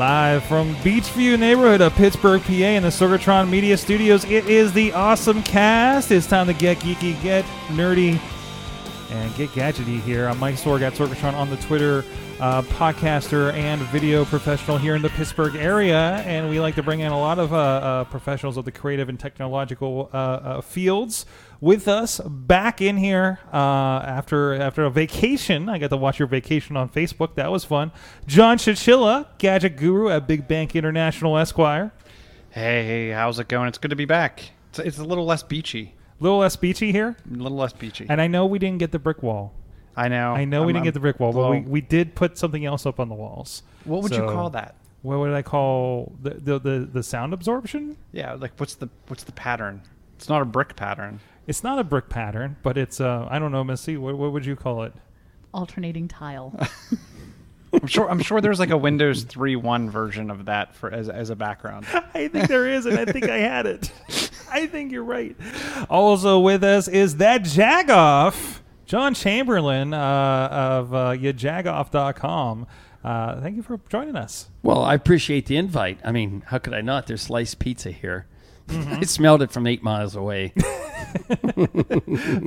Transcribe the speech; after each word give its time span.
Live 0.00 0.44
from 0.44 0.74
Beechview 0.76 1.38
neighborhood 1.38 1.82
of 1.82 1.94
Pittsburgh, 1.94 2.40
PA, 2.40 2.52
in 2.52 2.84
the 2.84 2.88
Sorgatron 2.88 3.50
Media 3.50 3.76
Studios, 3.76 4.24
it 4.24 4.48
is 4.48 4.72
the 4.72 4.94
Awesome 4.94 5.42
Cast. 5.42 6.10
It's 6.10 6.26
time 6.26 6.46
to 6.46 6.54
get 6.54 6.78
geeky, 6.78 7.22
get 7.22 7.44
nerdy, 7.68 8.18
and 9.10 9.36
get 9.36 9.50
gadgety 9.50 10.00
here. 10.00 10.26
I'm 10.26 10.38
Mike 10.38 10.54
Sorg 10.54 10.80
at 10.80 10.94
Sorgatron 10.94 11.34
on 11.34 11.50
the 11.50 11.58
Twitter, 11.58 12.02
uh, 12.40 12.62
podcaster 12.62 13.52
and 13.52 13.82
video 13.88 14.24
professional 14.24 14.78
here 14.78 14.94
in 14.94 15.02
the 15.02 15.10
Pittsburgh 15.10 15.54
area, 15.54 16.22
and 16.24 16.48
we 16.48 16.60
like 16.60 16.76
to 16.76 16.82
bring 16.82 17.00
in 17.00 17.12
a 17.12 17.20
lot 17.20 17.38
of 17.38 17.52
uh, 17.52 17.56
uh, 17.58 18.04
professionals 18.04 18.56
of 18.56 18.64
the 18.64 18.72
creative 18.72 19.10
and 19.10 19.20
technological 19.20 20.08
uh, 20.14 20.16
uh, 20.16 20.60
fields 20.62 21.26
with 21.60 21.88
us 21.88 22.20
back 22.24 22.80
in 22.80 22.96
here 22.96 23.38
uh, 23.52 23.56
after 23.56 24.54
after 24.54 24.84
a 24.84 24.90
vacation. 24.90 25.68
I 25.68 25.78
got 25.78 25.90
to 25.90 25.96
watch 25.96 26.18
your 26.18 26.28
vacation 26.28 26.76
on 26.76 26.88
Facebook. 26.88 27.34
That 27.34 27.50
was 27.50 27.64
fun. 27.64 27.92
John 28.26 28.58
Chichilla, 28.58 29.26
gadget 29.38 29.76
guru 29.76 30.08
at 30.10 30.26
Big 30.26 30.48
Bank 30.48 30.74
International 30.74 31.36
Esquire. 31.38 31.92
Hey, 32.50 32.84
hey, 32.84 33.10
how's 33.10 33.38
it 33.38 33.48
going? 33.48 33.68
It's 33.68 33.78
good 33.78 33.90
to 33.90 33.96
be 33.96 34.06
back. 34.06 34.50
It's, 34.70 34.78
it's 34.80 34.98
a 34.98 35.04
little 35.04 35.24
less 35.24 35.42
beachy. 35.42 35.94
A 36.20 36.22
Little 36.22 36.38
less 36.38 36.56
beachy 36.56 36.92
here, 36.92 37.16
A 37.30 37.36
little 37.36 37.56
less 37.56 37.72
beachy. 37.72 38.06
and 38.08 38.20
I 38.20 38.26
know 38.26 38.44
we 38.44 38.58
didn't 38.58 38.78
get 38.78 38.92
the 38.92 38.98
brick 38.98 39.22
wall. 39.22 39.54
I 39.96 40.08
know. 40.08 40.32
I 40.34 40.44
know 40.44 40.60
we 40.60 40.64
I'm- 40.64 40.68
didn't 40.68 40.76
I'm- 40.78 40.84
get 40.84 40.94
the 40.94 41.00
brick 41.00 41.18
wall, 41.20 41.32
but 41.32 41.38
well, 41.40 41.50
we, 41.52 41.60
we 41.60 41.80
did 41.80 42.14
put 42.14 42.36
something 42.36 42.64
else 42.66 42.84
up 42.86 43.00
on 43.00 43.08
the 43.08 43.14
walls. 43.14 43.62
what 43.84 44.02
would 44.02 44.12
you 44.12 44.22
call 44.22 44.50
that? 44.50 44.74
What 45.02 45.18
would 45.20 45.32
I 45.32 45.40
call 45.42 46.12
the 46.22 46.30
the, 46.34 46.58
the, 46.58 46.88
the 46.92 47.02
sound 47.02 47.32
absorption? 47.32 47.96
Yeah, 48.12 48.34
like 48.34 48.52
what's 48.58 48.74
the 48.74 48.88
what's 49.08 49.22
the 49.24 49.32
pattern? 49.32 49.80
It's 50.16 50.28
not 50.28 50.42
a 50.42 50.44
brick 50.44 50.76
pattern. 50.76 51.20
It's 51.50 51.62
not 51.62 51.78
a 51.78 51.84
brick 51.84 52.08
pattern, 52.08 52.56
but 52.62 52.78
it's 52.78 53.00
uh 53.00 53.26
I 53.30 53.38
don't 53.38 53.52
know, 53.52 53.64
Missy. 53.64 53.96
What, 53.98 54.16
what 54.16 54.32
would 54.32 54.46
you 54.46 54.56
call 54.56 54.84
it? 54.84 54.94
alternating 55.52 56.08
tile. 56.08 56.54
I'm 57.72 57.86
sure. 57.86 58.10
I'm 58.10 58.20
sure 58.20 58.40
there's 58.40 58.58
like 58.58 58.70
a 58.70 58.76
Windows 58.76 59.24
3.1 59.24 59.90
version 59.90 60.30
of 60.30 60.46
that 60.46 60.74
for 60.74 60.92
as 60.92 61.08
as 61.08 61.30
a 61.30 61.36
background. 61.36 61.86
I 62.14 62.28
think 62.28 62.48
there 62.48 62.68
is, 62.68 62.86
and 62.86 62.98
I 62.98 63.04
think 63.04 63.28
I 63.28 63.38
had 63.38 63.66
it. 63.66 63.92
I 64.50 64.66
think 64.66 64.90
you're 64.90 65.04
right. 65.04 65.36
Also 65.88 66.40
with 66.40 66.64
us 66.64 66.88
is 66.88 67.18
that 67.18 67.42
Jagoff, 67.42 68.58
John 68.86 69.14
Chamberlain 69.14 69.94
uh, 69.94 70.48
of 70.50 70.94
uh, 70.94 70.98
yajagoff.com. 71.12 72.66
Uh, 73.04 73.40
thank 73.40 73.56
you 73.56 73.62
for 73.62 73.80
joining 73.88 74.16
us. 74.16 74.50
Well, 74.62 74.82
I 74.82 74.94
appreciate 74.94 75.46
the 75.46 75.56
invite. 75.56 76.00
I 76.04 76.10
mean, 76.12 76.42
how 76.46 76.58
could 76.58 76.74
I 76.74 76.80
not? 76.80 77.06
There's 77.06 77.22
sliced 77.22 77.60
pizza 77.60 77.92
here. 77.92 78.26
Mm-hmm. 78.70 78.94
I 79.00 79.04
smelled 79.04 79.42
it 79.42 79.50
from 79.50 79.66
eight 79.66 79.82
miles 79.82 80.16
away. 80.16 80.52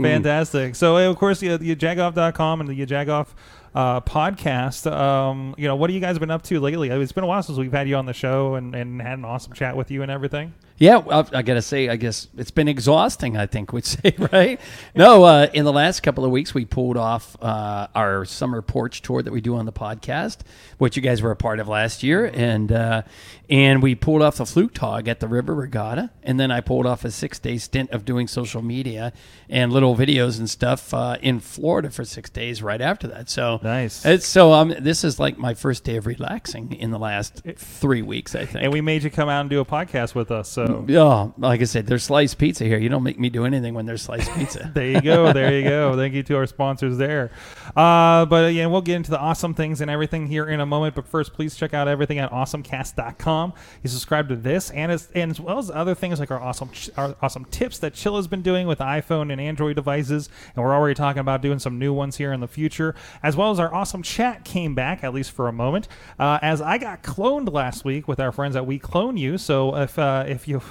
Fantastic. 0.01 0.75
So, 0.75 0.97
of 0.97 1.17
course, 1.17 1.39
the, 1.39 1.57
the 1.57 1.75
Jagoff.com 1.75 2.61
and 2.61 2.69
the 2.69 2.85
Jagoff 2.85 3.27
uh, 3.75 4.01
podcast. 4.01 4.91
Um, 4.91 5.55
you 5.57 5.67
know, 5.67 5.75
what 5.75 5.89
have 5.89 5.95
you 5.95 6.01
guys 6.01 6.17
been 6.19 6.31
up 6.31 6.43
to 6.43 6.59
lately? 6.59 6.89
It's 6.89 7.11
been 7.11 7.23
a 7.23 7.27
while 7.27 7.43
since 7.43 7.57
we've 7.57 7.71
had 7.71 7.89
you 7.89 7.95
on 7.95 8.05
the 8.05 8.13
show 8.13 8.55
and, 8.55 8.73
and 8.75 9.01
had 9.01 9.17
an 9.17 9.25
awesome 9.25 9.53
chat 9.53 9.75
with 9.75 9.91
you 9.91 10.01
and 10.01 10.11
everything. 10.11 10.53
Yeah, 10.77 10.97
well, 10.97 11.29
I 11.33 11.43
got 11.43 11.53
to 11.53 11.61
say, 11.61 11.87
I 11.87 11.95
guess 11.95 12.27
it's 12.37 12.51
been 12.51 12.67
exhausting, 12.67 13.37
I 13.37 13.45
think 13.45 13.71
we'd 13.73 13.85
say, 13.85 14.15
right? 14.31 14.59
No, 14.95 15.23
uh, 15.23 15.47
in 15.53 15.65
the 15.65 15.73
last 15.73 16.01
couple 16.01 16.25
of 16.25 16.31
weeks, 16.31 16.53
we 16.53 16.65
pulled 16.65 16.97
off 16.97 17.35
uh, 17.41 17.87
our 17.93 18.25
summer 18.25 18.61
porch 18.61 19.01
tour 19.01 19.21
that 19.21 19.31
we 19.31 19.41
do 19.41 19.55
on 19.55 19.65
the 19.65 19.71
podcast, 19.71 20.39
which 20.77 20.95
you 20.95 21.01
guys 21.01 21.21
were 21.21 21.31
a 21.31 21.35
part 21.35 21.59
of 21.59 21.67
last 21.67 22.03
year. 22.03 22.25
And 22.33 22.71
uh, 22.71 23.03
and 23.49 23.83
we 23.83 23.93
pulled 23.93 24.21
off 24.21 24.37
the 24.37 24.45
Flugtag 24.45 25.07
at 25.07 25.19
the 25.19 25.27
River 25.27 25.53
Regatta. 25.53 26.09
And 26.23 26.39
then 26.39 26.49
I 26.49 26.61
pulled 26.61 26.85
off 26.85 27.05
a 27.05 27.11
six 27.11 27.37
day 27.39 27.57
stint 27.57 27.91
of 27.91 28.03
doing 28.03 28.27
social 28.27 28.61
media 28.61 29.13
and 29.49 29.71
little 29.71 29.95
videos 29.95 30.39
and 30.39 30.49
stuff 30.49 30.93
uh, 30.93 31.17
in 31.21 31.39
Florida 31.39 31.89
for 31.91 32.05
six 32.05 32.29
days 32.29 32.63
right 32.63 32.81
after 32.81 33.07
that. 33.09 33.29
So 33.29 33.59
Nice. 33.61 34.05
It's, 34.05 34.25
so 34.25 34.53
um, 34.53 34.73
this 34.79 35.03
is 35.03 35.19
like 35.19 35.37
my 35.37 35.53
first 35.53 35.83
day 35.83 35.97
of 35.97 36.07
relaxing 36.07 36.73
in 36.73 36.91
the 36.91 36.97
last 36.99 37.43
three 37.55 38.01
weeks, 38.01 38.33
I 38.33 38.45
think. 38.45 38.63
And 38.63 38.73
we 38.73 38.81
made 38.81 39.03
you 39.03 39.11
come 39.11 39.29
out 39.29 39.41
and 39.41 39.49
do 39.49 39.59
a 39.59 39.65
podcast 39.65 40.15
with 40.15 40.31
us. 40.31 40.49
So, 40.49 40.62
Yeah, 40.87 41.29
like 41.37 41.61
I 41.61 41.65
said, 41.65 41.87
there's 41.87 42.03
sliced 42.03 42.37
pizza 42.37 42.63
here. 42.65 42.77
You 42.77 42.89
don't 42.89 43.03
make 43.03 43.19
me 43.19 43.29
do 43.29 43.45
anything 43.45 43.73
when 43.73 43.85
there's 43.85 44.01
sliced 44.01 44.31
pizza. 44.33 44.71
there 44.75 44.87
you 44.87 45.01
go. 45.01 45.33
There 45.33 45.53
you 45.57 45.63
go. 45.63 45.95
Thank 45.97 46.13
you 46.13 46.23
to 46.23 46.37
our 46.37 46.45
sponsors 46.45 46.97
there. 46.97 47.31
Uh, 47.75 48.25
but 48.25 48.53
yeah, 48.53 48.65
we'll 48.67 48.81
get 48.81 48.95
into 48.95 49.11
the 49.11 49.19
awesome 49.19 49.53
things 49.53 49.81
and 49.81 49.89
everything 49.89 50.27
here 50.27 50.47
in 50.47 50.59
a 50.59 50.65
moment. 50.65 50.95
But 50.95 51.07
first, 51.07 51.33
please 51.33 51.55
check 51.55 51.73
out 51.73 51.87
everything 51.87 52.19
at 52.19 52.31
awesomecast.com. 52.31 53.53
You 53.83 53.89
subscribe 53.89 54.29
to 54.29 54.35
this 54.35 54.69
and 54.71 54.91
as, 54.91 55.09
and 55.15 55.31
as 55.31 55.39
well 55.39 55.59
as 55.59 55.69
other 55.69 55.95
things 55.95 56.19
like 56.19 56.31
our 56.31 56.41
awesome 56.41 56.69
our 56.97 57.15
awesome 57.21 57.45
tips 57.45 57.79
that 57.79 57.93
Chilla's 57.93 58.27
been 58.27 58.41
doing 58.41 58.67
with 58.67 58.79
iPhone 58.79 59.31
and 59.31 59.39
Android 59.39 59.75
devices, 59.75 60.29
and 60.55 60.63
we're 60.63 60.73
already 60.73 60.95
talking 60.95 61.19
about 61.19 61.41
doing 61.41 61.59
some 61.59 61.79
new 61.79 61.93
ones 61.93 62.17
here 62.17 62.33
in 62.33 62.39
the 62.39 62.47
future, 62.47 62.95
as 63.21 63.35
well 63.35 63.51
as 63.51 63.59
our 63.59 63.73
awesome 63.73 64.03
chat 64.03 64.43
came 64.43 64.75
back 64.75 65.03
at 65.03 65.13
least 65.13 65.31
for 65.31 65.47
a 65.47 65.53
moment, 65.53 65.87
uh, 66.19 66.39
as 66.41 66.61
I 66.61 66.77
got 66.77 67.03
cloned 67.03 67.51
last 67.51 67.85
week 67.85 68.07
with 68.07 68.19
our 68.19 68.31
friends 68.31 68.55
at 68.55 68.65
We 68.65 68.79
Clone 68.79 69.17
You. 69.17 69.37
So 69.37 69.75
if 69.75 69.97
uh, 69.97 70.25
if 70.27 70.47
you 70.47 70.52
you 70.53 70.61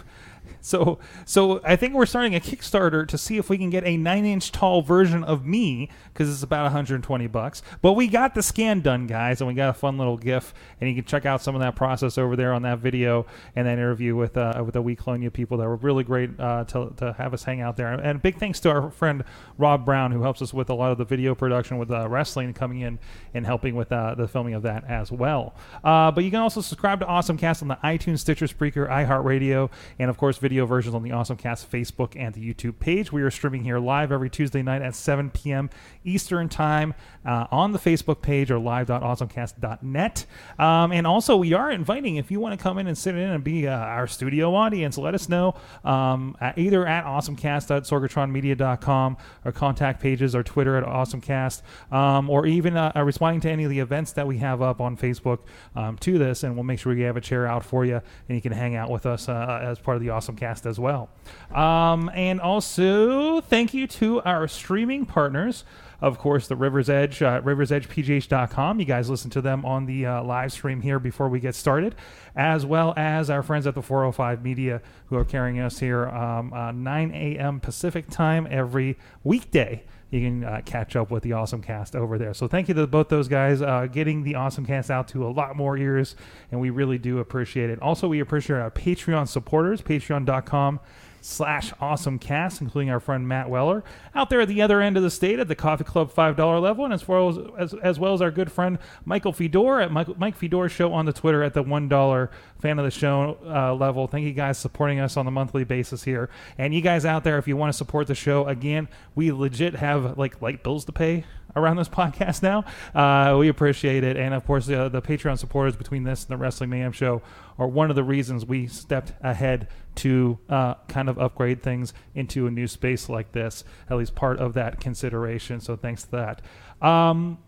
so, 0.62 0.98
so 1.26 1.60
I 1.64 1.76
think 1.76 1.94
we're 1.94 2.06
starting 2.06 2.34
a 2.34 2.40
Kickstarter 2.40 3.06
to 3.06 3.18
see 3.18 3.36
if 3.36 3.50
we 3.50 3.58
can 3.58 3.68
get 3.68 3.84
a 3.84 3.96
nine-inch 3.96 4.52
tall 4.52 4.80
version 4.80 5.22
of 5.24 5.44
me 5.44 5.90
because 6.12 6.30
it's 6.30 6.42
about 6.42 6.62
120 6.62 7.26
bucks. 7.26 7.62
But 7.82 7.92
we 7.92 8.08
got 8.08 8.34
the 8.34 8.42
scan 8.42 8.80
done, 8.80 9.06
guys, 9.06 9.40
and 9.40 9.48
we 9.48 9.54
got 9.54 9.68
a 9.68 9.74
fun 9.74 9.98
little 9.98 10.16
GIF, 10.16 10.54
and 10.80 10.88
you 10.88 10.96
can 10.96 11.04
check 11.04 11.26
out 11.26 11.42
some 11.42 11.54
of 11.54 11.60
that 11.60 11.76
process 11.76 12.16
over 12.16 12.36
there 12.36 12.52
on 12.52 12.62
that 12.62 12.78
video 12.78 13.26
and 13.56 13.66
that 13.66 13.72
interview 13.72 14.14
with 14.16 14.36
uh, 14.36 14.62
with 14.64 14.74
the 14.74 14.82
We 14.82 14.96
people 15.30 15.58
that 15.58 15.66
were 15.66 15.76
really 15.76 16.04
great 16.04 16.38
uh, 16.38 16.64
to 16.64 16.94
to 16.98 17.12
have 17.14 17.34
us 17.34 17.44
hang 17.44 17.60
out 17.60 17.76
there. 17.76 17.92
And 17.92 18.22
big 18.22 18.38
thanks 18.38 18.60
to 18.60 18.70
our 18.70 18.90
friend 18.90 19.24
Rob 19.58 19.84
Brown 19.84 20.12
who 20.12 20.22
helps 20.22 20.40
us 20.42 20.54
with 20.54 20.70
a 20.70 20.74
lot 20.74 20.92
of 20.92 20.98
the 20.98 21.04
video 21.04 21.34
production 21.34 21.78
with 21.78 21.90
uh, 21.90 22.08
wrestling 22.08 22.54
coming 22.54 22.80
in 22.80 22.98
and 23.34 23.44
helping 23.44 23.74
with 23.74 23.90
uh, 23.90 24.14
the 24.14 24.28
filming 24.28 24.54
of 24.54 24.62
that 24.62 24.84
as 24.88 25.10
well. 25.10 25.54
Uh, 25.82 26.10
but 26.10 26.24
you 26.24 26.30
can 26.30 26.40
also 26.40 26.60
subscribe 26.60 27.00
to 27.00 27.06
AwesomeCast 27.06 27.62
on 27.62 27.68
the 27.68 27.78
iTunes, 27.82 28.20
Stitcher, 28.20 28.46
Spreaker, 28.46 28.88
iHeartRadio, 28.88 29.70
and 29.98 30.08
of 30.08 30.16
course 30.16 30.38
video 30.38 30.51
versions 30.60 30.94
on 30.94 31.02
the 31.02 31.12
Awesome 31.12 31.36
Cast 31.36 31.70
Facebook 31.70 32.14
and 32.16 32.34
the 32.34 32.54
YouTube 32.54 32.78
page. 32.78 33.12
We 33.12 33.22
are 33.22 33.30
streaming 33.30 33.64
here 33.64 33.78
live 33.78 34.12
every 34.12 34.30
Tuesday 34.30 34.62
night 34.62 34.82
at 34.82 34.94
7 34.94 35.30
p.m. 35.30 35.70
Eastern 36.04 36.48
Time 36.48 36.94
uh, 37.24 37.46
on 37.50 37.72
the 37.72 37.78
Facebook 37.78 38.22
page 38.22 38.50
or 38.50 38.58
live.awesomecast.net. 38.58 40.26
Um, 40.58 40.92
and 40.92 41.06
also, 41.06 41.36
we 41.36 41.52
are 41.52 41.70
inviting 41.70 42.16
if 42.16 42.30
you 42.30 42.40
want 42.40 42.58
to 42.58 42.62
come 42.62 42.78
in 42.78 42.86
and 42.86 42.96
sit 42.96 43.14
in 43.14 43.30
and 43.30 43.42
be 43.42 43.66
uh, 43.66 43.76
our 43.76 44.06
studio 44.06 44.54
audience, 44.54 44.98
let 44.98 45.14
us 45.14 45.28
know 45.28 45.54
um, 45.84 46.36
at, 46.40 46.58
either 46.58 46.86
at 46.86 47.04
awesomecast.sorgatronmedia.com 47.04 49.16
or 49.44 49.52
contact 49.52 50.00
pages 50.00 50.34
or 50.34 50.42
Twitter 50.42 50.76
at 50.76 50.84
awesomecast 50.84 51.62
um, 51.90 52.30
or 52.30 52.46
even 52.46 52.76
uh, 52.76 52.92
uh, 52.94 53.02
responding 53.02 53.40
to 53.40 53.50
any 53.50 53.64
of 53.64 53.70
the 53.70 53.80
events 53.80 54.12
that 54.12 54.26
we 54.26 54.38
have 54.38 54.62
up 54.62 54.80
on 54.80 54.96
Facebook 54.96 55.40
um, 55.74 55.96
to 55.98 56.18
this. 56.18 56.42
And 56.42 56.54
we'll 56.54 56.64
make 56.64 56.78
sure 56.78 56.94
we 56.94 57.02
have 57.02 57.16
a 57.16 57.20
chair 57.20 57.46
out 57.46 57.64
for 57.64 57.84
you 57.84 58.00
and 58.28 58.36
you 58.36 58.40
can 58.40 58.52
hang 58.52 58.76
out 58.76 58.90
with 58.90 59.06
us 59.06 59.28
uh, 59.28 59.60
as 59.62 59.78
part 59.78 59.96
of 59.96 60.02
the 60.02 60.10
Awesome 60.10 60.36
Cast 60.42 60.66
as 60.66 60.80
well. 60.80 61.08
Um, 61.54 62.10
and 62.14 62.40
also, 62.40 63.40
thank 63.40 63.72
you 63.72 63.86
to 63.86 64.20
our 64.22 64.48
streaming 64.48 65.06
partners 65.06 65.64
of 66.02 66.18
course, 66.18 66.48
the 66.48 66.56
River's 66.56 66.90
Edge, 66.90 67.22
uh, 67.22 67.40
riversedgepgh.com. 67.42 68.80
You 68.80 68.84
guys 68.84 69.08
listen 69.08 69.30
to 69.30 69.40
them 69.40 69.64
on 69.64 69.86
the 69.86 70.04
uh, 70.04 70.24
live 70.24 70.50
stream 70.50 70.80
here 70.80 70.98
before 70.98 71.28
we 71.28 71.38
get 71.38 71.54
started, 71.54 71.94
as 72.34 72.66
well 72.66 72.92
as 72.96 73.30
our 73.30 73.44
friends 73.44 73.68
at 73.68 73.76
the 73.76 73.82
405 73.82 74.42
Media 74.42 74.82
who 75.06 75.16
are 75.16 75.24
carrying 75.24 75.60
us 75.60 75.78
here 75.78 76.08
um, 76.08 76.52
uh, 76.52 76.72
9 76.72 77.12
a.m. 77.14 77.60
Pacific 77.60 78.10
time 78.10 78.48
every 78.50 78.98
weekday. 79.22 79.84
You 80.12 80.20
can 80.20 80.44
uh, 80.44 80.60
catch 80.64 80.94
up 80.94 81.10
with 81.10 81.22
the 81.22 81.32
Awesome 81.32 81.62
Cast 81.62 81.96
over 81.96 82.18
there. 82.18 82.34
So 82.34 82.46
thank 82.46 82.68
you 82.68 82.74
to 82.74 82.86
both 82.86 83.08
those 83.08 83.28
guys, 83.28 83.62
uh, 83.62 83.86
getting 83.90 84.22
the 84.22 84.34
Awesome 84.34 84.66
Cast 84.66 84.90
out 84.90 85.08
to 85.08 85.26
a 85.26 85.30
lot 85.30 85.56
more 85.56 85.76
ears, 85.76 86.16
and 86.50 86.60
we 86.60 86.68
really 86.68 86.98
do 86.98 87.18
appreciate 87.18 87.70
it. 87.70 87.80
Also, 87.80 88.06
we 88.08 88.20
appreciate 88.20 88.58
our 88.58 88.70
Patreon 88.70 89.26
supporters, 89.26 89.80
patreon.com 89.80 90.80
slash 91.22 91.72
awesome 91.80 92.18
cast, 92.18 92.60
including 92.60 92.90
our 92.90 93.00
friend 93.00 93.26
Matt 93.26 93.48
Weller, 93.48 93.82
out 94.14 94.28
there 94.28 94.40
at 94.40 94.48
the 94.48 94.60
other 94.60 94.80
end 94.80 94.96
of 94.96 95.02
the 95.02 95.10
state 95.10 95.38
at 95.38 95.48
the 95.48 95.54
Coffee 95.54 95.84
Club 95.84 96.12
$5 96.12 96.60
level, 96.60 96.84
and 96.84 96.92
as 96.92 97.06
well 97.06 97.28
as, 97.28 97.38
as, 97.72 97.80
as 97.80 97.98
well 97.98 98.12
as 98.12 98.20
our 98.20 98.30
good 98.30 98.50
friend 98.50 98.78
Michael 99.04 99.32
Fedor 99.32 99.80
at 99.80 99.92
Mike, 99.92 100.18
Mike 100.18 100.36
Fedor 100.36 100.68
Show 100.68 100.92
on 100.92 101.06
the 101.06 101.12
Twitter 101.12 101.42
at 101.42 101.54
the 101.54 101.62
$1 101.62 102.28
fan 102.60 102.78
of 102.78 102.84
the 102.84 102.90
show 102.90 103.38
uh, 103.46 103.74
level. 103.74 104.06
Thank 104.06 104.26
you 104.26 104.32
guys 104.32 104.58
supporting 104.58 104.98
us 105.00 105.16
on 105.16 105.24
the 105.24 105.30
monthly 105.30 105.64
basis 105.64 106.02
here. 106.02 106.28
And 106.58 106.74
you 106.74 106.80
guys 106.80 107.04
out 107.04 107.24
there, 107.24 107.38
if 107.38 107.46
you 107.46 107.56
want 107.56 107.72
to 107.72 107.76
support 107.76 108.08
the 108.08 108.14
show, 108.14 108.46
again, 108.46 108.88
we 109.14 109.32
legit 109.32 109.76
have 109.76 110.18
like 110.18 110.42
light 110.42 110.62
bills 110.62 110.84
to 110.86 110.92
pay 110.92 111.24
around 111.56 111.76
this 111.76 111.88
podcast 111.90 112.42
now. 112.42 112.64
Uh, 112.94 113.36
we 113.36 113.48
appreciate 113.48 114.04
it. 114.04 114.16
And 114.16 114.34
of 114.34 114.46
course, 114.46 114.68
uh, 114.68 114.88
the 114.88 115.02
Patreon 115.02 115.38
supporters 115.38 115.76
between 115.76 116.04
this 116.04 116.22
and 116.22 116.30
the 116.30 116.36
Wrestling 116.36 116.70
Mayhem 116.70 116.92
Show 116.92 117.22
are 117.58 117.68
one 117.68 117.90
of 117.90 117.96
the 117.96 118.04
reasons 118.04 118.44
we 118.46 118.66
stepped 118.66 119.12
ahead 119.22 119.68
to 119.96 120.38
uh, 120.48 120.74
kind 120.88 121.08
of 121.08 121.18
upgrade 121.18 121.62
things 121.62 121.92
into 122.14 122.46
a 122.46 122.50
new 122.50 122.66
space 122.66 123.08
like 123.08 123.32
this, 123.32 123.64
at 123.90 123.96
least 123.96 124.14
part 124.14 124.38
of 124.38 124.54
that 124.54 124.80
consideration. 124.80 125.60
So 125.60 125.76
thanks 125.76 126.04
to 126.04 126.10
that. 126.12 126.42
Um, 126.86 127.38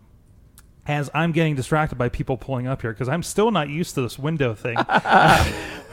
as 0.87 1.09
I'm 1.13 1.31
getting 1.31 1.55
distracted 1.55 1.97
by 1.97 2.09
people 2.09 2.37
pulling 2.37 2.67
up 2.67 2.81
here 2.81 2.91
because 2.91 3.09
I'm 3.09 3.23
still 3.23 3.51
not 3.51 3.69
used 3.69 3.95
to 3.95 4.01
this 4.01 4.19
window 4.19 4.53
thing. 4.53 4.75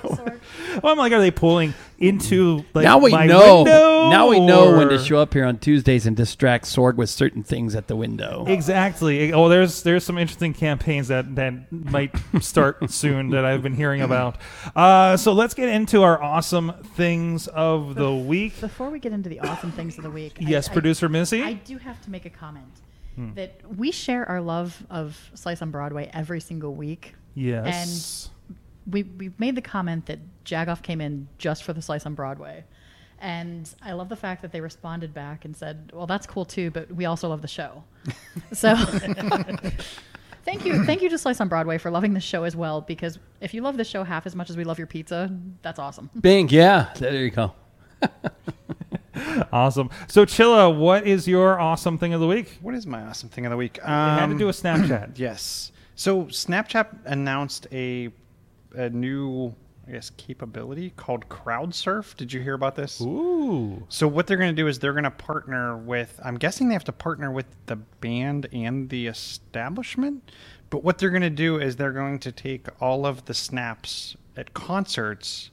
well, 0.03 0.93
I'm 0.93 0.99
like, 0.99 1.13
are 1.13 1.21
they 1.21 1.31
pulling 1.31 1.75
into 1.99 2.65
like 2.75 2.83
now 2.85 2.99
we 2.99 3.11
my 3.13 3.27
know. 3.27 3.59
window, 3.59 4.11
Now 4.11 4.29
we 4.29 4.41
know 4.41 4.77
when 4.77 4.89
to 4.89 4.99
show 4.99 5.19
up 5.19 5.33
here 5.33 5.45
on 5.45 5.59
Tuesdays 5.59 6.07
and 6.07 6.17
distract 6.17 6.65
Sorg 6.65 6.97
with 6.97 7.09
certain 7.09 7.43
things 7.43 7.75
at 7.75 7.87
the 7.87 7.97
window. 7.97 8.45
Exactly. 8.49 9.33
Oh, 9.33 9.49
there's 9.49 9.83
there's 9.83 10.05
some 10.05 10.19
interesting 10.19 10.53
campaigns 10.55 11.09
that 11.09 11.35
that 11.37 11.71
might 11.73 12.15
start 12.41 12.91
soon 12.91 13.31
that 13.31 13.45
I've 13.45 13.63
been 13.63 13.75
hearing 13.75 14.03
about. 14.03 14.37
Uh, 14.75 15.17
so 15.17 15.33
let's 15.33 15.55
get 15.55 15.69
into 15.69 16.03
our 16.03 16.21
awesome 16.23 16.73
things 16.97 17.47
of 17.49 17.95
the 17.95 18.13
week. 18.13 18.61
Before 18.61 18.91
we 18.91 18.99
get 18.99 19.13
into 19.13 19.29
the 19.29 19.41
awesome 19.41 19.73
things 19.73 19.97
of 19.99 20.05
the 20.05 20.11
week, 20.11 20.37
Yes, 20.41 20.69
I- 20.69 20.73
producer 20.73 21.09
Missy. 21.09 21.43
I 21.43 21.53
do 21.55 21.79
have 21.79 22.01
to 22.03 22.11
make 22.11 22.25
a 22.27 22.31
comment 22.31 22.67
Hmm. 23.17 23.35
that 23.35 23.61
we 23.77 23.91
share 23.93 24.27
our 24.29 24.41
love 24.41 24.85
of 24.89 25.31
Slice 25.35 25.61
on 25.61 25.71
Broadway 25.71 26.11
every 26.13 26.41
single 26.41 26.75
week. 26.75 27.15
yes. 27.35 28.31
We 28.91 29.05
we 29.05 29.31
made 29.39 29.55
the 29.55 29.63
comment 29.63 30.07
that 30.07 30.19
Jagoff 30.45 30.83
came 30.83 31.01
in 31.01 31.29
just 31.39 31.63
for 31.63 31.73
the 31.73 31.81
Slice 31.81 32.05
on 32.05 32.15
Broadway. 32.15 32.65
And 33.21 33.73
I 33.81 33.93
love 33.93 34.09
the 34.09 34.17
fact 34.17 34.43
that 34.43 34.51
they 34.51 34.61
responded 34.61 35.15
back 35.15 35.45
and 35.45 35.57
said, 35.57 35.93
"Well, 35.95 36.09
that's 36.09 36.27
cool 36.27 36.45
too, 36.45 36.73
but 36.73 36.91
we 36.91 37.05
also 37.05 37.29
love 37.29 37.43
the 37.43 37.47
show." 37.49 37.85
so, 38.53 38.75
thank 40.45 40.65
you, 40.65 40.85
thank 40.85 41.01
you 41.03 41.09
to 41.11 41.17
Slice 41.17 41.41
on 41.41 41.47
Broadway 41.47 41.79
for 41.79 41.93
loving 41.93 42.13
the 42.15 42.21
show 42.21 42.43
as 42.43 42.57
well. 42.57 42.81
Because 42.81 43.21
if 43.41 43.55
you 43.55 43.63
love 43.63 43.77
the 43.77 43.85
show 43.85 44.03
half 44.03 44.27
as 44.27 44.35
much 44.35 44.51
as 44.51 44.57
we 44.57 44.65
love 44.65 44.79
your 44.79 44.89
pizza, 44.89 45.31
that's 45.63 45.79
awesome. 45.79 46.11
Bing, 46.21 46.49
yeah, 46.49 46.93
there 46.97 47.15
you 47.23 47.31
go. 47.31 47.53
Awesome. 49.53 49.91
So 50.09 50.25
Chilla, 50.25 50.75
what 50.77 51.07
is 51.07 51.29
your 51.29 51.59
awesome 51.61 51.99
thing 51.99 52.15
of 52.15 52.21
the 52.21 52.27
week? 52.27 52.59
What 52.63 52.75
is 52.75 52.87
my 52.87 53.03
awesome 53.03 53.29
thing 53.29 53.45
of 53.47 53.51
the 53.51 53.57
week? 53.57 53.79
It 53.79 53.85
had 53.85 54.17
to 54.19 54.23
Um, 54.25 54.39
do 54.39 54.47
with 54.47 54.61
Snapchat. 54.63 55.13
Yes. 55.19 55.73
So 55.95 56.25
Snapchat 56.25 56.87
announced 57.05 57.67
a 57.73 58.11
a 58.75 58.89
new, 58.89 59.55
I 59.87 59.93
guess, 59.93 60.09
capability 60.17 60.91
called 60.97 61.29
CrowdSurf. 61.29 62.17
Did 62.17 62.33
you 62.33 62.41
hear 62.41 62.55
about 62.55 62.75
this? 62.75 63.03
Ooh. 63.03 63.85
So 63.91 64.09
what 64.09 64.27
they're 64.27 64.39
going 64.39 64.55
to 64.55 64.63
do 64.63 64.67
is 64.67 64.79
they're 64.79 64.95
going 64.95 65.05
to 65.05 65.11
partner 65.11 65.77
with. 65.77 66.19
I'm 66.25 66.37
guessing 66.39 66.69
they 66.69 66.75
have 66.75 66.85
to 66.85 66.93
partner 66.93 67.31
with 67.31 67.45
the 67.67 67.77
band 67.77 68.49
and 68.53 68.89
the 68.89 69.07
establishment. 69.09 70.31
But 70.71 70.83
what 70.85 70.97
they're 70.97 71.11
going 71.11 71.21
to 71.23 71.29
do 71.31 71.59
is 71.61 71.77
they're 71.77 71.93
going 71.93 72.19
to 72.21 72.33
take 72.33 72.67
all 72.81 73.05
of 73.05 73.27
the 73.27 73.35
snaps 73.35 74.17
at 74.39 74.55
concerts 74.55 75.51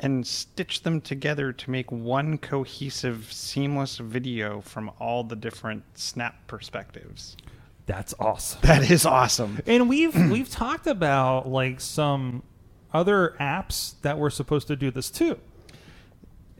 and 0.00 0.26
stitch 0.26 0.82
them 0.82 1.00
together 1.00 1.52
to 1.52 1.70
make 1.70 1.92
one 1.92 2.38
cohesive, 2.38 3.32
seamless 3.32 3.98
video 3.98 4.60
from 4.60 4.90
all 4.98 5.22
the 5.22 5.36
different 5.36 5.84
snap 5.94 6.46
perspectives. 6.46 7.36
That's 7.86 8.14
awesome. 8.18 8.60
That 8.62 8.90
is 8.90 9.04
awesome. 9.04 9.60
And 9.66 9.88
we've 9.88 10.14
we've 10.30 10.50
talked 10.50 10.86
about 10.86 11.48
like 11.48 11.80
some 11.80 12.42
other 12.92 13.36
apps 13.40 13.94
that 14.02 14.18
were 14.18 14.30
supposed 14.30 14.68
to 14.68 14.76
do 14.76 14.90
this 14.90 15.10
too. 15.10 15.38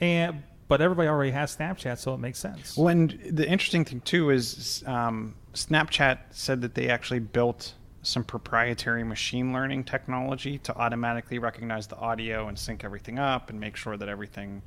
And 0.00 0.42
but 0.68 0.80
everybody 0.80 1.08
already 1.08 1.32
has 1.32 1.56
Snapchat, 1.56 1.98
so 1.98 2.14
it 2.14 2.18
makes 2.18 2.38
sense. 2.38 2.76
Well, 2.76 2.88
and 2.88 3.10
the 3.28 3.48
interesting 3.48 3.84
thing 3.84 4.00
too 4.02 4.30
is 4.30 4.84
um, 4.86 5.34
Snapchat 5.52 6.18
said 6.30 6.60
that 6.62 6.74
they 6.74 6.88
actually 6.88 7.18
built 7.18 7.74
some 8.02 8.24
proprietary 8.24 9.04
machine 9.04 9.52
learning 9.52 9.84
technology 9.84 10.58
to 10.58 10.74
automatically 10.76 11.38
recognize 11.38 11.86
the 11.86 11.96
audio 11.96 12.48
and 12.48 12.58
sync 12.58 12.84
everything 12.84 13.18
up 13.18 13.50
and 13.50 13.60
make 13.60 13.76
sure 13.76 13.96
that 13.96 14.08
everything 14.08 14.62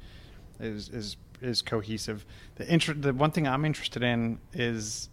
is 0.60 0.90
is 0.90 1.18
is 1.42 1.62
cohesive. 1.62 2.26
The 2.56 2.72
inter- 2.72 2.94
the 2.94 3.14
one 3.14 3.32
thing 3.32 3.48
I'm 3.48 3.66
interested 3.66 4.04
in 4.04 4.40
is 4.54 5.10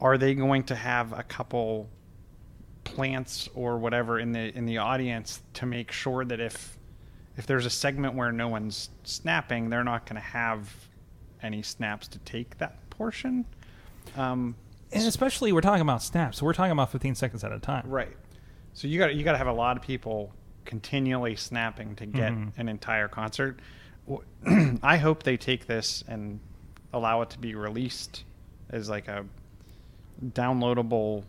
are 0.00 0.18
they 0.18 0.34
going 0.34 0.64
to 0.64 0.74
have 0.74 1.12
a 1.16 1.22
couple 1.22 1.88
plants 2.84 3.48
or 3.54 3.78
whatever 3.78 4.18
in 4.18 4.32
the 4.32 4.56
in 4.56 4.66
the 4.66 4.78
audience 4.78 5.42
to 5.54 5.66
make 5.66 5.92
sure 5.92 6.24
that 6.24 6.40
if 6.40 6.76
if 7.36 7.46
there's 7.46 7.64
a 7.64 7.70
segment 7.70 8.14
where 8.14 8.32
no 8.32 8.48
one's 8.48 8.90
snapping, 9.04 9.70
they're 9.70 9.84
not 9.84 10.04
going 10.04 10.16
to 10.16 10.28
have 10.28 10.70
any 11.42 11.62
snaps 11.62 12.08
to 12.08 12.18
take 12.20 12.58
that 12.58 12.90
portion. 12.90 13.44
Um, 14.16 14.54
and 14.92 15.06
especially 15.06 15.52
we're 15.52 15.60
talking 15.60 15.82
about 15.82 16.02
snaps. 16.02 16.38
So 16.38 16.46
we're 16.46 16.52
talking 16.54 16.72
about 16.72 16.90
15 16.92 17.14
seconds 17.14 17.44
at 17.44 17.52
a 17.52 17.58
time. 17.58 17.84
right. 17.88 18.16
So 18.74 18.88
you 18.88 18.98
got 18.98 19.14
you 19.14 19.22
got 19.24 19.32
to 19.32 19.38
have 19.38 19.46
a 19.48 19.52
lot 19.52 19.76
of 19.76 19.82
people 19.82 20.32
continually 20.64 21.36
snapping 21.36 21.94
to 21.96 22.06
get 22.06 22.32
Mhm. 22.32 22.52
an 22.56 22.68
entire 22.68 23.08
concert. 23.08 23.60
I 24.82 24.96
hope 24.96 25.22
they 25.24 25.36
take 25.36 25.66
this 25.66 26.02
and 26.08 26.40
allow 26.92 27.22
it 27.22 27.30
to 27.30 27.38
be 27.38 27.54
released 27.54 28.24
as 28.70 28.88
like 28.88 29.08
a 29.08 29.24
downloadable 30.24 31.24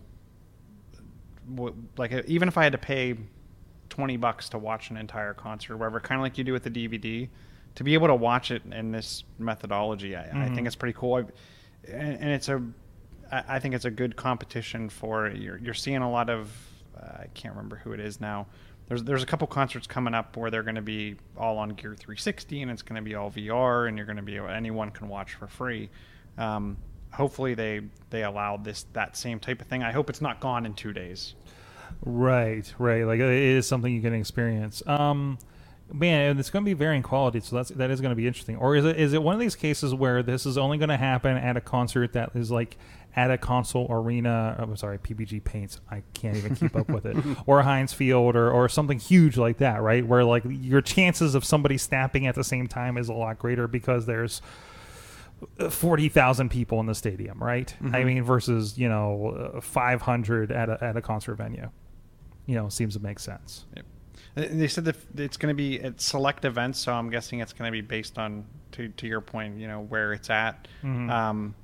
like 1.98 2.12
a, 2.14 2.26
even 2.30 2.48
if 2.48 2.58
I 2.58 2.64
had 2.64 2.72
to 2.72 2.78
pay 2.78 3.16
20 3.90 4.18
bucks 4.18 4.50
to 4.50 4.58
watch 4.58 4.90
an 4.90 4.98
entire 4.98 5.34
concert 5.34 5.78
whatever, 5.78 6.00
kind 6.00 6.20
of 6.20 6.24
like 6.24 6.38
you 6.38 6.44
do 6.44 6.54
with 6.54 6.64
the 6.64 6.70
DVD, 6.70 7.28
to 7.76 7.84
be 7.84 7.94
able 7.96 8.08
to 8.08 8.16
watch 8.16 8.50
it 8.52 8.62
in 8.72 8.92
this 8.92 9.24
methodology, 9.40 10.16
I, 10.16 10.24
I 10.24 10.48
Mhm. 10.50 10.56
think 10.56 10.68
it's 10.68 10.76
pretty 10.76 10.98
cool. 10.98 11.16
I, 11.16 11.20
and, 11.92 12.18
and 12.20 12.30
it's 12.30 12.48
a, 12.48 12.62
I 13.34 13.56
I 13.56 13.60
think 13.60 13.76
it's 13.76 13.86
a 13.86 13.92
good 13.92 14.16
competition 14.16 14.90
for 14.90 15.28
you're, 15.30 15.58
you're 15.58 15.74
seeing 15.74 16.02
a 16.02 16.12
lot 16.12 16.30
of, 16.30 16.52
uh, 16.98 17.24
I 17.24 17.28
can't 17.34 17.56
remember 17.56 17.78
who 17.78 17.94
it 17.94 18.00
is 18.00 18.22
now. 18.22 18.48
There's 18.88 19.04
there's 19.04 19.24
a 19.24 19.26
couple 19.26 19.48
concerts 19.48 19.88
coming 19.88 20.14
up 20.14 20.36
where 20.38 20.52
they're 20.52 20.64
going 20.64 20.76
to 20.76 20.82
be 20.82 21.16
all 21.38 21.58
on 21.58 21.70
Gear 21.70 21.96
360 21.96 22.62
and 22.62 22.72
it's 22.72 22.82
going 22.82 22.98
to 22.98 23.02
be 23.02 23.16
all 23.16 23.32
VR 23.32 23.88
and 23.88 23.98
you're 23.98 24.06
going 24.06 24.18
to 24.18 24.24
be 24.24 24.38
anyone 24.38 24.92
can 24.92 25.08
watch 25.08 25.34
for 25.36 25.48
free. 25.48 25.90
Um, 26.38 26.78
hopefully 27.12 27.54
they 27.54 27.82
they 28.10 28.24
allow 28.24 28.58
this 28.58 28.86
that 28.94 29.16
same 29.16 29.40
type 29.40 29.62
of 29.62 29.68
thing. 29.68 29.84
I 29.84 29.92
hope 29.92 30.10
it's 30.10 30.22
not 30.22 30.40
gone 30.40 30.66
in 30.66 30.74
two 30.74 30.94
days. 30.94 31.36
Right, 32.06 32.72
right. 32.78 33.04
Like 33.04 33.20
it 33.20 33.30
is 33.30 33.68
something 33.68 33.94
you 33.94 34.02
can 34.02 34.14
experience. 34.14 34.84
Um, 34.86 35.38
man, 35.92 36.38
it's 36.40 36.50
going 36.50 36.66
to 36.66 36.70
be 36.70 36.74
varying 36.74 37.04
quality, 37.04 37.40
so 37.40 37.56
that's 37.56 37.70
that 37.70 37.90
is 37.92 38.02
going 38.02 38.12
to 38.12 38.16
be 38.16 38.28
interesting. 38.28 38.58
Or 38.58 38.76
is 38.76 38.84
it 38.86 39.00
is 39.00 39.14
it 39.14 39.24
one 39.24 39.34
of 39.34 39.40
these 39.40 39.56
cases 39.56 39.94
where 39.94 40.24
this 40.24 40.46
is 40.46 40.58
only 40.58 40.78
going 40.78 40.90
to 40.90 40.98
happen 40.98 41.38
at 41.38 41.56
a 41.56 41.62
concert 41.62 42.14
that 42.14 42.36
is 42.36 42.52
like 42.52 42.78
at 43.16 43.32
a 43.32 43.38
Consol 43.38 43.90
arena? 43.90 44.56
I'm 44.58 44.76
sorry, 44.76 44.98
PPG 44.98 45.44
Paints. 45.44 45.80
I 45.92 46.04
can't 46.14 46.36
even 46.38 46.56
keep 46.56 46.76
up 46.76 46.90
with 46.90 47.06
it. 47.06 47.18
Or 47.46 47.62
Heinz 47.62 47.94
Field, 47.94 48.36
or 48.36 48.52
or 48.52 48.68
something 48.70 49.00
huge 49.00 49.38
like 49.38 49.58
that, 49.58 49.82
right? 49.82 50.06
Where 50.06 50.24
like 50.24 50.44
your 50.48 50.82
chances 50.82 51.36
of 51.36 51.44
somebody 51.46 51.78
snapping 51.78 52.28
at 52.28 52.36
the 52.36 52.44
same 52.44 52.68
time 52.68 52.98
is 52.98 53.10
a 53.10 53.14
lot 53.14 53.40
greater 53.40 53.68
because 53.68 54.06
there's. 54.06 54.42
40,000 55.70 56.50
people 56.50 56.80
in 56.80 56.86
the 56.86 56.96
stadium, 56.96 57.42
right? 57.44 57.76
I 57.92 58.04
mean, 58.04 58.24
versus, 58.24 58.78
you 58.78 58.88
know, 58.88 59.52
uh, 59.58 59.62
500 59.62 60.52
at 60.52 60.70
a, 60.70 60.82
at 60.84 60.96
a 60.96 61.02
concert 61.02 61.36
venue. 61.36 61.70
You 62.46 62.56
know, 62.56 62.70
seems 62.70 62.94
to 62.96 63.02
make 63.02 63.20
sense. 63.20 63.66
Yep. 63.76 63.86
Uh, 64.38 64.46
They 64.58 64.68
said 64.68 64.86
that 64.86 64.96
it's 65.18 65.38
going 65.38 65.52
to 65.52 65.56
be 65.58 65.82
at 65.82 66.00
select 66.02 66.46
events, 66.46 66.80
so 66.80 66.94
I'm 66.94 67.10
guessing 67.10 67.40
it's 67.40 67.52
going 67.54 67.68
to 67.68 67.72
be 67.74 67.82
based 67.82 68.18
on, 68.18 68.46
to, 68.74 68.88
to 68.90 69.08
your 69.08 69.22
point, 69.22 69.58
you 69.58 69.68
know, 69.68 69.82
where 69.82 70.14
it's 70.14 70.30
at. 70.30 70.68
Mhm. 70.84 71.10
Um, 71.10 71.56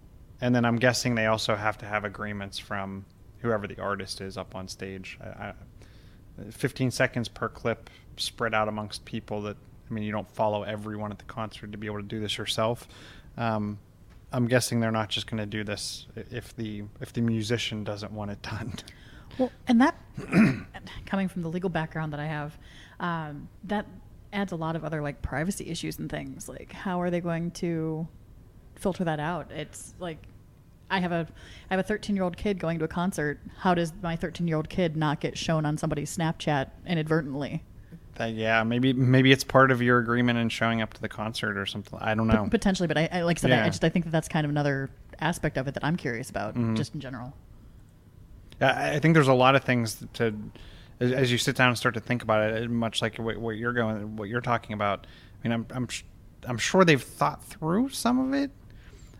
and 0.41 0.55
then 0.55 0.65
I'm 0.65 0.77
guessing 0.77 1.15
they 1.15 1.25
also 1.25 1.55
have 1.55 1.77
to 1.79 1.85
have 1.85 2.05
agreements 2.05 2.59
from 2.59 3.05
whoever 3.39 3.67
the 3.67 3.79
artist 3.79 4.21
is 4.21 4.37
up 4.37 4.55
on 4.55 4.67
stage. 4.67 5.17
I, 5.21 5.27
I, 5.27 5.53
15 6.51 6.91
seconds 6.91 7.27
per 7.27 7.49
clip 7.49 7.89
spread 8.17 8.53
out 8.53 8.67
amongst 8.67 9.05
people 9.05 9.41
that, 9.43 9.57
I 9.89 9.93
mean, 9.93 10.03
you 10.03 10.11
don't 10.11 10.29
follow 10.29 10.63
everyone 10.63 11.11
at 11.11 11.19
the 11.19 11.25
concert 11.25 11.71
to 11.71 11.77
be 11.77 11.87
able 11.87 11.97
to 11.97 12.03
do 12.03 12.19
this 12.19 12.37
yourself. 12.37 12.87
Um, 13.37 13.79
I'm 14.31 14.47
guessing 14.47 14.79
they're 14.79 14.91
not 14.91 15.09
just 15.09 15.27
going 15.27 15.39
to 15.39 15.45
do 15.45 15.63
this 15.63 16.05
if 16.15 16.55
the 16.55 16.83
if 17.01 17.13
the 17.13 17.21
musician 17.21 17.83
doesn't 17.83 18.11
want 18.11 18.31
it 18.31 18.41
done. 18.43 18.73
Well, 19.37 19.51
and 19.67 19.81
that 19.81 19.95
coming 21.05 21.27
from 21.27 21.41
the 21.41 21.49
legal 21.49 21.69
background 21.69 22.13
that 22.13 22.19
I 22.19 22.27
have, 22.27 22.57
um, 22.99 23.49
that 23.63 23.87
adds 24.31 24.51
a 24.51 24.55
lot 24.55 24.75
of 24.75 24.83
other 24.83 25.01
like 25.01 25.21
privacy 25.21 25.67
issues 25.69 25.97
and 25.97 26.09
things. 26.09 26.47
Like, 26.47 26.71
how 26.71 27.01
are 27.01 27.09
they 27.09 27.21
going 27.21 27.51
to 27.51 28.07
filter 28.75 29.03
that 29.05 29.19
out? 29.19 29.51
It's 29.51 29.93
like 29.99 30.19
I 30.89 30.99
have 30.99 31.11
a 31.11 31.27
I 31.69 31.73
have 31.75 31.79
a 31.79 31.87
13 31.87 32.15
year 32.15 32.23
old 32.23 32.37
kid 32.37 32.59
going 32.59 32.79
to 32.79 32.85
a 32.85 32.87
concert. 32.87 33.39
How 33.59 33.73
does 33.73 33.93
my 34.01 34.15
13 34.15 34.47
year 34.47 34.57
old 34.57 34.69
kid 34.69 34.97
not 34.97 35.19
get 35.19 35.37
shown 35.37 35.65
on 35.65 35.77
somebody's 35.77 36.15
Snapchat 36.15 36.69
inadvertently? 36.87 37.63
That, 38.15 38.33
yeah, 38.33 38.63
maybe 38.63 38.91
maybe 38.93 39.31
it's 39.31 39.43
part 39.43 39.71
of 39.71 39.81
your 39.81 39.99
agreement 39.99 40.39
in 40.39 40.49
showing 40.49 40.81
up 40.81 40.93
to 40.95 41.01
the 41.01 41.07
concert 41.09 41.57
or 41.57 41.65
something. 41.65 41.97
I 42.01 42.15
don't 42.15 42.27
know. 42.27 42.47
Potentially, 42.49 42.87
but 42.87 42.97
I, 42.97 43.07
I 43.11 43.21
like 43.21 43.37
I 43.37 43.41
said, 43.41 43.51
I, 43.51 43.55
Yeah. 43.57 43.65
I 43.65 43.69
just 43.69 43.83
I 43.83 43.89
think 43.89 44.05
that 44.05 44.11
that's 44.11 44.27
kind 44.27 44.45
of 44.45 44.49
another 44.49 44.89
aspect 45.19 45.57
of 45.57 45.67
it 45.67 45.73
that 45.75 45.85
I'm 45.85 45.95
curious 45.95 46.29
about, 46.29 46.55
Mm-hmm. 46.55 46.75
just 46.75 46.93
in 46.95 46.99
general. 46.99 47.33
Yeah, 48.59 48.71
I 48.73 48.95
I 48.95 48.99
think 48.99 49.13
there's 49.13 49.27
a 49.29 49.33
lot 49.33 49.55
of 49.55 49.63
things 49.63 50.03
to, 50.15 50.33
as, 50.99 51.11
as 51.13 51.31
you 51.31 51.37
sit 51.37 51.55
down 51.55 51.69
and 51.69 51.77
start 51.77 51.93
to 51.95 52.01
think 52.01 52.21
about 52.23 52.51
it, 52.51 52.69
much 52.69 53.01
like 53.01 53.15
what, 53.17 53.37
what 53.37 53.51
you're 53.55 53.73
going, 53.73 54.17
what 54.17 54.27
you're 54.27 54.41
talking 54.41 54.73
about. 54.73 55.07
I 55.43 55.47
mean, 55.47 55.53
I'm, 55.53 55.65
I'm, 55.71 55.87
I'm 56.45 56.57
sure 56.57 56.83
they've 56.83 57.01
thought 57.01 57.41
through 57.45 57.89
some 57.89 58.19
of 58.19 58.33
it, 58.33 58.51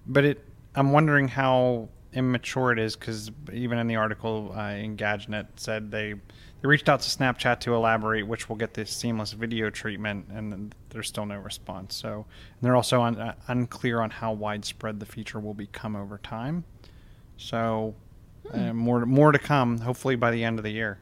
but 0.08 0.26
it, 0.26 0.46
I'm 0.80 0.94
wondering 0.94 1.28
how 1.28 1.90
immature 2.14 2.72
it 2.72 2.80
is 2.80 2.96
because 2.96 3.30
even 3.52 3.78
in 3.80 3.88
the 3.88 3.98
article 3.98 4.54
uh, 4.56 4.60
Engadget 4.60 5.48
said 5.58 5.92
they, 5.92 6.14
they 6.14 6.68
reached 6.68 6.88
out 6.88 7.02
to 7.02 7.10
Snapchat 7.10 7.60
to 7.60 7.76
elaborate 7.76 8.26
which 8.26 8.48
will 8.48 8.56
get 8.56 8.74
this 8.74 8.90
seamless 8.90 9.34
video 9.34 9.70
treatment, 9.70 10.28
and 10.34 10.74
there's 10.90 11.10
still 11.10 11.26
no 11.26 11.36
response. 11.36 11.96
So 11.96 12.14
and 12.16 12.62
they're 12.62 12.78
also 12.78 13.02
un, 13.02 13.20
uh, 13.20 13.36
unclear 13.48 14.00
on 14.00 14.10
how 14.10 14.32
widespread 14.32 15.02
the 15.02 15.06
feature 15.06 15.42
will 15.42 15.54
become 15.54 15.98
over 15.98 16.18
time. 16.20 16.64
So 17.36 17.94
uh, 18.54 18.72
more 18.72 19.06
more 19.06 19.34
to 19.34 19.40
come. 19.40 19.80
Hopefully 19.80 20.16
by 20.16 20.32
the 20.32 20.46
end 20.46 20.60
of 20.60 20.64
the 20.64 20.72
year. 20.72 21.00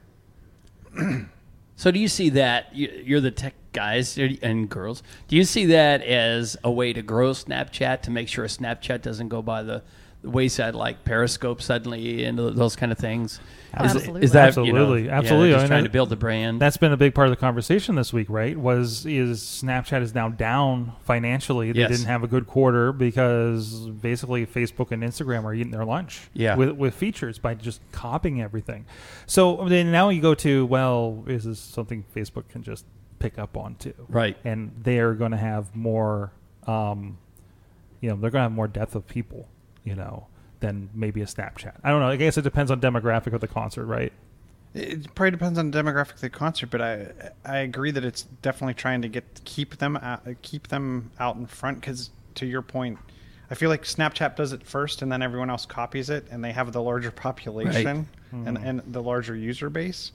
So 1.77 1.91
do 1.91 1.99
you 1.99 2.07
see 2.07 2.29
that 2.29 2.75
you- 2.75 3.03
you're 3.05 3.21
the 3.21 3.29
tech 3.29 3.53
guys 3.71 4.17
and 4.17 4.67
girls? 4.67 5.03
Do 5.27 5.35
you 5.35 5.43
see 5.43 5.67
that 5.67 6.01
as 6.01 6.57
a 6.63 6.71
way 6.71 6.91
to 6.91 7.03
grow 7.03 7.31
Snapchat 7.31 8.01
to 8.01 8.11
make 8.11 8.27
sure 8.27 8.45
Snapchat 8.47 9.03
doesn't 9.03 9.29
go 9.29 9.43
by 9.43 9.61
the, 9.61 9.83
the 10.21 10.29
wayside 10.29 10.75
like 10.75 11.03
Periscope 11.05 11.61
suddenly 11.61 12.23
and 12.23 12.37
those 12.37 12.75
kind 12.75 12.91
of 12.91 12.97
things? 12.97 13.33
Is, 13.33 13.41
Absolutely. 13.95 14.23
is 14.23 14.31
that 14.31 14.55
you 14.55 14.71
know, 14.73 14.79
Absolutely. 14.79 15.05
yeah, 15.05 15.17
Absolutely. 15.17 15.49
they're 15.49 15.57
I 15.57 15.61
mean, 15.61 15.67
trying 15.67 15.83
to 15.83 15.89
build 15.89 16.09
the 16.09 16.15
brand. 16.15 16.59
That's 16.59 16.77
been 16.77 16.93
a 16.93 16.97
big 16.97 17.13
part 17.13 17.27
of 17.27 17.31
the 17.31 17.39
conversation 17.39 17.95
this 17.95 18.11
week, 18.13 18.27
right? 18.29 18.57
Was 18.57 19.05
is 19.05 19.41
Snapchat 19.41 20.01
is 20.01 20.15
now 20.15 20.29
down 20.29 20.93
financially. 21.03 21.71
They 21.73 21.81
Yes. 21.81 21.91
didn't 21.91 22.05
have 22.07 22.23
a 22.23 22.27
good 22.27 22.47
quarter 22.47 22.91
because 22.93 23.89
basically 23.89 24.45
Facebook 24.47 24.91
and 24.91 25.03
Instagram 25.03 25.43
are 25.43 25.53
eating 25.53 25.71
their 25.71 25.85
lunch 25.85 26.29
Yeah. 26.33 26.55
with 26.55 26.71
with 26.71 26.95
features 26.95 27.37
by 27.39 27.53
just 27.55 27.81
copying 27.91 28.41
everything. 28.41 28.85
So 29.25 29.67
then 29.67 29.91
now 29.91 30.09
you 30.09 30.21
go 30.21 30.33
to 30.35 30.65
well, 30.65 31.23
is 31.27 31.43
this 31.43 31.59
something 31.59 32.05
Facebook 32.15 32.47
can 32.47 32.63
just 32.63 32.85
pick 33.19 33.37
up 33.37 33.57
on 33.57 33.75
too? 33.75 33.93
Right. 34.07 34.37
And 34.45 34.71
they 34.81 34.99
are 34.99 35.13
going 35.13 35.31
to 35.31 35.37
have 35.37 35.75
more 35.75 36.31
um, 36.65 37.17
you 38.01 38.09
know, 38.09 38.15
they're 38.15 38.29
going 38.31 38.39
to 38.41 38.43
have 38.43 38.51
more 38.51 38.67
depth 38.67 38.95
of 38.95 39.07
people, 39.07 39.47
you 39.87 39.95
know, 39.95 40.27
than 40.59 40.89
maybe 40.93 41.21
a 41.21 41.25
Snapchat. 41.25 41.77
I 41.83 41.91
don't 41.91 42.01
know. 42.01 42.09
I 42.09 42.17
guess 42.17 42.37
it 42.37 42.41
depends 42.41 42.71
on 42.71 42.81
demographic 42.81 43.31
of 43.31 43.39
the 43.39 43.47
concert, 43.47 43.85
right? 43.85 44.11
It 44.73 45.15
probably 45.15 45.31
depends 45.31 45.57
on 45.57 45.71
demographic 45.71 46.15
of 46.15 46.21
the 46.21 46.29
concert, 46.29 46.69
but 46.69 46.81
I 46.81 47.07
I 47.45 47.59
agree 47.59 47.91
that 47.91 48.03
it's 48.03 48.23
definitely 48.41 48.73
trying 48.73 49.01
to 49.01 49.07
get 49.07 49.41
keep 49.45 49.77
them 49.77 49.95
out, 49.97 50.23
keep 50.41 50.67
them 50.67 51.11
out 51.19 51.37
in 51.37 51.47
front 51.47 51.79
because 51.79 52.09
to 52.35 52.45
your 52.45 52.61
point, 52.61 52.99
I 53.49 53.55
feel 53.55 53.69
like 53.69 53.83
Snapchat 53.83 54.35
does 54.35 54.51
it 54.51 54.63
first 54.67 55.01
and 55.01 55.11
then 55.11 55.21
everyone 55.21 55.49
else 55.49 55.65
copies 55.65 56.09
it 56.09 56.27
and 56.29 56.43
they 56.43 56.51
have 56.51 56.73
the 56.73 56.81
larger 56.81 57.11
population 57.11 58.07
and, 58.31 58.57
hmm. 58.57 58.63
and 58.63 58.81
the 58.93 59.01
larger 59.01 59.35
user 59.35 59.69
base, 59.69 60.11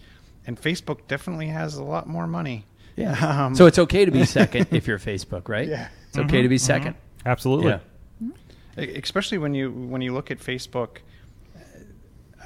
and 0.46 0.60
Facebook 0.60 0.98
definitely 1.08 1.48
has 1.48 1.76
a 1.76 1.82
lot 1.82 2.06
more 2.06 2.26
money. 2.26 2.66
yeah. 2.96 3.16
Um, 3.46 3.54
so 3.54 3.66
it's 3.66 3.78
okay 3.78 4.04
to 4.04 4.10
be 4.10 4.26
second 4.26 4.68
if 4.70 4.86
you're 4.86 4.98
Facebook, 4.98 5.48
right? 5.48 5.66
Yeah. 5.66 5.88
It's 6.08 6.18
okay 6.18 6.42
to 6.42 6.48
be 6.48 6.56
mm-hmm. 6.56 6.84
2nd 6.84 6.90
mm-hmm. 6.90 7.28
Absolutely. 7.28 7.70
Yeah. 7.70 7.78
Especially 8.76 9.38
when 9.38 9.54
you 9.54 9.70
when 9.70 10.00
you 10.00 10.12
look 10.14 10.30
at 10.30 10.38
Facebook. 10.38 10.98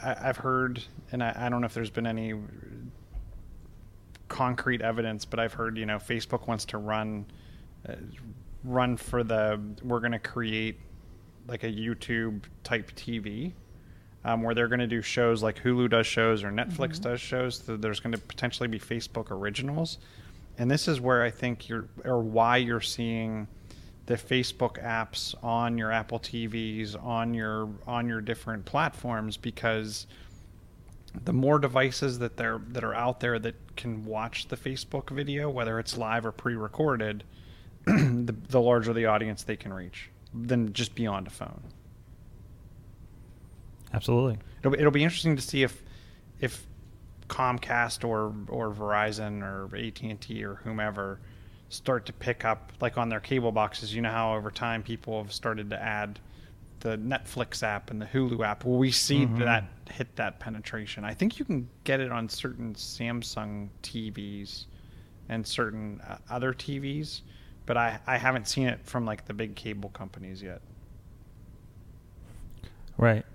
I, 0.02 0.16
I've 0.28 0.36
heard, 0.36 0.82
and 1.12 1.22
I, 1.22 1.32
I 1.36 1.48
don't 1.48 1.60
know 1.60 1.66
if 1.66 1.74
there's 1.74 1.90
been 1.90 2.06
any 2.06 2.34
concrete 4.28 4.82
evidence, 4.82 5.24
but 5.24 5.38
I've 5.38 5.52
heard 5.52 5.78
you 5.78 5.86
know 5.86 5.98
Facebook 5.98 6.48
wants 6.48 6.64
to 6.66 6.78
run 6.78 7.26
uh, 7.88 7.94
run 8.64 8.96
for 8.96 9.22
the 9.22 9.60
we're 9.82 10.00
going 10.00 10.12
to 10.12 10.18
create 10.18 10.78
like 11.46 11.62
a 11.64 11.72
YouTube 11.72 12.42
type 12.64 12.92
TV. 12.96 13.52
Um, 14.24 14.42
where 14.42 14.56
they're 14.56 14.66
going 14.66 14.80
to 14.80 14.88
do 14.88 15.02
shows 15.02 15.40
like 15.40 15.62
Hulu 15.62 15.88
does 15.88 16.04
shows 16.04 16.42
or 16.42 16.50
Netflix 16.50 17.00
does 17.00 17.20
shows. 17.20 17.62
So 17.64 17.76
there's 17.76 18.00
going 18.00 18.10
to 18.10 18.18
potentially 18.18 18.68
be 18.68 18.80
Facebook 18.80 19.30
originals, 19.30 19.98
and 20.58 20.68
this 20.68 20.88
is 20.88 21.00
where 21.00 21.22
I 21.22 21.30
think 21.30 21.68
you're, 21.68 21.86
or 22.04 22.18
why 22.18 22.56
you're 22.56 22.80
seeing 22.80 23.46
the 24.06 24.14
Facebook 24.14 24.82
apps 24.82 25.34
on 25.42 25.76
your 25.76 25.90
Apple 25.90 26.20
TVs, 26.20 27.02
on 27.02 27.34
your 27.34 27.68
on 27.86 28.08
your 28.08 28.20
different 28.20 28.64
platforms, 28.64 29.36
because 29.36 30.06
the 31.24 31.32
more 31.32 31.58
devices 31.58 32.18
that 32.20 32.36
they're 32.36 32.60
that 32.68 32.84
are 32.84 32.94
out 32.94 33.20
there 33.20 33.38
that 33.38 33.54
can 33.76 34.04
watch 34.04 34.48
the 34.48 34.56
Facebook 34.56 35.10
video, 35.10 35.50
whether 35.50 35.78
it's 35.80 35.96
live 35.96 36.24
or 36.24 36.32
pre-recorded, 36.32 37.24
the, 37.84 38.34
the 38.48 38.60
larger 38.60 38.92
the 38.92 39.06
audience 39.06 39.42
they 39.42 39.56
can 39.56 39.72
reach 39.72 40.10
than 40.32 40.72
just 40.72 40.94
beyond 40.94 41.26
a 41.26 41.30
phone. 41.30 41.62
Absolutely. 43.92 44.38
It'll, 44.60 44.72
be- 44.72 44.78
it'll 44.78 44.90
be 44.92 45.04
interesting 45.04 45.36
to 45.36 45.42
see 45.42 45.62
if 45.62 45.82
if 46.40 46.64
Comcast 47.28 48.04
or 48.06 48.32
or 48.48 48.72
Verizon 48.72 49.42
or 49.42 49.74
AT 49.76 50.00
and 50.02 50.20
T 50.20 50.44
or 50.44 50.56
whomever 50.56 51.18
start 51.68 52.06
to 52.06 52.12
pick 52.12 52.44
up 52.44 52.72
like 52.80 52.98
on 52.98 53.08
their 53.08 53.20
cable 53.20 53.52
boxes. 53.52 53.94
You 53.94 54.02
know 54.02 54.10
how 54.10 54.34
over 54.34 54.50
time 54.50 54.82
people 54.82 55.22
have 55.22 55.32
started 55.32 55.70
to 55.70 55.82
add 55.82 56.18
the 56.80 56.96
Netflix 56.98 57.62
app 57.62 57.90
and 57.90 58.00
the 58.00 58.06
Hulu 58.06 58.44
app. 58.44 58.64
Will 58.64 58.78
we 58.78 58.90
see 58.90 59.24
that 59.24 59.64
hit 59.90 60.14
that 60.16 60.38
penetration? 60.38 61.04
I 61.04 61.14
think 61.14 61.38
you 61.38 61.44
can 61.44 61.68
get 61.84 62.00
it 62.00 62.12
on 62.12 62.28
certain 62.28 62.74
Samsung 62.74 63.68
TVs 63.82 64.66
and 65.28 65.46
certain 65.46 66.00
uh, 66.06 66.18
other 66.30 66.52
TVs, 66.52 67.22
but 67.64 67.76
I 67.76 67.98
I 68.06 68.16
haven't 68.18 68.46
seen 68.48 68.68
it 68.68 68.80
from 68.84 69.04
like 69.04 69.24
the 69.24 69.34
big 69.34 69.56
cable 69.56 69.90
companies 69.90 70.42
yet. 70.42 70.60
Right. 72.98 73.26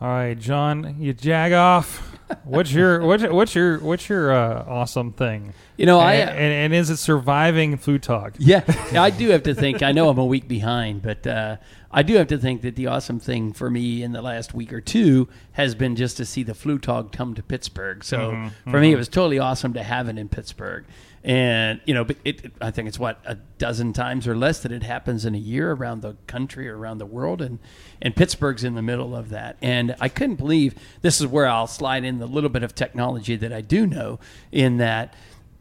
All 0.00 0.08
right, 0.08 0.38
John, 0.38 0.96
you 0.98 1.12
jag 1.12 1.52
off. 1.52 2.06
What's 2.44 2.72
your 2.72 3.00
what's 3.06 3.22
your 3.22 3.34
what's 3.34 3.54
your 3.54 3.78
what's 3.80 4.08
your 4.08 4.32
uh, 4.32 4.64
awesome 4.66 5.12
thing? 5.12 5.52
You 5.76 5.84
know, 5.86 5.98
I- 5.98 6.14
and, 6.14 6.30
and, 6.30 6.52
and 6.52 6.74
is 6.74 6.88
it 6.90 6.96
surviving 6.96 7.76
food 7.76 8.02
talk? 8.02 8.34
Yeah, 8.38 8.62
I 8.92 9.10
do 9.10 9.28
have 9.30 9.42
to 9.44 9.54
think. 9.54 9.82
I 9.82 9.92
know 9.92 10.08
I'm 10.08 10.18
a 10.18 10.24
week 10.24 10.48
behind, 10.48 11.02
but 11.02 11.26
uh, 11.26 11.56
I 11.90 12.02
do 12.02 12.14
have 12.14 12.28
to 12.28 12.38
think 12.38 12.62
that 12.62 12.76
the 12.76 12.86
awesome 12.86 13.18
thing 13.20 13.52
for 13.52 13.68
me 13.68 14.02
in 14.02 14.12
the 14.12 14.22
last 14.22 14.54
week 14.54 14.72
or 14.72 14.80
two 14.80 15.28
has 15.52 15.74
been 15.74 15.96
just 15.96 16.16
to 16.18 16.24
see 16.24 16.44
the 16.44 16.52
Flugtag 16.52 17.12
come 17.12 17.34
to 17.34 17.42
Pittsburgh. 17.42 18.02
So 18.04 18.48
for 18.70 18.80
me, 18.80 18.92
it 18.92 18.96
was 18.96 19.08
totally 19.08 19.38
awesome 19.38 19.74
to 19.74 19.82
have 19.82 20.08
it 20.08 20.16
in 20.16 20.28
Pittsburgh. 20.30 20.84
And 21.22 21.80
you 21.84 21.92
know, 21.92 22.04
but 22.04 22.16
it, 22.24 22.44
it- 22.46 22.52
I 22.60 22.70
think 22.70 22.88
it's 22.88 22.98
what 22.98 23.20
a 23.26 23.34
dozen 23.58 23.92
times 23.92 24.26
or 24.26 24.34
less 24.34 24.60
that 24.60 24.72
it 24.72 24.82
happens 24.82 25.26
in 25.26 25.34
a 25.34 25.38
year 25.38 25.72
around 25.72 26.00
the 26.00 26.16
country 26.26 26.66
or 26.68 26.78
around 26.78 26.98
the 26.98 27.06
world, 27.06 27.42
and 27.42 27.58
and 28.00 28.16
Pittsburgh's 28.16 28.64
in 28.64 28.74
the 28.74 28.82
middle 28.82 29.14
of 29.14 29.28
that. 29.28 29.56
And 29.60 29.94
I 30.00 30.08
couldn't 30.08 30.36
believe 30.36 30.74
this 31.02 31.20
is 31.20 31.26
where 31.26 31.46
I'll 31.46 31.66
slide 31.66 32.04
in 32.04 32.18
the 32.20 32.26
little 32.26 32.48
bit 32.50 32.62
of 32.62 32.74
technology 32.74 33.36
that 33.36 33.52
I 33.52 33.60
do 33.60 33.86
know 33.86 34.18
in 34.50 34.78
that 34.78 35.14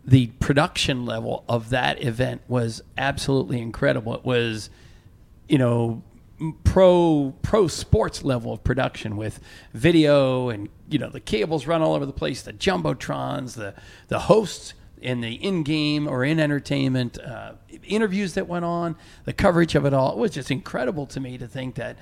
the 0.06 0.28
production 0.40 1.06
level 1.06 1.44
of 1.50 1.70
that 1.72 2.02
event 2.04 2.42
was 2.48 2.82
absolutely 2.98 3.62
incredible. 3.62 4.16
It 4.16 4.24
was, 4.24 4.70
you 5.50 5.58
know, 5.58 6.02
pro 6.64 7.34
pro 7.42 7.68
sports 7.68 8.24
level 8.24 8.54
of 8.54 8.64
production 8.64 9.18
with 9.18 9.42
video 9.74 10.48
and 10.48 10.70
you 10.90 10.98
know 10.98 11.10
the 11.10 11.20
cables 11.20 11.68
run 11.68 11.82
all 11.82 11.96
over 11.96 12.06
the 12.06 12.14
place, 12.14 12.42
the 12.44 12.54
jumbotrons, 12.54 13.56
the 13.56 13.74
the 14.08 14.20
hosts 14.20 14.74
in 15.02 15.22
the 15.22 15.34
in 15.34 15.64
game 15.64 16.08
or 16.08 16.24
in 16.24 16.40
entertainment 16.40 17.20
uh, 17.20 17.54
interviews 17.84 18.34
that 18.34 18.48
went 18.48 18.66
on, 18.66 18.96
the 19.26 19.34
coverage 19.34 19.76
of 19.76 19.86
it 19.86 19.94
all. 19.94 20.14
It 20.14 20.18
was 20.18 20.32
just 20.32 20.52
incredible 20.52 21.06
to 21.08 21.20
me 21.20 21.38
to 21.38 21.48
think 21.48 21.76
that. 21.76 21.98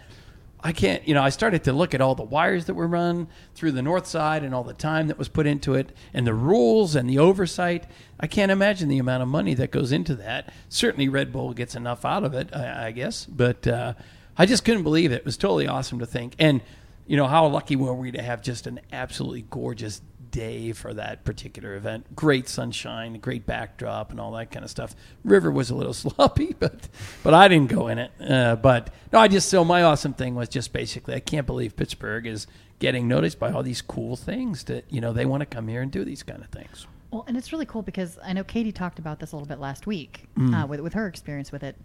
I 0.60 0.72
can't, 0.72 1.08
you 1.08 1.14
know, 1.14 1.22
I 1.22 1.30
started 1.30 1.64
to 1.66 1.72
look 1.72 1.94
at 1.94 2.02
all 2.02 2.16
the 2.16 2.24
wires 2.24 2.66
that 2.66 2.74
were 2.74 2.88
run 2.88 3.28
through 3.54 3.74
the 3.74 3.84
north 3.84 4.08
side 4.08 4.44
and 4.44 4.56
all 4.56 4.64
the 4.64 4.74
time 4.74 5.08
that 5.08 5.18
was 5.18 5.30
put 5.30 5.46
into 5.46 5.76
it 5.76 5.96
and 6.16 6.26
the 6.26 6.34
rules 6.34 6.96
and 6.96 7.08
the 7.08 7.20
oversight. 7.20 7.86
I 8.20 8.26
can't 8.26 8.52
imagine 8.52 8.90
the 8.90 8.98
amount 8.98 9.22
of 9.22 9.30
money 9.30 9.54
that 9.54 9.70
goes 9.70 9.92
into 9.92 10.16
that. 10.16 10.52
Certainly 10.68 11.10
Red 11.10 11.32
Bull 11.32 11.54
gets 11.54 11.76
enough 11.76 12.04
out 12.04 12.24
of 12.24 12.34
it, 12.34 12.50
I, 12.56 12.88
I 12.88 12.92
guess. 12.92 13.26
But 13.26 13.68
uh, 13.68 13.94
I 14.36 14.48
just 14.48 14.66
couldn't 14.66 14.82
believe 14.82 15.12
it. 15.12 15.18
It 15.18 15.26
was 15.26 15.38
totally 15.38 15.68
awesome 15.68 16.00
to 16.00 16.08
think. 16.08 16.34
And, 16.40 16.62
you 17.06 17.18
know, 17.18 17.28
how 17.28 17.46
lucky 17.46 17.76
were 17.76 17.94
we 17.94 18.12
to 18.12 18.22
have 18.22 18.42
just 18.42 18.66
an 18.66 18.80
absolutely 18.92 19.46
gorgeous 19.52 20.02
day 20.38 20.72
for 20.72 20.94
that 20.94 21.26
particular 21.26 21.76
event. 21.76 22.16
Great 22.16 22.48
sunshine, 22.48 23.18
great 23.20 23.48
backdrop, 23.48 24.12
and 24.12 24.20
all 24.20 24.32
that 24.34 24.52
kind 24.52 24.64
of 24.64 24.70
stuff. 24.70 24.96
River 25.24 25.50
was 25.50 25.72
a 25.72 25.76
little 25.76 25.94
sloppy, 26.06 26.56
but 26.60 26.88
but 27.24 27.34
I 27.34 27.48
didn't 27.48 27.70
go 27.70 27.88
in 27.88 27.98
it. 27.98 28.12
Uh, 28.22 28.56
but 28.56 28.94
no, 29.12 29.20
I 29.20 29.28
just 29.28 29.50
so 29.50 29.66
my 29.66 29.82
awesome 29.82 30.14
thing 30.14 30.36
was 30.36 30.48
just 30.48 30.72
basically 30.74 31.16
I 31.16 31.20
can't 31.20 31.48
believe 31.48 31.76
Pittsburgh 31.76 32.28
is 32.28 32.46
getting 32.80 33.08
noticed 33.08 33.40
by 33.40 33.52
all 33.52 33.64
these 33.64 33.82
cool 33.82 34.16
things 34.16 34.66
that 34.66 34.86
you 34.90 35.02
know 35.02 35.12
they 35.12 35.26
want 35.26 35.42
to 35.42 35.48
come 35.48 35.68
here 35.68 35.82
and 35.82 35.92
do 35.92 36.06
these 36.06 36.22
kind 36.22 36.44
of 36.44 36.50
things. 36.50 36.86
Well, 37.10 37.24
and 37.28 37.36
it's 37.36 37.52
really 37.52 37.66
cool 37.66 37.82
because 37.82 38.20
I 38.24 38.34
know 38.34 38.44
Katie 38.44 38.72
talked 38.72 39.00
about 39.00 39.20
this 39.20 39.32
a 39.32 39.36
little 39.36 39.48
bit 39.48 39.60
last 39.60 39.88
week 39.88 40.28
Mm. 40.38 40.64
uh, 40.64 40.68
with 40.68 40.82
with 40.82 40.94
her 40.94 41.08
experience 41.08 41.52
with 41.52 41.64
it, 41.64 41.76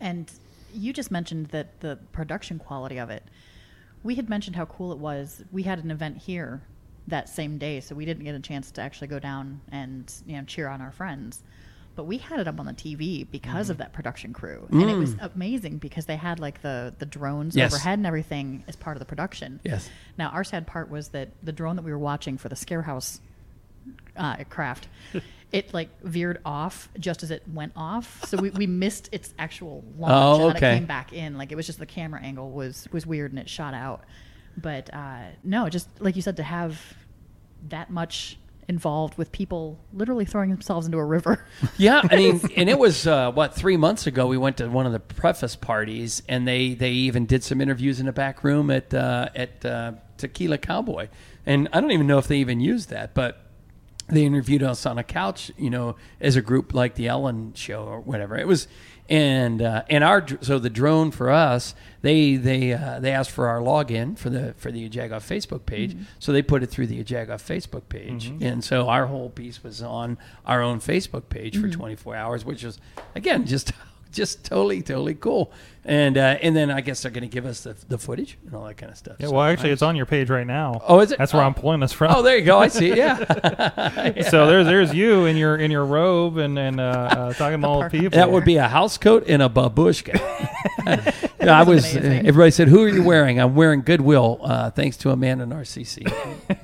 and 0.00 0.28
you 0.74 0.92
just 0.92 1.10
mentioned 1.12 1.46
that 1.48 1.78
the 1.80 1.98
production 2.12 2.58
quality 2.58 2.98
of 2.98 3.08
it. 3.10 3.22
We 4.02 4.14
had 4.16 4.28
mentioned 4.28 4.56
how 4.56 4.64
cool 4.66 4.90
it 4.92 4.98
was. 4.98 5.44
We 5.52 5.62
had 5.64 5.78
an 5.84 5.90
event 5.90 6.18
here 6.18 6.62
that 7.08 7.28
same 7.28 7.58
day, 7.58 7.80
so 7.80 7.94
we 7.94 8.04
didn't 8.04 8.24
get 8.24 8.34
a 8.34 8.40
chance 8.40 8.70
to 8.72 8.80
actually 8.80 9.08
go 9.08 9.18
down 9.18 9.60
and 9.72 10.12
you 10.26 10.36
know 10.36 10.44
cheer 10.44 10.68
on 10.68 10.80
our 10.80 10.92
friends. 10.92 11.42
But 11.96 12.04
we 12.04 12.18
had 12.18 12.38
it 12.38 12.46
up 12.46 12.60
on 12.60 12.66
the 12.66 12.72
TV 12.72 13.28
because 13.28 13.64
Mm-hmm. 13.64 13.70
of 13.72 13.78
that 13.78 13.92
production 13.92 14.32
crew, 14.32 14.68
and 14.70 14.88
it 14.88 14.94
was 14.96 15.16
amazing 15.20 15.78
because 15.78 16.06
they 16.06 16.14
had 16.16 16.38
like 16.38 16.62
the 16.62 16.94
the 16.98 17.06
drones 17.06 17.54
Mm. 17.54 17.58
Yes. 17.58 17.72
overhead 17.74 17.98
and 17.98 18.06
everything 18.06 18.62
as 18.68 18.76
part 18.76 18.96
of 18.96 19.00
the 19.00 19.04
production. 19.06 19.60
Yes. 19.64 19.90
Now 20.16 20.28
our 20.28 20.44
sad 20.44 20.66
part 20.66 20.90
was 20.90 21.08
that 21.08 21.30
the 21.42 21.50
drone 21.52 21.74
that 21.76 21.82
we 21.82 21.90
were 21.90 21.98
watching 21.98 22.38
for 22.38 22.48
the 22.48 22.54
scare 22.56 22.82
house 22.82 23.20
uh, 24.16 24.36
craft, 24.48 24.86
it 25.52 25.72
like 25.74 25.88
veered 26.02 26.40
off 26.44 26.88
just 27.00 27.22
as 27.24 27.30
it 27.32 27.42
went 27.52 27.72
off, 27.74 28.24
so 28.28 28.36
we, 28.36 28.50
we 28.50 28.66
missed 28.66 29.08
its 29.12 29.32
actual 29.38 29.82
launch, 29.98 30.12
Oh, 30.14 30.46
and 30.48 30.56
then 30.56 30.56
it 30.56 30.76
came 30.78 30.86
back 30.86 31.12
in. 31.12 31.36
Like 31.38 31.50
it 31.52 31.54
was 31.56 31.66
just 31.66 31.78
the 31.80 31.86
camera 31.86 32.20
angle 32.22 32.50
was 32.50 32.86
was 32.92 33.06
weird 33.06 33.32
and 33.32 33.40
it 33.40 33.48
shot 33.48 33.74
out. 33.74 34.04
But 34.60 34.92
uh, 34.92 35.22
no, 35.44 35.68
just 35.68 35.88
like 36.00 36.16
you 36.16 36.22
said, 36.22 36.36
to 36.36 36.42
have 36.42 36.80
that 37.68 37.90
much 37.90 38.38
involved 38.68 39.16
with 39.16 39.32
people 39.32 39.78
literally 39.94 40.26
throwing 40.26 40.50
themselves 40.50 40.86
into 40.86 40.98
a 40.98 41.04
river. 41.04 41.44
Yeah, 41.78 42.02
I 42.10 42.16
mean, 42.16 42.40
and 42.56 42.68
it 42.68 42.78
was 42.78 43.06
uh, 43.06 43.30
what 43.32 43.54
three 43.54 43.76
months 43.76 44.06
ago. 44.06 44.26
We 44.26 44.36
went 44.36 44.56
to 44.58 44.68
one 44.68 44.84
of 44.86 44.92
the 44.92 45.00
preface 45.00 45.56
parties, 45.56 46.22
and 46.28 46.46
they 46.46 46.74
they 46.74 46.90
even 46.90 47.26
did 47.26 47.44
some 47.44 47.60
interviews 47.60 48.00
in 48.00 48.06
the 48.06 48.12
back 48.12 48.42
room 48.42 48.70
at 48.70 48.92
uh, 48.92 49.28
at 49.34 49.64
uh, 49.64 49.92
Tequila 50.16 50.58
Cowboy, 50.58 51.08
and 51.46 51.68
I 51.72 51.80
don't 51.80 51.92
even 51.92 52.06
know 52.06 52.18
if 52.18 52.26
they 52.26 52.38
even 52.38 52.60
used 52.60 52.90
that, 52.90 53.14
but 53.14 53.48
they 54.08 54.24
interviewed 54.24 54.62
us 54.62 54.86
on 54.86 54.98
a 54.98 55.04
couch, 55.04 55.52
you 55.56 55.70
know, 55.70 55.96
as 56.20 56.36
a 56.36 56.42
group 56.42 56.74
like 56.74 56.94
the 56.94 57.08
Ellen 57.08 57.52
Show 57.54 57.84
or 57.84 58.00
whatever. 58.00 58.36
It 58.36 58.46
was, 58.46 58.66
and 59.08 59.62
uh, 59.62 59.82
and 59.88 60.04
our 60.04 60.24
so 60.42 60.58
the 60.58 60.68
drone 60.70 61.10
for 61.10 61.30
us, 61.30 61.74
they 62.02 62.36
they 62.36 62.72
uh, 62.74 63.00
they 63.00 63.10
asked 63.10 63.30
for 63.30 63.48
our 63.48 63.60
login 63.60 64.18
for 64.18 64.28
the 64.30 64.54
for 64.58 64.70
the 64.70 64.88
Jagoff 64.88 65.26
Facebook 65.26 65.64
page, 65.66 65.96
so 66.18 66.30
they 66.32 66.42
put 66.42 66.62
it 66.62 66.66
through 66.66 66.88
the 66.88 67.02
Jagoff 67.02 67.42
Facebook 67.42 67.88
page, 67.88 68.26
and 68.42 68.62
so 68.62 68.88
our 68.88 69.06
whole 69.06 69.30
piece 69.30 69.62
was 69.62 69.80
on 69.82 70.18
our 70.44 70.62
own 70.62 70.78
Facebook 70.80 71.28
page 71.30 71.58
for 71.58 71.68
24 71.68 72.14
hours, 72.16 72.44
which 72.44 72.62
was 72.64 72.78
again 73.14 73.46
just 73.46 73.72
just 74.12 74.44
totally 74.44 74.82
totally 74.82 75.14
cool. 75.14 75.52
And 75.84 76.18
uh, 76.18 76.36
and 76.42 76.54
then 76.54 76.70
I 76.70 76.82
guess 76.82 77.00
they're 77.00 77.10
going 77.10 77.22
to 77.22 77.28
give 77.28 77.46
us 77.46 77.62
the, 77.62 77.74
the 77.88 77.96
footage 77.96 78.36
and 78.44 78.54
all 78.54 78.64
that 78.66 78.76
kind 78.76 78.92
of 78.92 78.98
stuff. 78.98 79.16
Yeah, 79.20 79.28
So- 79.28 79.32
well, 79.32 79.44
actually, 79.44 79.70
it's 79.70 79.80
on 79.80 79.96
your 79.96 80.04
page 80.04 80.28
right 80.28 80.46
now. 80.46 80.82
Oh, 80.86 81.00
is 81.00 81.12
it? 81.12 81.18
That's 81.18 81.32
where 81.32 81.42
Oh. 81.42 81.46
I'm 81.46 81.54
pulling 81.54 81.80
this 81.80 81.94
from. 81.94 82.12
oh, 82.14 82.20
there 82.20 82.36
you 82.36 82.44
go. 82.44 82.58
I 82.58 82.68
see. 82.68 82.90
it. 82.90 82.98
Yeah. 82.98 84.22
So 84.30 84.46
there's 84.46 84.66
there's 84.66 84.92
you 84.92 85.24
in 85.24 85.36
your 85.38 85.56
in 85.56 85.70
your 85.70 85.86
robe 85.86 86.36
and 86.36 86.58
and 86.58 86.78
uh, 86.78 86.82
uh, 86.82 87.32
talking 87.32 87.62
to 87.62 87.66
all 87.66 87.82
the 87.84 87.88
people. 87.90 88.18
That 88.18 88.30
would 88.30 88.44
be 88.44 88.56
a 88.56 88.68
house 88.68 88.98
coat 88.98 89.24
and 89.28 89.40
a 89.42 89.48
babushka. 89.48 90.18
I 91.40 91.62
was. 91.62 91.94
amazing. 91.94 92.26
everybody 92.26 92.50
said, 92.50 92.68
"Who 92.68 92.82
are 92.84 92.88
you 92.88 93.02
wearing?" 93.02 93.40
I'm 93.40 93.54
wearing 93.54 93.80
Goodwill, 93.82 94.40
uh, 94.42 94.70
thanks 94.70 94.96
to 94.98 95.10
Amanda 95.10 95.46
Narcisi. 95.46 96.04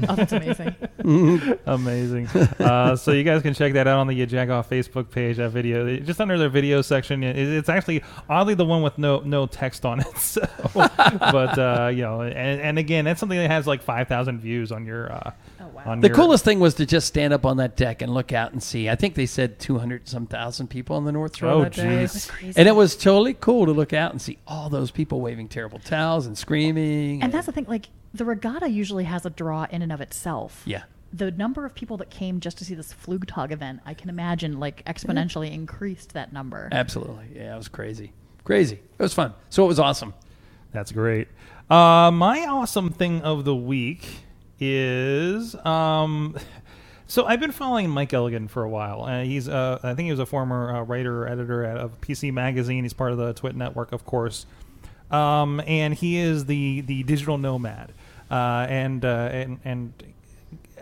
oh, 0.08 0.14
that's 0.16 0.32
amazing. 0.32 0.74
amazing. 1.66 2.26
uh, 2.58 2.96
so 2.96 3.12
you 3.12 3.24
guys 3.24 3.42
can 3.42 3.54
check 3.54 3.72
that 3.74 3.86
out 3.86 3.98
on 3.98 4.06
the 4.06 4.26
Jagoff 4.26 4.66
Facebook 4.68 5.10
page. 5.10 5.36
That 5.36 5.50
video, 5.50 5.96
just 5.98 6.20
under 6.20 6.38
their 6.38 6.48
video 6.48 6.82
section, 6.82 7.22
it, 7.22 7.36
it's 7.36 7.68
actually 7.68 8.02
oddly 8.28 8.54
the 8.54 8.64
one 8.64 8.82
with 8.82 8.98
no 8.98 9.20
no 9.20 9.46
text 9.46 9.84
on 9.84 10.00
it. 10.00 10.06
So, 10.24 10.40
but 10.74 11.58
uh, 11.58 11.90
you 11.94 12.02
know, 12.02 12.22
and, 12.22 12.60
and 12.60 12.78
again, 12.78 13.04
that's 13.04 13.20
something 13.20 13.38
that 13.38 13.50
has 13.50 13.66
like 13.66 13.82
five 13.82 14.08
thousand 14.08 14.40
views 14.40 14.72
on 14.72 14.86
your. 14.86 15.12
Uh, 15.12 15.30
Oh, 15.60 15.68
wow. 15.68 15.94
the 15.98 16.08
your- 16.08 16.16
coolest 16.16 16.44
thing 16.44 16.60
was 16.60 16.74
to 16.74 16.84
just 16.84 17.06
stand 17.06 17.32
up 17.32 17.46
on 17.46 17.56
that 17.56 17.74
deck 17.74 18.02
and 18.02 18.12
look 18.12 18.32
out 18.34 18.52
and 18.52 18.62
see. 18.62 18.90
I 18.90 18.96
think 18.96 19.14
they 19.14 19.24
said 19.24 19.58
200 19.58 20.06
some 20.06 20.26
thousand 20.26 20.68
people 20.68 20.94
on 20.96 21.04
the 21.06 21.12
North 21.12 21.38
Shore 21.38 21.48
Oh, 21.48 21.62
that 21.62 21.72
day. 21.72 21.82
jeez. 22.04 22.26
That. 22.40 22.58
And 22.58 22.68
it 22.68 22.72
was 22.76 22.94
totally 22.96 23.32
cool 23.32 23.64
to 23.64 23.72
look 23.72 23.94
out 23.94 24.10
and 24.12 24.20
see 24.20 24.36
all 24.46 24.68
those 24.68 24.90
people 24.90 25.22
waving 25.22 25.48
terrible 25.48 25.78
towels 25.78 26.26
and 26.26 26.36
screaming. 26.36 27.22
And 27.22 27.32
that's 27.32 27.46
the 27.46 27.52
thing, 27.52 27.64
like 27.66 27.88
the 28.14 28.24
regatta 28.24 28.70
usually 28.70 29.04
has 29.04 29.26
a 29.26 29.30
draw 29.30 29.66
in 29.70 29.82
and 29.82 29.92
of 29.92 30.00
itself. 30.00 30.62
yeah. 30.64 30.84
The 31.12 31.30
number 31.30 31.64
of 31.64 31.76
people 31.76 31.96
that 31.98 32.10
came 32.10 32.40
just 32.40 32.58
to 32.58 32.64
see 32.64 32.74
this 32.74 32.92
Flugtag 32.92 33.52
event, 33.52 33.80
I 33.86 33.94
can 33.94 34.08
imagine, 34.08 34.58
like 34.58 34.84
exponentially 34.84 35.52
increased 35.52 36.12
that 36.14 36.32
number. 36.32 36.68
Absolutely. 36.72 37.26
Yeah, 37.36 37.54
it 37.54 37.56
was 37.56 37.68
crazy. 37.68 38.12
Crazy. 38.42 38.74
It 38.74 39.02
was 39.02 39.14
fun. 39.14 39.32
So 39.48 39.62
it 39.64 39.68
was 39.68 39.78
awesome. 39.78 40.12
That's 40.72 40.90
great. 40.90 41.28
Uh, 41.70 42.10
my 42.10 42.46
awesome 42.46 42.90
thing 42.90 43.20
of 43.22 43.44
the 43.44 43.54
week 43.54 44.24
is 44.58 45.54
um, 45.64 46.36
so 47.06 47.26
I've 47.26 47.38
been 47.38 47.52
following 47.52 47.90
Mike 47.90 48.10
Elgan 48.10 48.50
for 48.50 48.64
a 48.64 48.68
while. 48.68 49.02
Uh, 49.04 49.22
he's 49.22 49.48
uh, 49.48 49.78
I 49.84 49.94
think 49.94 50.06
he 50.06 50.10
was 50.10 50.18
a 50.20 50.26
former 50.26 50.74
uh, 50.74 50.82
writer 50.82 51.28
editor 51.28 51.64
at, 51.64 51.76
of 51.76 52.00
PC 52.00 52.32
Magazine. 52.32 52.82
He's 52.84 52.92
part 52.92 53.12
of 53.12 53.18
the 53.18 53.32
Twit 53.34 53.54
Network, 53.54 53.92
of 53.92 54.04
course, 54.04 54.46
um, 55.12 55.62
and 55.64 55.94
he 55.94 56.16
is 56.18 56.46
the 56.46 56.80
the 56.80 57.04
digital 57.04 57.38
nomad. 57.38 57.92
Uh, 58.30 58.66
and 58.68 59.04
uh, 59.04 59.28
and 59.32 59.60
and 59.64 59.92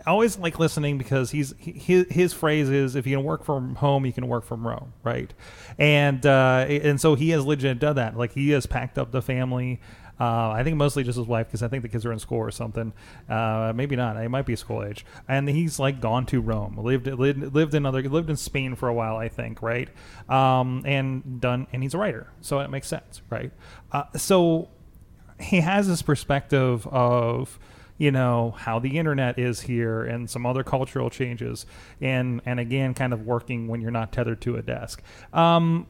I 0.07 0.11
always 0.11 0.39
like 0.39 0.59
listening 0.59 0.99
because 0.99 1.31
he's 1.31 1.55
he, 1.59 1.73
his 1.73 2.07
his 2.11 2.33
phrase 2.33 2.69
is 2.69 2.97
if 2.97 3.07
you 3.07 3.17
can 3.17 3.25
work 3.25 3.45
from 3.45 3.77
home, 3.77 4.05
you 4.07 4.13
can 4.13 4.27
work 4.27 4.45
from 4.45 4.67
Rome, 4.67 4.93
right? 5.05 5.33
And 5.79 6.25
uh, 6.27 6.67
and 6.69 7.01
so 7.01 7.15
he 7.15 7.31
has 7.31 7.45
legit 7.45 7.79
done 7.79 7.97
that. 7.97 8.17
Like 8.17 8.33
he 8.33 8.51
has 8.51 8.67
packed 8.67 8.99
up 8.99 9.13
the 9.13 9.23
family. 9.23 9.81
Uh, 10.21 10.51
I 10.51 10.63
think 10.63 10.77
mostly 10.77 11.03
just 11.03 11.19
his 11.19 11.27
wife 11.27 11.49
because 11.49 11.63
I 11.63 11.69
think 11.69 11.83
the 11.83 11.89
kids 11.89 12.05
are 12.07 12.13
in 12.13 12.19
school 12.19 12.39
or 12.39 12.51
something. 12.51 12.93
Uh, 13.29 13.73
maybe 13.75 13.97
not. 13.97 14.17
It 14.17 14.29
might 14.29 14.47
be 14.47 14.55
school 14.55 14.85
age. 14.85 15.05
And 15.27 15.49
he's 15.49 15.79
like 15.79 16.01
gone 16.01 16.27
to 16.27 16.41
Rome, 16.41 16.77
lived 16.77 17.07
lived, 17.07 17.55
lived 17.55 17.75
in 17.75 17.87
other 17.87 18.03
lived 18.03 18.31
in 18.31 18.37
Spain 18.37 18.77
for 18.77 18.89
a 18.89 18.95
while, 18.95 19.17
I 19.17 19.29
think, 19.29 19.63
right? 19.63 19.89
Um, 20.29 20.83
and 20.87 21.41
done. 21.41 21.67
And 21.73 21.83
he's 21.83 21.95
a 21.95 21.99
writer, 21.99 22.29
so 22.41 22.61
it 22.61 22.71
makes 22.71 22.87
sense, 22.87 23.23
right? 23.31 23.51
Uh, 23.91 24.05
so 24.17 24.69
he 25.43 25.61
has 25.61 25.89
this 25.89 26.03
perspective 26.03 26.87
of 26.87 27.59
you 27.99 28.11
know 28.11 28.53
how 28.57 28.79
the 28.79 28.99
internet 28.99 29.39
is 29.39 29.61
here 29.61 30.03
and 30.03 30.29
some 30.29 30.47
other 30.47 30.65
cultural 30.65 31.11
changes 31.11 31.67
and 32.01 32.41
and 32.47 32.59
again 32.59 32.95
kind 32.95 33.13
of 33.13 33.27
working 33.27 33.69
when 33.69 33.81
you're 33.81 33.91
not 33.91 34.13
tethered 34.13 34.41
to 34.41 34.57
a 34.57 34.63
desk 34.63 35.03
um 35.33 35.87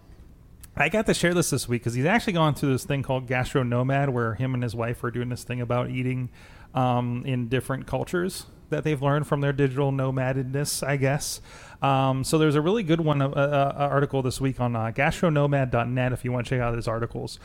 I 0.75 0.89
got 0.89 1.05
to 1.07 1.15
share 1.15 1.35
this 1.35 1.51
this 1.51 1.69
week 1.69 1.83
because 1.83 1.93
he's 1.93 2.07
actually 2.07 2.33
gone 2.33 2.55
through 2.55 2.73
this 2.73 2.85
thing 2.85 3.03
called 3.03 3.27
Gastro 3.27 3.63
Nomad, 3.63 4.09
where 4.09 4.35
him 4.35 4.55
and 4.55 4.63
his 4.63 4.75
wife 4.75 5.05
are 5.05 5.11
doing 5.11 5.29
this 5.29 5.45
thing 5.45 5.61
about 5.61 5.91
eating 5.91 6.31
um, 6.75 7.25
in 7.27 7.49
different 7.49 7.87
cultures 7.87 8.47
that 8.71 8.83
they've 8.83 9.03
learned 9.03 9.27
from 9.27 9.43
their 9.43 9.53
digital 9.53 9.93
nomadedness, 9.93 10.87
I 10.87 10.97
guess. 10.97 11.43
Um, 11.83 12.25
so 12.25 12.39
there's 12.39 12.55
a 12.55 12.61
really 12.61 12.83
good 12.83 13.01
one 13.01 13.21
uh, 13.21 13.29
uh, 13.29 13.73
article 13.77 14.23
this 14.23 14.41
week 14.41 14.61
on 14.61 14.75
uh, 14.75 14.93
gastronomad.net 14.93 16.13
if 16.13 16.25
you 16.25 16.33
want 16.33 16.47
to 16.47 16.51
check 16.51 16.61
out 16.61 16.75
his 16.75 16.89
articles. 16.89 17.39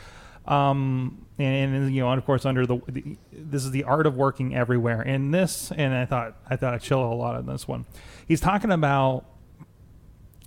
Um, 0.48 1.26
and, 1.38 1.74
and, 1.74 1.94
you 1.94 2.00
know, 2.00 2.10
and 2.10 2.18
of 2.18 2.24
course, 2.24 2.44
under 2.44 2.66
the, 2.66 2.80
the 2.88 3.16
this 3.32 3.64
is 3.64 3.70
the 3.70 3.84
art 3.84 4.06
of 4.06 4.16
working 4.16 4.56
everywhere. 4.56 5.02
And 5.02 5.32
this, 5.32 5.70
and 5.70 5.94
I 5.94 6.04
thought 6.04 6.36
I 6.48 6.56
thought 6.56 6.74
I'd 6.74 6.82
chill 6.82 7.00
a 7.00 7.14
lot 7.14 7.36
on 7.36 7.46
this 7.46 7.68
one. 7.68 7.84
He's 8.26 8.40
talking 8.40 8.72
about 8.72 9.24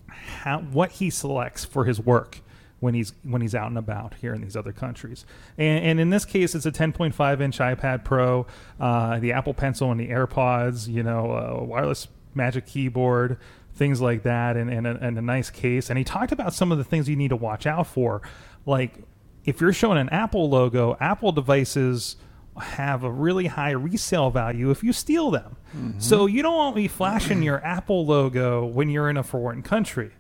how 0.08 0.60
what 0.60 0.92
he 0.92 1.10
selects 1.10 1.64
for 1.64 1.86
his 1.86 2.00
work 2.00 2.42
when 2.80 2.96
he's 2.96 3.14
when 3.24 3.42
he's 3.42 3.56
out 3.56 3.68
and 3.68 3.78
about 3.78 4.16
here 4.16 4.34
in 4.34 4.42
these 4.42 4.58
other 4.58 4.74
countries. 4.74 5.24
And, 5.58 5.86
and 5.86 6.00
in 6.00 6.10
this 6.10 6.26
case, 6.26 6.56
it's 6.56 6.66
a 6.66 6.72
10.5 6.72 7.42
inch 7.42 7.60
iPad 7.60 8.04
Pro, 8.04 8.48
uh, 8.80 9.20
the 9.20 9.32
Apple 9.32 9.54
Pencil 9.54 9.92
and 9.92 10.00
the 10.00 10.10
AirPods. 10.10 10.88
You 10.88 11.04
know, 11.04 11.32
a 11.32 11.64
wireless 11.64 12.08
Magic 12.34 12.66
Keyboard, 12.66 13.38
things 13.76 14.02
like 14.02 14.24
that, 14.24 14.58
and 14.58 14.70
and 14.70 14.88
a, 14.88 14.98
and 15.00 15.18
a 15.18 15.22
nice 15.22 15.50
case. 15.52 15.90
And 15.90 15.98
he 15.98 16.04
talked 16.04 16.32
about 16.32 16.54
some 16.54 16.72
of 16.72 16.80
the 16.80 16.84
things 16.84 17.08
you 17.08 17.16
need 17.16 17.30
to 17.30 17.36
watch 17.36 17.68
out 17.68 17.88
for, 17.88 18.24
like 18.66 18.96
if 19.46 19.62
you're 19.62 19.74
showing 19.74 19.98
an 19.98 20.10
Apple 20.10 20.50
logo, 20.50 20.98
Apple 21.00 21.32
devices 21.32 22.16
have 22.60 23.04
a 23.04 23.12
really 23.12 23.48
high 23.48 23.72
resale 23.72 24.30
value 24.30 24.70
if 24.72 24.84
you 24.84 24.94
steal 24.94 25.32
them. 25.32 25.56
So 26.00 26.26
you 26.26 26.42
don't 26.42 26.56
want 26.56 26.76
to 26.76 26.82
be 26.82 26.88
flashing 26.90 27.42
your 27.42 27.64
Apple 27.66 28.06
logo 28.06 28.66
when 28.66 28.90
you're 28.90 29.10
in 29.10 29.18
a 29.18 29.24
foreign 29.24 29.62
country. 29.64 30.12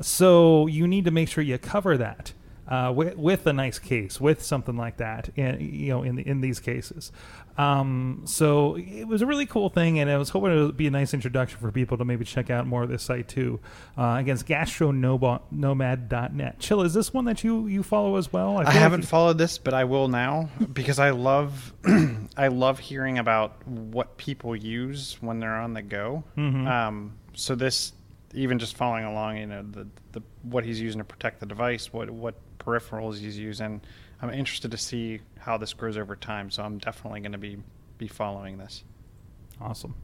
So 0.00 0.66
you 0.66 0.88
need 0.88 1.04
to 1.04 1.10
make 1.12 1.28
sure 1.28 1.44
you 1.44 1.56
cover 1.58 1.96
that 1.96 2.32
uh, 2.66 2.92
with, 2.94 3.16
with 3.16 3.46
a 3.46 3.52
nice 3.52 3.78
case, 3.78 4.20
with 4.20 4.42
something 4.42 4.76
like 4.76 4.96
that. 4.96 5.30
In, 5.36 5.60
you 5.60 5.90
know, 5.90 6.02
in 6.02 6.18
in 6.18 6.40
these 6.40 6.58
cases. 6.58 7.12
Um, 7.56 8.22
so 8.24 8.76
it 8.76 9.04
was 9.04 9.22
a 9.22 9.26
really 9.26 9.46
cool 9.46 9.68
thing, 9.68 10.00
and 10.00 10.10
I 10.10 10.16
was 10.16 10.30
hoping 10.30 10.50
it 10.50 10.60
would 10.62 10.76
be 10.76 10.86
a 10.86 10.90
nice 10.90 11.14
introduction 11.14 11.58
for 11.60 11.70
people 11.70 11.96
to 11.98 12.04
maybe 12.04 12.24
check 12.24 12.50
out 12.50 12.66
more 12.66 12.82
of 12.82 12.88
this 12.88 13.02
site 13.02 13.28
too. 13.28 13.60
Uh, 13.96 14.16
against 14.18 14.46
gastronomad.net. 14.46 16.58
Chill, 16.58 16.82
is 16.82 16.94
this 16.94 17.12
one 17.14 17.24
that 17.26 17.44
you 17.44 17.66
you 17.66 17.82
follow 17.82 18.16
as 18.16 18.32
well? 18.32 18.58
I 18.58 18.64
like 18.64 18.74
haven't 18.74 19.02
you- 19.02 19.06
followed 19.06 19.38
this, 19.38 19.58
but 19.58 19.74
I 19.74 19.84
will 19.84 20.08
now 20.08 20.48
because 20.72 20.98
I 20.98 21.10
love 21.10 21.72
I 22.36 22.48
love 22.48 22.78
hearing 22.78 23.18
about 23.18 23.66
what 23.66 24.16
people 24.16 24.56
use 24.56 25.16
when 25.20 25.40
they're 25.40 25.60
on 25.60 25.74
the 25.74 25.82
go. 25.82 26.24
Mm-hmm. 26.36 26.66
Um, 26.66 27.14
so 27.34 27.54
this, 27.54 27.92
even 28.34 28.58
just 28.58 28.76
following 28.76 29.04
along, 29.04 29.38
you 29.38 29.46
know, 29.46 29.62
the, 29.62 29.86
the 30.12 30.22
what 30.42 30.64
he's 30.64 30.80
using 30.80 30.98
to 30.98 31.04
protect 31.04 31.40
the 31.40 31.46
device, 31.46 31.92
what 31.92 32.10
what 32.10 32.34
peripherals 32.58 33.18
he's 33.18 33.38
using. 33.38 33.80
I'm 34.22 34.30
interested 34.30 34.70
to 34.70 34.78
see 34.78 35.20
how 35.38 35.56
this 35.56 35.72
grows 35.72 35.96
over 35.96 36.16
time. 36.16 36.50
So 36.50 36.62
I'm 36.62 36.78
definitely 36.78 37.20
going 37.20 37.32
to 37.32 37.38
be 37.38 37.58
be 37.98 38.08
following 38.08 38.58
this. 38.58 38.84
Awesome. 39.60 39.94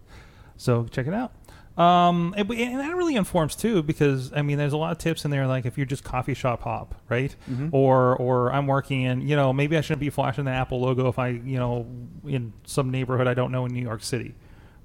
So 0.56 0.86
check 0.90 1.06
it 1.06 1.14
out. 1.14 1.32
Um, 1.78 2.34
and, 2.36 2.50
and 2.50 2.80
that 2.80 2.94
really 2.94 3.16
informs 3.16 3.56
too, 3.56 3.82
because 3.82 4.32
I 4.34 4.42
mean, 4.42 4.58
there's 4.58 4.74
a 4.74 4.76
lot 4.76 4.92
of 4.92 4.98
tips 4.98 5.24
in 5.24 5.30
there, 5.30 5.46
like 5.46 5.64
if 5.64 5.78
you're 5.78 5.86
just 5.86 6.04
coffee 6.04 6.34
shop 6.34 6.62
hop, 6.62 6.94
right? 7.08 7.34
Or, 7.72 8.16
or 8.16 8.52
I'm 8.52 8.66
working 8.66 9.02
in, 9.02 9.22
you 9.22 9.34
know, 9.34 9.52
maybe 9.52 9.78
I 9.78 9.80
shouldn't 9.80 10.00
be 10.00 10.10
flashing 10.10 10.44
the 10.44 10.50
Apple 10.50 10.80
logo 10.80 11.08
if 11.08 11.18
I, 11.18 11.28
you 11.28 11.58
know, 11.58 11.86
in 12.26 12.52
some 12.66 12.90
neighborhood 12.90 13.26
I 13.26 13.34
don't 13.34 13.50
know 13.50 13.64
in 13.64 13.72
New 13.72 13.80
York 13.80 14.02
City, 14.02 14.34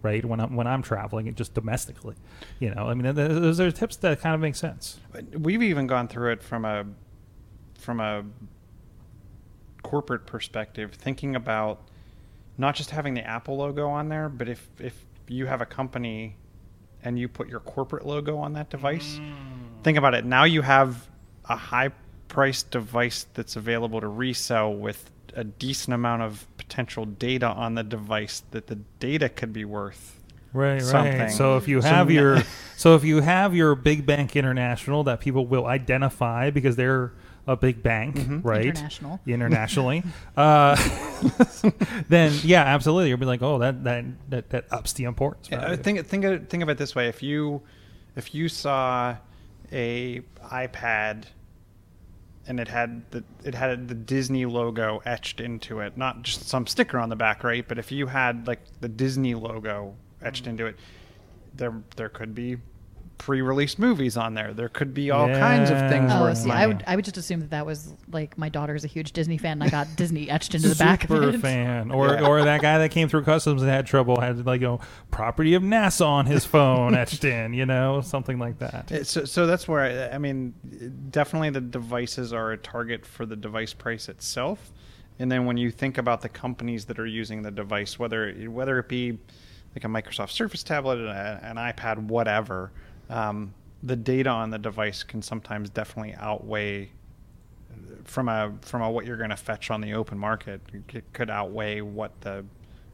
right? 0.05 0.23
When 0.23 0.39
I'm 0.39 0.55
when 0.55 0.67
I'm 0.67 0.83
traveling, 0.83 1.33
just 1.35 1.53
domestically, 1.55 2.15
you 2.59 2.73
know. 2.73 2.87
I 2.87 2.93
mean, 2.93 3.03
th- 3.03 3.15
th- 3.15 3.41
those 3.41 3.59
are 3.59 3.71
tips 3.71 3.97
that 3.97 4.21
kind 4.21 4.35
of 4.35 4.39
make 4.39 4.55
sense. 4.55 4.99
We've 5.33 5.63
even 5.63 5.87
gone 5.87 6.07
through 6.07 6.33
it 6.33 6.43
from 6.43 6.63
a 6.63 6.85
from 7.79 7.99
a 7.99 8.23
corporate 9.81 10.25
perspective, 10.25 10.93
thinking 10.93 11.35
about 11.35 11.81
not 12.57 12.75
just 12.75 12.91
having 12.91 13.15
the 13.15 13.25
Apple 13.25 13.57
logo 13.57 13.87
on 13.89 14.07
there, 14.09 14.29
but 14.29 14.47
if 14.47 14.69
if 14.79 15.03
you 15.27 15.47
have 15.47 15.61
a 15.61 15.65
company 15.65 16.37
and 17.03 17.17
you 17.19 17.27
put 17.27 17.47
your 17.49 17.59
corporate 17.59 18.05
logo 18.05 18.37
on 18.37 18.53
that 18.53 18.69
device, 18.69 19.19
mm. 19.19 19.33
think 19.83 19.97
about 19.97 20.13
it. 20.13 20.23
Now 20.23 20.43
you 20.43 20.61
have 20.61 21.09
a 21.49 21.55
high 21.55 21.91
priced 22.27 22.71
device 22.71 23.25
that's 23.33 23.55
available 23.55 24.01
to 24.01 24.07
resell 24.07 24.73
with 24.73 25.11
a 25.35 25.43
decent 25.43 25.93
amount 25.93 26.21
of 26.21 26.47
potential 26.67 27.05
data 27.05 27.47
on 27.47 27.75
the 27.75 27.83
device 27.83 28.43
that 28.51 28.67
the 28.67 28.75
data 28.99 29.29
could 29.29 29.53
be 29.53 29.65
worth 29.65 30.19
Right, 30.53 30.81
something. 30.81 31.19
right. 31.19 31.31
So 31.31 31.57
if 31.57 31.67
you 31.67 31.81
have 31.81 32.07
n- 32.09 32.15
your 32.15 32.37
so 32.77 32.95
if 32.95 33.03
you 33.03 33.19
have 33.21 33.53
your 33.53 33.75
big 33.75 34.05
bank 34.05 34.35
international 34.37 35.03
that 35.03 35.19
people 35.19 35.45
will 35.45 35.65
identify 35.65 36.49
because 36.49 36.75
they're 36.77 37.11
a 37.47 37.55
big 37.55 37.83
bank, 37.83 38.15
Mm-hmm. 38.15 38.39
right? 38.41 38.65
International. 38.67 39.19
Internationally, 39.27 40.01
uh, 40.37 40.75
then 42.09 42.33
yeah, 42.43 42.63
absolutely. 42.63 43.09
You'll 43.09 43.17
be 43.19 43.25
like, 43.25 43.41
oh, 43.43 43.59
that 43.59 43.83
that 43.83 44.05
that, 44.29 44.49
that 44.49 44.65
ups 44.71 44.93
the 44.93 45.03
importance. 45.03 45.49
Yeah, 45.51 45.59
value. 45.61 45.75
think 45.77 46.07
think 46.07 46.23
of, 46.25 46.47
think 46.49 46.63
of 46.63 46.69
it 46.69 46.77
this 46.77 46.95
way: 46.95 47.07
if 47.09 47.21
you 47.21 47.61
if 48.15 48.33
you 48.33 48.49
saw 48.49 49.15
a 49.71 50.21
iPad 50.51 51.25
and 52.47 52.59
it 52.59 52.67
had 52.67 53.09
the 53.11 53.23
it 53.43 53.55
had 53.55 53.87
the 53.87 53.95
Disney 53.95 54.45
logo 54.45 55.01
etched 55.05 55.39
into 55.39 55.79
it, 55.79 55.97
not 55.97 56.23
just 56.23 56.47
some 56.47 56.67
sticker 56.67 56.99
on 56.99 57.09
the 57.09 57.15
back, 57.15 57.43
right? 57.43 57.67
But 57.67 57.79
if 57.79 57.91
you 57.91 58.07
had 58.07 58.47
like 58.47 58.61
the 58.81 58.89
Disney 58.89 59.35
logo 59.35 59.95
etched 60.21 60.43
mm-hmm. 60.43 60.51
into 60.51 60.65
it, 60.67 60.79
there 61.55 61.73
there 61.95 62.09
could 62.09 62.35
be 62.35 62.57
pre-released 63.17 63.79
movies 63.79 64.17
on 64.17 64.33
there. 64.33 64.53
There 64.53 64.69
could 64.69 64.93
be 64.93 65.09
all 65.11 65.27
kinds 65.27 65.69
of 65.69 65.77
things 65.89 66.11
Oh, 66.13 66.21
worth 66.21 66.39
see, 66.39 66.47
money. 66.49 66.61
I 66.61 66.67
would 66.67 66.83
I 66.87 66.95
would 66.95 67.05
just 67.05 67.17
assume 67.17 67.39
that 67.39 67.49
that 67.51 67.65
was 67.65 67.93
like 68.11 68.37
my 68.37 68.49
daughter's 68.49 68.83
a 68.83 68.87
huge 68.87 69.11
Disney 69.13 69.37
fan, 69.37 69.53
and 69.53 69.63
I 69.63 69.69
got 69.69 69.87
Disney 69.95 70.29
etched 70.29 70.53
into 70.55 70.67
the 70.69 70.75
back 70.75 71.03
of 71.05 71.09
Super 71.09 71.29
it. 71.29 71.39
fan, 71.39 71.91
or 71.91 72.07
Yeah. 72.13 72.27
or 72.27 72.43
that 72.43 72.61
guy 72.61 72.77
that 72.79 72.91
came 72.91 73.07
through 73.09 73.23
customs 73.23 73.61
and 73.61 73.71
had 73.71 73.85
trouble 73.85 74.19
had 74.19 74.45
like 74.45 74.61
a 74.61 74.79
property 75.11 75.53
of 75.53 75.63
NASA 75.63 76.05
on 76.05 76.25
his 76.25 76.45
phone 76.45 76.93
etched 76.97 77.23
in, 77.23 77.53
you 77.53 77.65
know, 77.65 78.01
something 78.01 78.37
like 78.39 78.59
that. 78.59 79.05
So, 79.07 79.25
so 79.25 79.47
that's 79.47 79.67
where 79.67 80.09
I, 80.11 80.15
I 80.15 80.17
mean, 80.17 80.53
definitely 81.09 81.49
the 81.51 81.61
devices 81.61 82.33
are 82.33 82.51
a 82.51 82.57
target 82.57 83.05
for 83.05 83.25
the 83.25 83.35
device 83.35 83.73
price 83.73 84.09
itself, 84.09 84.71
and 85.19 85.31
then 85.31 85.45
when 85.45 85.57
you 85.57 85.71
think 85.71 85.97
about 85.97 86.21
the 86.21 86.29
companies 86.29 86.85
that 86.85 86.99
are 86.99 87.07
using 87.07 87.41
the 87.43 87.51
device, 87.51 87.97
whether 87.97 88.31
whether 88.49 88.77
it 88.79 88.89
be 88.89 89.17
like 89.75 89.83
a 89.83 89.87
Microsoft 89.87 90.31
Surface 90.31 90.63
tablet, 90.63 90.99
an, 90.99 91.07
an 91.09 91.55
iPad, 91.57 91.97
whatever, 92.07 92.71
um, 93.09 93.53
the 93.83 93.95
data 93.95 94.29
on 94.29 94.49
the 94.49 94.57
device 94.57 95.03
can 95.03 95.21
sometimes 95.21 95.69
definitely 95.69 96.15
outweigh 96.15 96.91
from 98.05 98.29
a 98.29 98.53
from 98.61 98.81
a 98.81 98.89
what 98.89 99.05
you're 99.05 99.17
going 99.17 99.29
to 99.29 99.35
fetch 99.35 99.69
on 99.71 99.81
the 99.81 99.93
open 99.93 100.17
market. 100.17 100.61
It 100.93 101.03
could 101.13 101.29
outweigh 101.29 101.81
what 101.81 102.19
the 102.21 102.45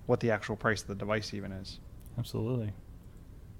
what 0.05 0.19
the 0.19 0.31
actual 0.31 0.55
price 0.55 0.81
of 0.81 0.87
the 0.87 0.95
device 0.95 1.33
even 1.33 1.51
is. 1.51 1.79
Absolutely. 2.17 2.73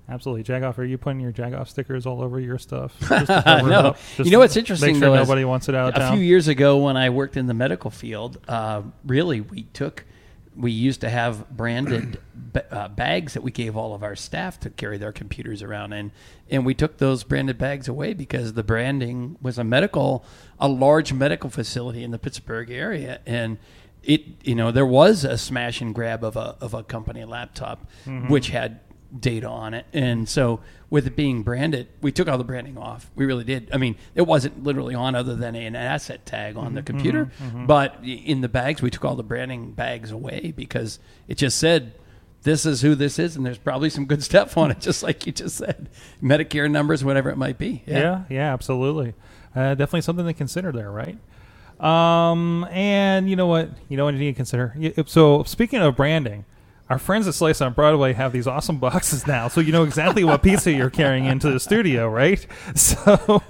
Absolutely. 0.10 0.44
Jagoff, 0.44 0.78
are 0.78 0.84
you 0.84 0.98
putting 0.98 1.22
your 1.22 1.32
Jagoff 1.32 1.70
stickers 1.70 2.06
all 2.06 2.22
over 2.22 2.40
your 2.40 2.58
stuff? 2.58 2.94
Just 3.00 3.28
to 3.28 3.42
cover 3.46 3.68
it 3.68 3.72
no. 3.72 3.96
Just 4.18 4.20
you 4.20 4.32
know 4.32 4.40
what's 4.40 4.58
interesting 4.58 4.94
Make 4.94 5.02
sure 5.02 5.10
though. 5.10 5.22
is 5.22 5.28
nobody 5.28 5.46
wants 5.46 5.70
it 5.70 5.76
out 5.76 5.98
a 5.98 6.12
few 6.12 6.20
years 6.20 6.48
ago, 6.48 6.78
when 6.78 6.98
I 6.98 7.10
worked 7.10 7.38
in 7.38 7.46
the 7.46 7.54
medical 7.54 7.90
field, 7.90 8.38
uh, 8.48 8.82
really 9.06 9.40
we 9.42 9.64
took, 9.74 10.06
we 10.56 10.72
used 10.72 11.02
to 11.02 11.10
have 11.10 11.50
branded 11.50 12.20
uh, 12.70 12.88
bags 12.90 13.34
that 13.34 13.42
we 13.42 13.52
gave 13.52 13.78
all 13.78 13.94
of 13.94 14.04
our 14.04 14.16
staff 14.16 14.60
to 14.62 14.70
carry 14.70 14.98
their 14.98 15.12
computers 15.12 15.62
around, 15.64 15.94
and 15.94 16.12
and 16.50 16.66
we 16.66 16.74
took 16.74 16.98
those 16.98 17.24
branded 17.24 17.58
bags 17.58 17.88
away 17.88 18.14
because 18.14 18.54
the 18.54 18.64
branding 18.64 19.38
was 19.42 19.58
a 19.58 19.64
medical, 19.64 20.26
a 20.60 20.68
large 20.68 21.14
medical 21.14 21.50
facility 21.50 22.04
in 22.04 22.12
the 22.12 22.20
Pittsburgh 22.20 22.70
area, 22.70 23.22
and 23.26 23.58
it 24.04 24.24
you 24.44 24.56
know 24.56 24.72
there 24.72 24.86
was 24.86 25.24
a 25.24 25.38
smash 25.38 25.80
and 25.80 25.96
grab 25.96 26.24
of 26.24 26.36
a 26.36 26.58
of 26.60 26.74
a 26.74 26.84
company 26.84 27.24
laptop 27.24 27.90
which 28.28 28.50
had 28.50 28.80
data 29.18 29.48
on 29.48 29.74
it. 29.74 29.86
And 29.94 30.28
so 30.28 30.62
with 30.90 31.08
it 31.08 31.16
being 31.16 31.44
branded, 31.44 31.88
we 32.02 32.12
took 32.12 32.28
all 32.28 32.38
the 32.38 32.44
branding 32.44 32.78
off. 32.78 33.10
We 33.16 33.26
really 33.26 33.44
did. 33.44 33.70
I 33.74 33.78
mean, 33.78 33.96
it 34.16 34.24
wasn't 34.24 34.64
literally 34.64 34.96
on 34.96 35.16
other 35.16 35.36
than 35.36 35.56
an 35.56 35.76
asset 35.76 36.26
tag 36.26 36.58
on 36.58 36.74
the 36.76 36.82
computer, 36.84 37.32
but 37.66 37.98
in 38.04 38.42
the 38.42 38.50
bags, 38.50 38.82
we 38.82 38.90
took 38.90 39.06
all 39.06 39.16
the 39.16 39.24
branding 39.24 39.72
bags 39.72 40.12
away 40.12 40.54
because 40.56 41.00
it 41.28 41.36
just 41.38 41.58
said 41.58 41.94
this 42.44 42.66
is 42.66 42.82
who 42.82 42.96
this 42.96 43.20
is 43.20 43.36
and 43.36 43.46
there's 43.46 43.58
probably 43.58 43.90
some 43.90 44.06
good 44.06 44.24
stuff 44.32 44.58
on 44.58 44.72
it 44.72 44.80
just 44.80 45.04
like 45.04 45.26
you 45.26 45.32
just 45.32 45.58
said. 45.58 45.90
Medicare 46.22 46.70
numbers 46.70 47.04
whatever 47.04 47.30
it 47.30 47.38
might 47.38 47.58
be. 47.58 47.84
Yeah, 47.86 48.24
yeah, 48.30 48.54
absolutely. 48.54 49.14
Uh, 49.56 49.76
definitely 49.76 50.02
something 50.02 50.26
to 50.26 50.34
consider 50.34 50.72
there, 50.72 50.92
right? 50.92 51.18
Um, 51.80 52.66
and 52.72 53.30
you 53.30 53.36
know 53.36 53.48
what? 53.48 53.70
You 53.90 53.98
know 53.98 54.06
what 54.06 54.14
you 54.14 54.20
need 54.20 54.32
to 54.32 54.36
consider. 54.36 54.94
So 55.08 55.44
speaking 55.44 55.80
of 55.82 55.96
branding, 55.96 56.46
our 56.92 57.00
friends 57.00 57.26
at 57.26 57.34
Slice 57.34 57.62
on 57.62 57.72
Broadway 57.72 58.12
have 58.12 58.34
these 58.34 58.48
awesome 58.48 58.78
boxes 58.78 59.26
now, 59.26 59.48
so 59.48 59.62
you 59.62 59.72
know 59.72 59.84
exactly 59.84 60.26
what 60.26 60.44
pizza 60.44 60.74
you're 60.74 60.90
carrying 60.90 61.24
into 61.24 61.50
the 61.50 61.60
studio, 61.60 62.08
right? 62.08 62.46
So 62.76 63.42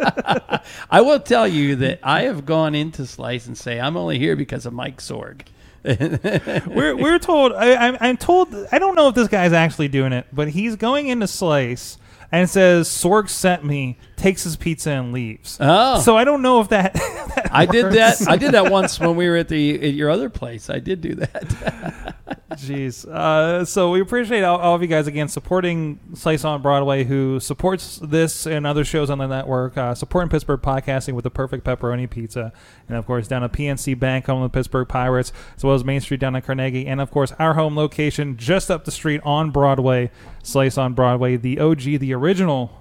I 0.90 1.00
will 1.02 1.20
tell 1.20 1.46
you 1.46 1.76
that 1.76 2.00
I 2.02 2.22
have 2.22 2.46
gone 2.46 2.74
into 2.74 3.04
Slice 3.04 3.46
and 3.46 3.56
say 3.56 3.78
I'm 3.78 3.96
only 3.96 4.18
here 4.18 4.34
because 4.34 4.64
of 4.64 4.72
Mike 4.72 4.98
Sorg. 4.98 5.42
we're 5.84 6.96
we're 6.96 7.18
told. 7.18 7.52
I, 7.52 7.74
I'm, 7.74 7.98
I'm 8.00 8.16
told. 8.16 8.54
I 8.72 8.78
don't 8.78 8.94
know 8.94 9.08
if 9.08 9.14
this 9.14 9.28
guy's 9.28 9.52
actually 9.52 9.88
doing 9.88 10.14
it, 10.14 10.26
but 10.32 10.48
he's 10.48 10.76
going 10.76 11.08
into 11.08 11.26
Slice 11.26 11.98
and 12.32 12.48
says 12.48 12.88
Sorg 12.88 13.28
sent 13.28 13.64
me, 13.64 13.98
takes 14.16 14.44
his 14.44 14.56
pizza 14.56 14.90
and 14.90 15.12
leaves. 15.12 15.58
Oh. 15.60 16.00
so 16.00 16.16
I 16.16 16.24
don't 16.24 16.42
know 16.42 16.60
if 16.60 16.70
that. 16.70 16.94
that 16.94 17.48
I 17.52 17.66
did 17.66 17.92
that. 17.92 18.26
I 18.26 18.36
did 18.36 18.52
that 18.52 18.70
once 18.70 18.98
when 18.98 19.16
we 19.16 19.28
were 19.28 19.36
at 19.36 19.48
the 19.48 19.74
at 19.74 19.94
your 19.94 20.10
other 20.10 20.30
place. 20.30 20.70
I 20.70 20.78
did 20.78 21.00
do 21.00 21.14
that. 21.16 22.16
Jeez. 22.58 23.06
Uh, 23.06 23.64
so 23.64 23.90
we 23.90 24.00
appreciate 24.00 24.42
all, 24.42 24.58
all 24.58 24.74
of 24.74 24.82
you 24.82 24.88
guys 24.88 25.06
again 25.06 25.28
supporting 25.28 25.98
Slice 26.14 26.44
on 26.44 26.62
Broadway, 26.62 27.04
who 27.04 27.40
supports 27.40 27.98
this 27.98 28.46
and 28.46 28.66
other 28.66 28.84
shows 28.84 29.10
on 29.10 29.18
the 29.18 29.26
network, 29.26 29.76
uh, 29.76 29.94
supporting 29.94 30.28
Pittsburgh 30.28 30.60
podcasting 30.60 31.14
with 31.14 31.24
the 31.24 31.30
perfect 31.30 31.64
pepperoni 31.64 32.08
pizza, 32.08 32.52
and 32.88 32.96
of 32.96 33.06
course 33.06 33.28
down 33.28 33.44
at 33.44 33.52
PNC 33.52 33.98
Bank, 33.98 34.26
home 34.26 34.42
of 34.42 34.52
the 34.52 34.56
Pittsburgh 34.56 34.88
Pirates, 34.88 35.32
as 35.56 35.64
well 35.64 35.74
as 35.74 35.84
Main 35.84 36.00
Street 36.00 36.20
down 36.20 36.36
at 36.36 36.44
Carnegie, 36.44 36.86
and 36.86 37.00
of 37.00 37.10
course 37.10 37.32
our 37.38 37.54
home 37.54 37.76
location 37.76 38.36
just 38.36 38.70
up 38.70 38.84
the 38.84 38.90
street 38.90 39.20
on 39.24 39.50
Broadway, 39.50 40.10
Slice 40.42 40.78
on 40.78 40.94
Broadway, 40.94 41.36
the 41.36 41.60
OG, 41.60 41.82
the 41.82 42.14
original 42.14 42.80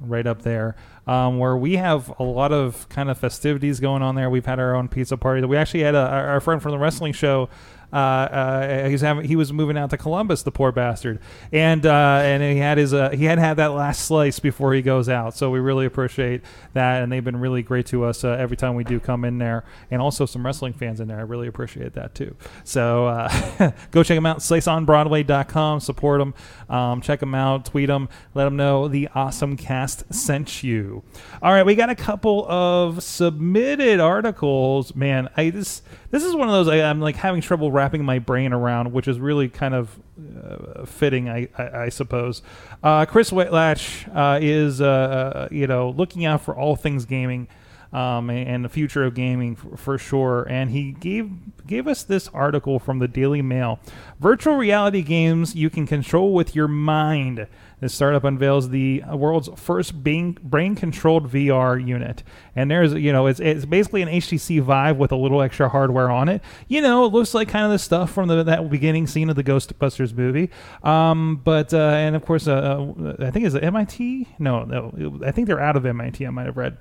right 0.00 0.26
up 0.26 0.42
there, 0.42 0.74
um, 1.06 1.38
where 1.38 1.56
we 1.56 1.76
have 1.76 2.12
a 2.18 2.22
lot 2.22 2.52
of 2.52 2.88
kind 2.88 3.10
of 3.10 3.18
festivities 3.18 3.80
going 3.80 4.02
on 4.02 4.14
there. 4.14 4.28
We've 4.30 4.46
had 4.46 4.58
our 4.58 4.74
own 4.74 4.88
pizza 4.88 5.16
party. 5.16 5.44
We 5.46 5.56
actually 5.56 5.82
had 5.82 5.94
a, 5.94 6.08
our 6.08 6.28
our 6.30 6.40
friend 6.40 6.62
from 6.62 6.72
the 6.72 6.78
wrestling 6.78 7.12
show. 7.12 7.48
Uh, 7.92 7.96
uh, 7.96 8.96
having, 8.98 9.24
he 9.26 9.36
was 9.36 9.52
moving 9.52 9.76
out 9.76 9.90
to 9.90 9.98
Columbus, 9.98 10.42
the 10.42 10.50
poor 10.50 10.72
bastard, 10.72 11.18
and 11.52 11.84
uh, 11.84 12.20
and 12.22 12.42
he 12.42 12.56
had 12.56 12.78
his 12.78 12.94
uh, 12.94 13.10
he 13.10 13.24
had 13.24 13.38
had 13.38 13.58
that 13.58 13.72
last 13.72 14.06
slice 14.06 14.38
before 14.38 14.72
he 14.72 14.80
goes 14.80 15.10
out. 15.10 15.36
So 15.36 15.50
we 15.50 15.58
really 15.58 15.84
appreciate 15.84 16.40
that, 16.72 17.02
and 17.02 17.12
they've 17.12 17.24
been 17.24 17.38
really 17.38 17.62
great 17.62 17.84
to 17.86 18.04
us 18.04 18.24
uh, 18.24 18.30
every 18.30 18.56
time 18.56 18.76
we 18.76 18.84
do 18.84 18.98
come 18.98 19.26
in 19.26 19.36
there, 19.36 19.64
and 19.90 20.00
also 20.00 20.24
some 20.24 20.44
wrestling 20.44 20.72
fans 20.72 21.00
in 21.00 21.08
there. 21.08 21.18
I 21.18 21.22
really 21.22 21.48
appreciate 21.48 21.92
that 21.92 22.14
too. 22.14 22.34
So 22.64 23.28
go 23.90 24.02
check 24.02 24.16
them 24.16 24.26
out, 24.26 24.38
sliceonbroadway.com. 24.38 25.80
Support 25.80 26.20
them, 26.20 26.34
um, 26.74 27.02
check 27.02 27.20
them 27.20 27.34
out, 27.34 27.66
tweet 27.66 27.88
them, 27.88 28.08
let 28.34 28.44
them 28.44 28.56
know 28.56 28.88
the 28.88 29.08
awesome 29.14 29.56
cast 29.56 30.12
sent 30.12 30.62
you. 30.62 31.02
All 31.42 31.52
right, 31.52 31.66
we 31.66 31.74
got 31.74 31.90
a 31.90 31.94
couple 31.94 32.50
of 32.50 33.02
submitted 33.02 34.00
articles. 34.00 34.94
Man, 34.94 35.28
I 35.36 35.50
this 35.50 35.82
this 36.12 36.24
is 36.24 36.36
one 36.36 36.46
of 36.46 36.52
those 36.52 36.68
I, 36.68 36.88
I'm 36.88 37.00
like 37.00 37.16
having 37.16 37.40
trouble 37.40 37.72
wrapping 37.72 38.04
my 38.04 38.18
brain 38.20 38.52
around, 38.52 38.92
which 38.92 39.08
is 39.08 39.18
really 39.18 39.48
kind 39.48 39.74
of 39.74 39.98
uh, 40.44 40.84
fitting, 40.84 41.28
I, 41.28 41.48
I, 41.56 41.84
I 41.84 41.88
suppose. 41.88 42.42
Uh, 42.82 43.06
Chris 43.06 43.30
Whitlatch 43.30 44.06
uh, 44.14 44.38
is 44.40 44.80
uh, 44.80 45.48
you 45.50 45.66
know 45.66 45.90
looking 45.90 46.24
out 46.26 46.42
for 46.42 46.54
all 46.54 46.76
things 46.76 47.06
gaming 47.06 47.48
um, 47.94 48.28
and, 48.28 48.46
and 48.46 48.64
the 48.64 48.68
future 48.68 49.04
of 49.04 49.14
gaming 49.14 49.56
for, 49.56 49.76
for 49.76 49.98
sure. 49.98 50.46
And 50.48 50.70
he 50.70 50.92
gave 50.92 51.30
gave 51.66 51.88
us 51.88 52.02
this 52.02 52.28
article 52.28 52.78
from 52.78 52.98
the 52.98 53.08
Daily 53.08 53.40
Mail: 53.40 53.80
virtual 54.20 54.56
reality 54.56 55.00
games 55.00 55.54
you 55.54 55.70
can 55.70 55.86
control 55.86 56.34
with 56.34 56.54
your 56.54 56.68
mind. 56.68 57.46
This 57.82 57.92
startup 57.92 58.22
unveils 58.22 58.68
the 58.68 59.02
world's 59.12 59.48
first 59.56 60.04
brain 60.04 60.36
controlled 60.76 61.32
VR 61.32 61.84
unit, 61.84 62.22
and 62.54 62.70
there's 62.70 62.94
you 62.94 63.12
know 63.12 63.26
it's 63.26 63.40
it's 63.40 63.64
basically 63.64 64.02
an 64.02 64.08
HTC 64.08 64.62
Vive 64.62 64.98
with 64.98 65.10
a 65.10 65.16
little 65.16 65.42
extra 65.42 65.68
hardware 65.68 66.08
on 66.08 66.28
it. 66.28 66.42
You 66.68 66.80
know, 66.80 67.04
it 67.06 67.12
looks 67.12 67.34
like 67.34 67.48
kind 67.48 67.64
of 67.64 67.72
the 67.72 67.80
stuff 67.80 68.12
from 68.12 68.28
the 68.28 68.44
that 68.44 68.70
beginning 68.70 69.08
scene 69.08 69.28
of 69.30 69.34
the 69.34 69.42
Ghostbusters 69.42 70.14
movie. 70.14 70.48
Um, 70.84 71.40
but 71.42 71.74
uh, 71.74 71.78
and 71.78 72.14
of 72.14 72.24
course, 72.24 72.46
uh, 72.46 72.52
uh, 72.52 73.16
I 73.18 73.32
think 73.32 73.46
it's 73.46 73.56
MIT. 73.56 74.28
No, 74.38 74.62
no, 74.62 75.18
I 75.26 75.32
think 75.32 75.48
they're 75.48 75.58
out 75.58 75.74
of 75.74 75.84
MIT. 75.84 76.24
I 76.24 76.30
might 76.30 76.46
have 76.46 76.56
read. 76.56 76.78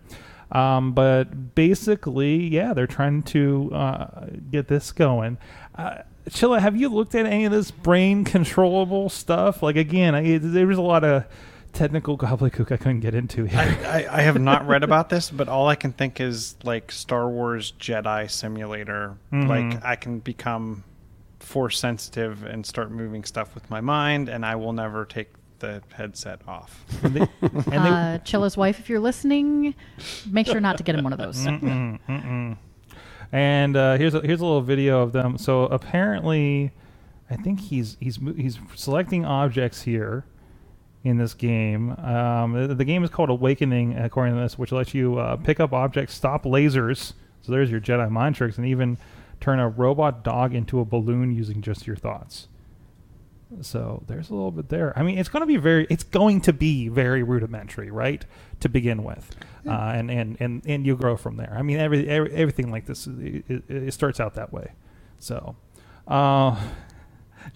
Um, 0.52 0.94
but 0.94 1.56
basically, 1.56 2.48
yeah, 2.48 2.74
they're 2.74 2.88
trying 2.88 3.24
to 3.24 3.72
uh, 3.74 4.26
get 4.52 4.68
this 4.68 4.92
going. 4.92 5.38
Uh, 5.76 6.00
Chilla, 6.30 6.60
have 6.60 6.76
you 6.76 6.90
looked 6.90 7.16
at 7.16 7.26
any 7.26 7.46
of 7.46 7.52
this 7.52 7.72
brain 7.72 8.24
controllable 8.26 9.10
stuff? 9.10 9.64
Like 9.64 9.76
again, 9.76 10.14
I, 10.14 10.38
there 10.38 10.68
was 10.68 10.78
a 10.78 10.82
lot 10.82 11.04
of 11.04 11.26
technical 11.74 12.18
gobbledygook 12.18 12.72
I 12.72 12.78
couldn't 12.78 13.00
get 13.00 13.16
into 13.16 13.46
here. 13.46 13.60
I, 13.60 14.04
I, 14.04 14.18
I 14.18 14.22
have 14.24 14.40
not 14.40 14.68
read 14.68 14.84
about 14.84 15.10
this, 15.10 15.32
but 15.32 15.48
all 15.48 15.68
I 15.70 15.76
can 15.76 15.94
think 15.94 16.20
is 16.20 16.56
like 16.64 16.92
Star 16.92 17.30
Wars 17.30 17.74
Jedi 17.80 18.30
Simulator. 18.30 19.16
Mhm. 19.32 19.48
Like 19.48 19.84
I 19.86 19.96
can 19.96 20.20
become 20.20 20.84
force 21.40 21.80
sensitive 21.80 22.44
and 22.44 22.66
start 22.66 22.92
moving 22.92 23.24
stuff 23.24 23.56
with 23.56 23.70
my 23.70 23.82
mind, 23.82 24.30
and 24.30 24.46
I 24.46 24.56
will 24.58 24.74
never 24.74 25.06
take 25.06 25.30
the 25.62 25.82
headset 25.93 26.41
off. 26.47 26.84
and 27.04 27.13
they, 27.15 27.21
and 27.41 27.63
they- 27.65 27.78
Uh, 27.78 28.17
Chilla's 28.19 28.58
wife, 28.58 28.80
if 28.80 28.89
you're 28.89 29.00
listening, 29.00 29.74
make 30.30 30.45
sure 30.47 30.60
not 30.60 30.78
to 30.78 30.84
get 30.84 30.95
him 30.95 31.04
one 31.06 31.13
of 31.13 31.19
those. 31.19 31.38
Mm-mm, 31.45 32.00
mm-mm. 32.10 32.58
And 33.32 33.78
uh, 33.78 33.97
here's 33.97 34.13
a, 34.13 34.19
here's 34.21 34.41
a 34.41 34.45
little 34.45 34.62
video 34.62 35.02
of 35.02 35.13
them. 35.13 35.38
So 35.38 35.63
apparently, 35.63 36.71
I 37.30 37.38
think 37.38 37.62
he's 37.62 37.95
he's 38.02 38.19
he's 38.36 38.60
selecting 38.76 39.24
objects 39.26 39.82
here 39.84 40.26
in 41.06 41.17
this 41.17 41.34
game. 41.34 41.91
Um, 41.91 42.67
the, 42.67 42.76
the 42.76 42.84
game 42.86 43.04
is 43.06 43.10
called 43.10 43.30
Awakening, 43.30 43.97
according 43.97 44.36
to 44.36 44.41
this, 44.41 44.58
which 44.60 44.71
lets 44.74 44.93
you 44.93 45.17
uh, 45.17 45.38
pick 45.38 45.60
up 45.62 45.71
objects, 45.71 46.13
stop 46.13 46.43
lasers. 46.43 47.13
So 47.41 47.52
there's 47.54 47.71
your 47.71 47.80
Jedi 47.80 48.10
mind 48.10 48.36
tricks, 48.36 48.58
and 48.58 48.67
even 48.67 48.97
turn 49.39 49.60
a 49.60 49.69
robot 49.69 50.24
dog 50.24 50.54
into 50.54 50.80
a 50.82 50.86
balloon 50.86 51.32
using 51.32 51.62
just 51.62 51.88
your 51.88 51.95
thoughts. 51.95 52.47
So 53.62 54.04
there's 54.08 54.30
a 54.30 54.34
little 54.34 54.52
bit 54.52 54.70
there. 54.70 54.98
I 54.98 55.04
mean, 55.04 55.18
it's 55.18 55.28
going 55.30 55.42
to 55.42 55.46
be 55.48 55.58
very, 55.58 55.86
it's 55.90 56.04
going 56.04 56.40
to 56.42 56.54
be 56.54 56.88
very 56.88 57.22
rudimentary, 57.22 57.92
right, 57.92 58.24
to 58.62 58.70
begin 58.70 59.04
with, 59.04 59.36
uh, 59.68 59.72
and, 59.72 60.10
and 60.10 60.38
and 60.40 60.62
and 60.66 60.86
you 60.86 60.96
grow 60.96 61.18
from 61.18 61.36
there. 61.36 61.54
I 61.58 61.62
mean, 61.62 61.78
every, 61.78 62.08
every 62.08 62.34
everything 62.34 62.72
like 62.72 62.86
this, 62.86 63.08
it, 63.08 63.44
it, 63.50 63.64
it 63.70 63.94
starts 63.94 64.20
out 64.22 64.36
that 64.36 64.54
way. 64.54 64.72
So, 65.20 65.58
uh, 66.08 66.56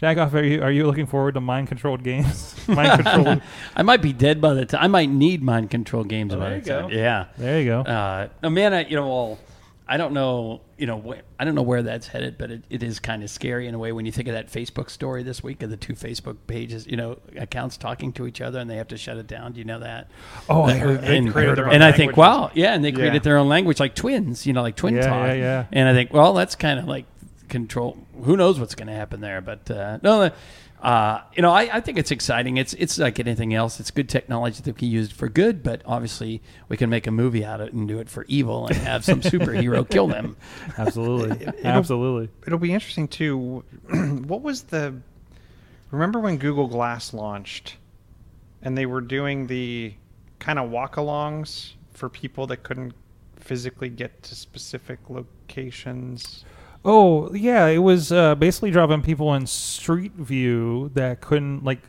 Jagoff, 0.01 0.33
are 0.33 0.43
you 0.43 0.61
are 0.61 0.71
you 0.71 0.85
looking 0.85 1.05
forward 1.05 1.35
to 1.35 1.41
mind 1.41 1.67
controlled 1.69 2.03
games? 2.03 2.55
mind 2.67 3.03
controlled. 3.03 3.41
I 3.75 3.83
might 3.83 4.01
be 4.01 4.11
dead 4.13 4.41
by 4.41 4.53
the 4.53 4.65
time. 4.65 4.83
I 4.83 4.87
might 4.87 5.09
need 5.09 5.41
mind 5.41 5.71
control 5.71 6.03
games 6.03 6.33
Oh, 6.33 6.39
by 6.39 6.49
there 6.49 6.61
time. 6.61 6.89
Yeah. 6.89 7.25
There 7.37 7.59
you 7.59 7.65
go. 7.67 7.81
Uh, 7.81 8.27
I, 8.73 8.81
you 8.89 8.95
know, 8.97 9.07
well, 9.07 9.39
I 9.87 9.97
don't 9.97 10.13
know, 10.13 10.61
you 10.79 10.87
know, 10.87 10.99
wh- 10.99 11.21
I 11.39 11.45
don't 11.45 11.53
know 11.53 11.61
where 11.61 11.83
that's 11.83 12.07
headed, 12.07 12.39
but 12.39 12.49
it, 12.49 12.63
it 12.71 12.81
is 12.81 12.99
kind 12.99 13.21
of 13.21 13.29
scary 13.29 13.67
in 13.67 13.75
a 13.75 13.77
way 13.77 13.91
when 13.91 14.07
you 14.07 14.11
think 14.11 14.27
of 14.27 14.33
that 14.33 14.51
Facebook 14.51 14.89
story 14.89 15.21
this 15.21 15.43
week 15.43 15.61
of 15.61 15.69
the 15.69 15.77
two 15.77 15.93
Facebook 15.93 16.37
pages, 16.47 16.87
you 16.87 16.97
know, 16.97 17.19
accounts 17.37 17.77
talking 17.77 18.11
to 18.13 18.25
each 18.25 18.41
other 18.41 18.57
and 18.59 18.67
they 18.67 18.77
have 18.77 18.87
to 18.87 18.97
shut 18.97 19.17
it 19.17 19.27
down. 19.27 19.51
Do 19.53 19.59
you 19.59 19.65
know 19.65 19.79
that? 19.81 20.09
Oh, 20.49 20.63
I 20.63 20.73
heard- 20.73 21.01
they 21.01 21.17
and, 21.17 21.31
created 21.31 21.57
their 21.57 21.67
own 21.67 21.73
and 21.75 21.83
I 21.83 21.91
think, 21.91 22.17
wow, 22.17 22.49
yeah, 22.55 22.73
and 22.73 22.83
they 22.83 22.91
created 22.91 23.13
Yeah. 23.15 23.19
their 23.19 23.37
own 23.37 23.47
language 23.47 23.79
like 23.79 23.93
twins, 23.93 24.47
you 24.47 24.53
know, 24.53 24.63
like 24.63 24.75
twin 24.75 24.95
Yeah, 24.95 25.07
talk. 25.07 25.27
yeah, 25.27 25.33
yeah. 25.35 25.65
And 25.71 25.87
I 25.87 25.93
think, 25.93 26.11
well, 26.11 26.33
that's 26.33 26.55
kind 26.55 26.79
of 26.79 26.85
like 26.85 27.05
control. 27.49 27.95
Who 28.23 28.35
knows 28.37 28.59
what's 28.59 28.73
going 28.73 28.87
to 28.87 28.93
happen 28.93 29.21
there? 29.21 29.39
But 29.41 29.69
uh, 29.69 29.99
no, 30.01 30.31
uh, 30.81 31.21
you 31.35 31.41
know, 31.41 31.51
I, 31.51 31.77
I 31.77 31.79
think 31.79 31.97
it's 31.97 32.11
exciting. 32.11 32.57
It's 32.57 32.73
it's 32.73 32.97
like 32.99 33.19
anything 33.19 33.53
else. 33.53 33.79
It's 33.79 33.89
good 33.91 34.07
technology 34.09 34.57
that 34.57 34.77
can 34.77 34.87
be 34.87 34.91
used 34.91 35.13
for 35.13 35.27
good, 35.29 35.63
but 35.63 35.81
obviously 35.85 36.41
we 36.69 36.77
can 36.77 36.89
make 36.89 37.07
a 37.07 37.11
movie 37.11 37.43
out 37.43 37.59
of 37.61 37.67
it 37.69 37.73
and 37.73 37.87
do 37.87 37.99
it 37.99 38.09
for 38.09 38.25
evil 38.27 38.67
and 38.67 38.75
have 38.77 39.03
some 39.03 39.21
superhero 39.21 39.87
kill 39.89 40.07
them. 40.07 40.35
Absolutely, 40.77 41.45
It'll- 41.47 41.67
absolutely. 41.67 42.29
It'll 42.45 42.59
be 42.59 42.73
interesting 42.73 43.07
too. 43.07 43.63
what 43.89 44.41
was 44.41 44.63
the? 44.63 44.95
Remember 45.91 46.19
when 46.19 46.37
Google 46.37 46.67
Glass 46.67 47.13
launched, 47.13 47.77
and 48.61 48.77
they 48.77 48.85
were 48.85 49.01
doing 49.01 49.47
the 49.47 49.93
kind 50.39 50.59
of 50.59 50.69
walk-alongs 50.69 51.71
for 51.93 52.09
people 52.09 52.45
that 52.47 52.57
couldn't 52.63 52.93
physically 53.39 53.89
get 53.89 54.21
to 54.23 54.35
specific 54.35 54.99
locations. 55.09 56.43
Oh 56.85 57.33
yeah, 57.33 57.65
it 57.67 57.79
was 57.79 58.11
uh, 58.11 58.35
basically 58.35 58.71
dropping 58.71 59.01
people 59.01 59.33
in 59.33 59.47
Street 59.47 60.13
View 60.13 60.91
that 60.93 61.19
couldn't 61.21 61.63
like 61.63 61.81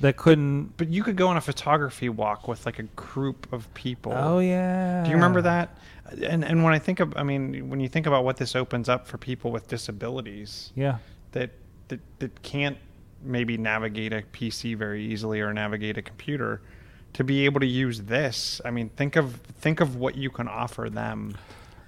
that 0.00 0.16
couldn't. 0.16 0.76
But 0.76 0.88
you 0.88 1.02
could 1.04 1.16
go 1.16 1.28
on 1.28 1.36
a 1.36 1.40
photography 1.40 2.08
walk 2.08 2.48
with 2.48 2.66
like 2.66 2.78
a 2.80 2.82
group 2.82 3.50
of 3.52 3.72
people. 3.74 4.12
Oh 4.14 4.40
yeah. 4.40 5.04
Do 5.04 5.10
you 5.10 5.16
remember 5.16 5.42
that? 5.42 5.78
And 6.24 6.44
and 6.44 6.64
when 6.64 6.74
I 6.74 6.78
think 6.78 6.98
of, 7.00 7.16
I 7.16 7.22
mean, 7.22 7.70
when 7.70 7.78
you 7.80 7.88
think 7.88 8.06
about 8.06 8.24
what 8.24 8.36
this 8.36 8.56
opens 8.56 8.88
up 8.88 9.06
for 9.06 9.18
people 9.18 9.50
with 9.52 9.68
disabilities, 9.68 10.72
Yeah. 10.74 10.98
that 11.30 11.50
that 11.88 12.00
that 12.18 12.42
can't 12.42 12.76
maybe 13.24 13.56
navigate 13.56 14.12
a 14.12 14.22
PC 14.32 14.76
very 14.76 15.04
easily 15.04 15.40
or 15.40 15.52
navigate 15.54 15.96
a 15.96 16.02
computer, 16.02 16.60
to 17.12 17.22
be 17.22 17.44
able 17.44 17.60
to 17.60 17.66
use 17.66 18.00
this. 18.02 18.60
I 18.64 18.72
mean, 18.72 18.88
think 18.90 19.14
of 19.14 19.36
think 19.60 19.80
of 19.80 19.94
what 19.94 20.16
you 20.16 20.28
can 20.28 20.48
offer 20.48 20.90
them. 20.90 21.36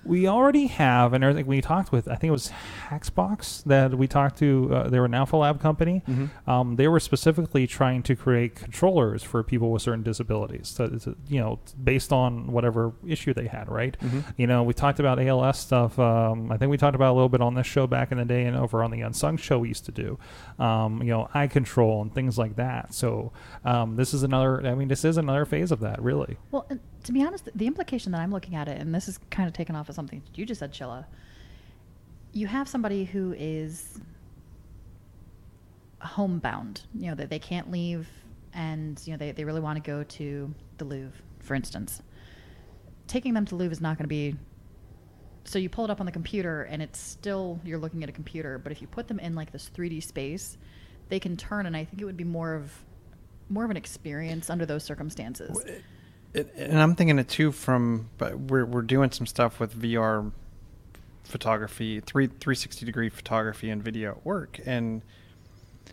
We 0.07 0.27
already 0.29 0.67
have, 0.69 1.13
and 1.13 1.25
I 1.25 1.33
think 1.33 1.49
we 1.49 1.61
talked 1.61 1.93
with, 1.93 2.09
I 2.09 2.15
think 2.17 2.29
it 2.29 2.33
was 2.33 2.51
Haxbox 2.89 3.65
that 3.65 3.97
we 3.97 4.07
talked 4.07 4.39
to. 4.39 4.71
Uh, 4.73 4.89
they 4.89 4.99
were 4.99 5.07
an 5.07 5.15
Alpha 5.15 5.37
Lab 5.37 5.61
company. 5.61 6.03
Um, 6.47 6.77
they 6.77 6.89
were 6.89 7.01
specifically 7.01 7.67
trying 7.67 8.03
to 8.05 8.15
create 8.17 8.55
controllers 8.55 9.23
for 9.23 9.43
people 9.43 9.71
with 9.71 9.83
certain 9.83 10.03
disabilities. 10.03 10.69
So, 10.69 10.85
it's, 10.85 11.07
uh, 11.07 11.15
you 11.29 11.41
know, 11.41 11.59
based 11.83 12.13
on 12.13 12.53
whatever 12.53 12.93
issue 13.07 13.33
they 13.35 13.47
had, 13.47 13.69
right? 13.71 13.97
You 14.37 14.47
know, 14.47 14.63
we 14.63 14.75
talked 14.75 15.01
about 15.01 15.19
ALS 15.19 15.59
stuff. 15.59 15.99
Um, 15.99 16.51
I 16.53 16.57
think 16.57 16.71
we 16.71 16.77
talked 16.77 16.95
about 16.95 17.13
a 17.13 17.15
little 17.15 17.29
bit 17.29 17.41
on 17.41 17.55
this 17.55 17.67
show 17.67 17.87
back 17.87 18.13
in 18.13 18.19
the 18.19 18.25
day, 18.25 18.45
and 18.45 18.57
over 18.57 18.83
on 18.85 18.91
the 18.91 19.01
Unsung 19.01 19.37
show 19.37 19.59
we 19.59 19.69
used 19.69 19.85
to 19.87 19.93
do. 19.93 20.19
Um, 20.59 21.03
you 21.03 21.11
know, 21.11 21.29
eye 21.35 21.47
control 21.47 22.03
and 22.03 22.15
things 22.15 22.39
like 22.39 22.57
that. 22.57 22.95
So 22.95 23.33
um, 23.65 23.97
this 23.97 24.15
is 24.15 24.23
another. 24.23 24.67
I 24.67 24.75
mean, 24.75 24.89
this 24.89 25.05
is 25.05 25.17
another 25.17 25.45
phase 25.45 25.73
of 25.73 25.81
that, 25.81 26.01
really. 26.03 26.37
Well, 26.51 26.67
and 26.71 26.81
to 27.05 27.13
be 27.13 27.23
honest, 27.23 27.49
the 27.55 27.67
implication 27.67 28.13
that 28.13 28.21
I'm 28.21 28.31
looking 28.31 28.57
at 28.57 28.67
it, 28.67 28.81
and 28.81 28.95
this 28.95 29.09
is 29.09 29.19
kind 29.31 29.47
of 29.47 29.53
taken 29.53 29.77
off 29.77 29.89
of 29.89 29.95
something 29.95 30.23
you 30.35 30.45
just 30.45 30.59
said, 30.59 30.73
Chilla. 30.73 31.05
You 32.33 32.49
have 32.49 32.69
somebody 32.69 33.05
who 33.05 33.33
is 33.39 34.01
homebound. 36.01 36.83
You 36.95 37.11
know 37.11 37.15
that 37.15 37.31
they 37.31 37.39
can't 37.39 37.71
leave, 37.71 38.09
and 38.53 39.01
you 39.05 39.13
know 39.13 39.19
they, 39.19 39.33
they 39.33 39.45
really 39.45 39.61
want 39.61 39.83
to 39.83 39.89
go 39.89 40.03
to 40.03 40.53
the 40.79 40.85
Louvre, 40.85 41.17
for 41.41 41.55
instance. 41.55 42.03
Taking 43.07 43.35
them 43.35 43.45
to 43.47 43.55
Louvre 43.55 43.73
is 43.73 43.81
not 43.81 43.99
going 43.99 44.05
to 44.05 44.09
be. 44.09 44.35
So 45.45 45.59
you 45.59 45.69
pull 45.69 45.85
it 45.85 45.91
up 45.91 46.01
on 46.01 46.07
the 46.07 46.13
computer, 46.13 46.63
and 46.63 46.83
it's 46.83 46.99
still 46.99 47.61
you're 47.65 47.79
looking 47.79 48.03
at 48.03 48.09
a 48.09 48.13
computer. 48.13 48.59
But 48.59 48.73
if 48.73 48.81
you 48.81 48.89
put 48.89 49.09
them 49.09 49.21
in 49.21 49.35
like 49.35 49.53
this 49.53 49.71
3D 49.75 50.03
space, 50.03 50.57
they 51.11 51.21
can 51.21 51.37
turn, 51.37 51.67
and 51.67 51.77
I 51.77 51.85
think 51.85 52.01
it 52.01 52.07
would 52.07 52.17
be 52.17 52.25
more 52.25 52.55
of 52.55 52.73
more 53.51 53.65
of 53.65 53.71
an 53.71 53.77
experience 53.77 54.49
under 54.49 54.65
those 54.65 54.83
circumstances. 54.83 55.63
It, 56.35 56.53
and 56.57 56.81
I'm 56.81 56.95
thinking 56.95 57.19
it 57.19 57.29
too 57.29 57.53
from, 57.53 58.11
but 58.19 58.39
we're 58.39 58.67
we're 58.67 58.83
doing 58.83 59.11
some 59.11 59.27
stuff 59.27 59.61
with 59.61 59.81
VR 59.81 60.33
photography, 61.23 62.01
three 62.01 62.27
360 62.27 62.85
degree 62.85 63.09
photography 63.09 63.71
and 63.71 63.83
video 63.83 64.11
at 64.11 64.27
work, 64.27 64.61
and 64.67 65.03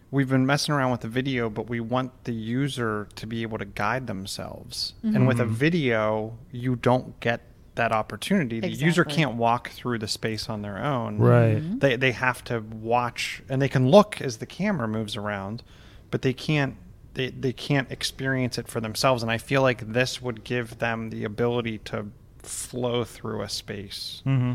we've 0.10 0.30
been 0.30 0.46
messing 0.46 0.74
around 0.74 0.92
with 0.92 1.02
the 1.02 1.08
video, 1.08 1.50
but 1.50 1.70
we 1.70 1.80
want 1.80 2.26
the 2.26 2.34
user 2.34 3.08
to 3.16 3.26
be 3.26 3.42
able 3.44 3.58
to 3.58 3.66
guide 3.66 4.08
themselves. 4.08 4.94
And 5.04 5.28
with 5.28 5.40
a 5.40 5.44
mm-hmm. 5.44 5.54
video, 5.54 6.38
you 6.52 6.76
don't 6.76 7.20
get 7.20 7.42
that 7.76 7.92
opportunity. 7.92 8.60
The 8.60 8.70
user 8.70 9.06
can't 9.06 9.36
walk 9.36 9.70
through 9.70 10.00
the 10.00 10.08
space 10.08 10.50
on 10.50 10.62
their 10.62 10.78
own. 10.78 11.18
Right. 11.18 11.58
Mm-hmm. 11.58 11.80
They 11.80 11.96
they 11.96 12.12
have 12.12 12.44
to 12.46 12.60
watch 12.60 13.42
and 13.50 13.62
they 13.62 13.70
can 13.70 13.90
look 13.90 14.22
as 14.22 14.38
the 14.38 14.46
camera 14.46 14.88
moves 14.88 15.16
around, 15.16 15.64
but 16.10 16.22
they 16.22 16.34
can't 16.34 16.76
they, 17.14 17.30
they 17.30 17.54
can't 17.54 17.92
experience 17.92 18.58
it 18.58 18.68
for 18.68 18.80
themselves 18.80 19.22
and 19.24 19.32
I 19.32 19.38
feel 19.38 19.62
like 19.62 19.92
this 19.94 20.22
would 20.22 20.44
give 20.44 20.80
them 20.80 21.10
the 21.10 21.24
ability 21.24 21.80
to 21.80 22.08
flow 22.40 23.04
through 23.04 23.42
a 23.42 23.50
space 23.50 24.22
Mm-hmm. 24.26 24.54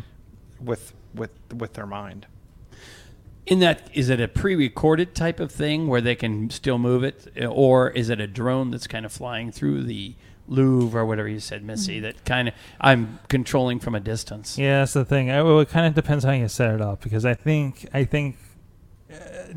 with 0.65 0.93
with 1.15 1.31
with 1.55 1.75
their 1.75 1.87
mind. 1.87 2.27
In 3.47 3.61
that, 3.61 3.89
is 3.95 4.09
it 4.09 4.21
a 4.21 4.27
pre-recorded 4.27 5.15
type 5.15 5.39
of 5.39 5.53
thing 5.53 5.87
where 5.87 6.01
they 6.01 6.17
can 6.17 6.51
still 6.51 6.79
move 6.79 7.05
it, 7.05 7.29
or 7.49 7.91
is 7.91 8.11
it 8.11 8.21
a 8.21 8.27
drone 8.27 8.73
that's 8.73 8.89
kind 8.89 9.07
of 9.07 9.13
flying 9.13 9.53
through 9.53 9.85
the 9.85 10.15
Louvre 10.49 11.01
or 11.01 11.07
whatever 11.07 11.29
you 11.29 11.39
said, 11.39 11.63
Missy? 11.63 12.01
That 12.01 12.25
kind 12.25 12.49
of 12.49 12.55
I'm 12.81 13.21
controlling 13.29 13.79
from 13.79 13.95
a 13.95 14.01
distance. 14.01 14.59
Yeah, 14.59 14.81
that's 14.81 14.95
the 14.95 15.05
thing. 15.05 15.31
I, 15.31 15.43
well, 15.43 15.61
it 15.61 15.69
kind 15.69 15.87
of 15.87 15.95
depends 15.95 16.25
how 16.25 16.33
you 16.33 16.49
set 16.49 16.75
it 16.75 16.81
up 16.81 17.03
because 17.03 17.25
I 17.25 17.35
think 17.35 17.87
I 17.95 18.03
think 18.03 18.37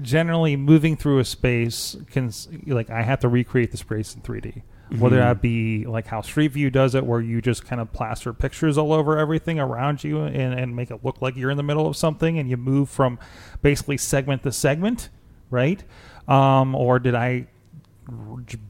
generally 0.02 0.56
moving 0.56 0.96
through 0.96 1.20
a 1.20 1.26
space 1.26 1.96
can 2.12 2.32
like 2.68 2.90
I 2.90 3.02
have 3.02 3.20
to 3.22 3.28
recreate 3.30 3.72
the 3.72 3.78
space 3.78 4.14
in 4.16 4.22
3D. 4.22 4.62
Whether 4.98 5.18
Mhm. 5.18 5.20
that 5.20 5.42
be 5.42 5.86
like 5.86 6.08
how 6.08 6.22
Street 6.22 6.48
View 6.54 6.72
does 6.72 6.96
it, 6.96 7.06
where 7.06 7.22
you 7.22 7.42
just 7.42 7.64
kind 7.66 7.80
of 7.80 7.94
plaster 7.94 8.34
pictures 8.34 8.76
all 8.78 8.92
over 8.92 9.18
everything 9.20 9.60
around 9.60 10.04
you 10.04 10.22
and, 10.24 10.60
and 10.60 10.76
make 10.76 10.90
it 10.90 11.06
look 11.06 11.22
like 11.22 11.36
you're 11.36 11.52
in 11.52 11.58
the 11.58 11.64
middle 11.64 11.86
of 11.86 11.96
something, 11.96 12.40
and 12.40 12.50
you 12.50 12.58
move 12.58 12.90
from 12.90 13.20
basically 13.62 13.98
segment 13.98 14.42
to 14.44 14.52
segment, 14.52 15.10
right? 15.52 15.84
Um, 16.28 16.74
or 16.74 16.98
did 16.98 17.14
I 17.14 17.46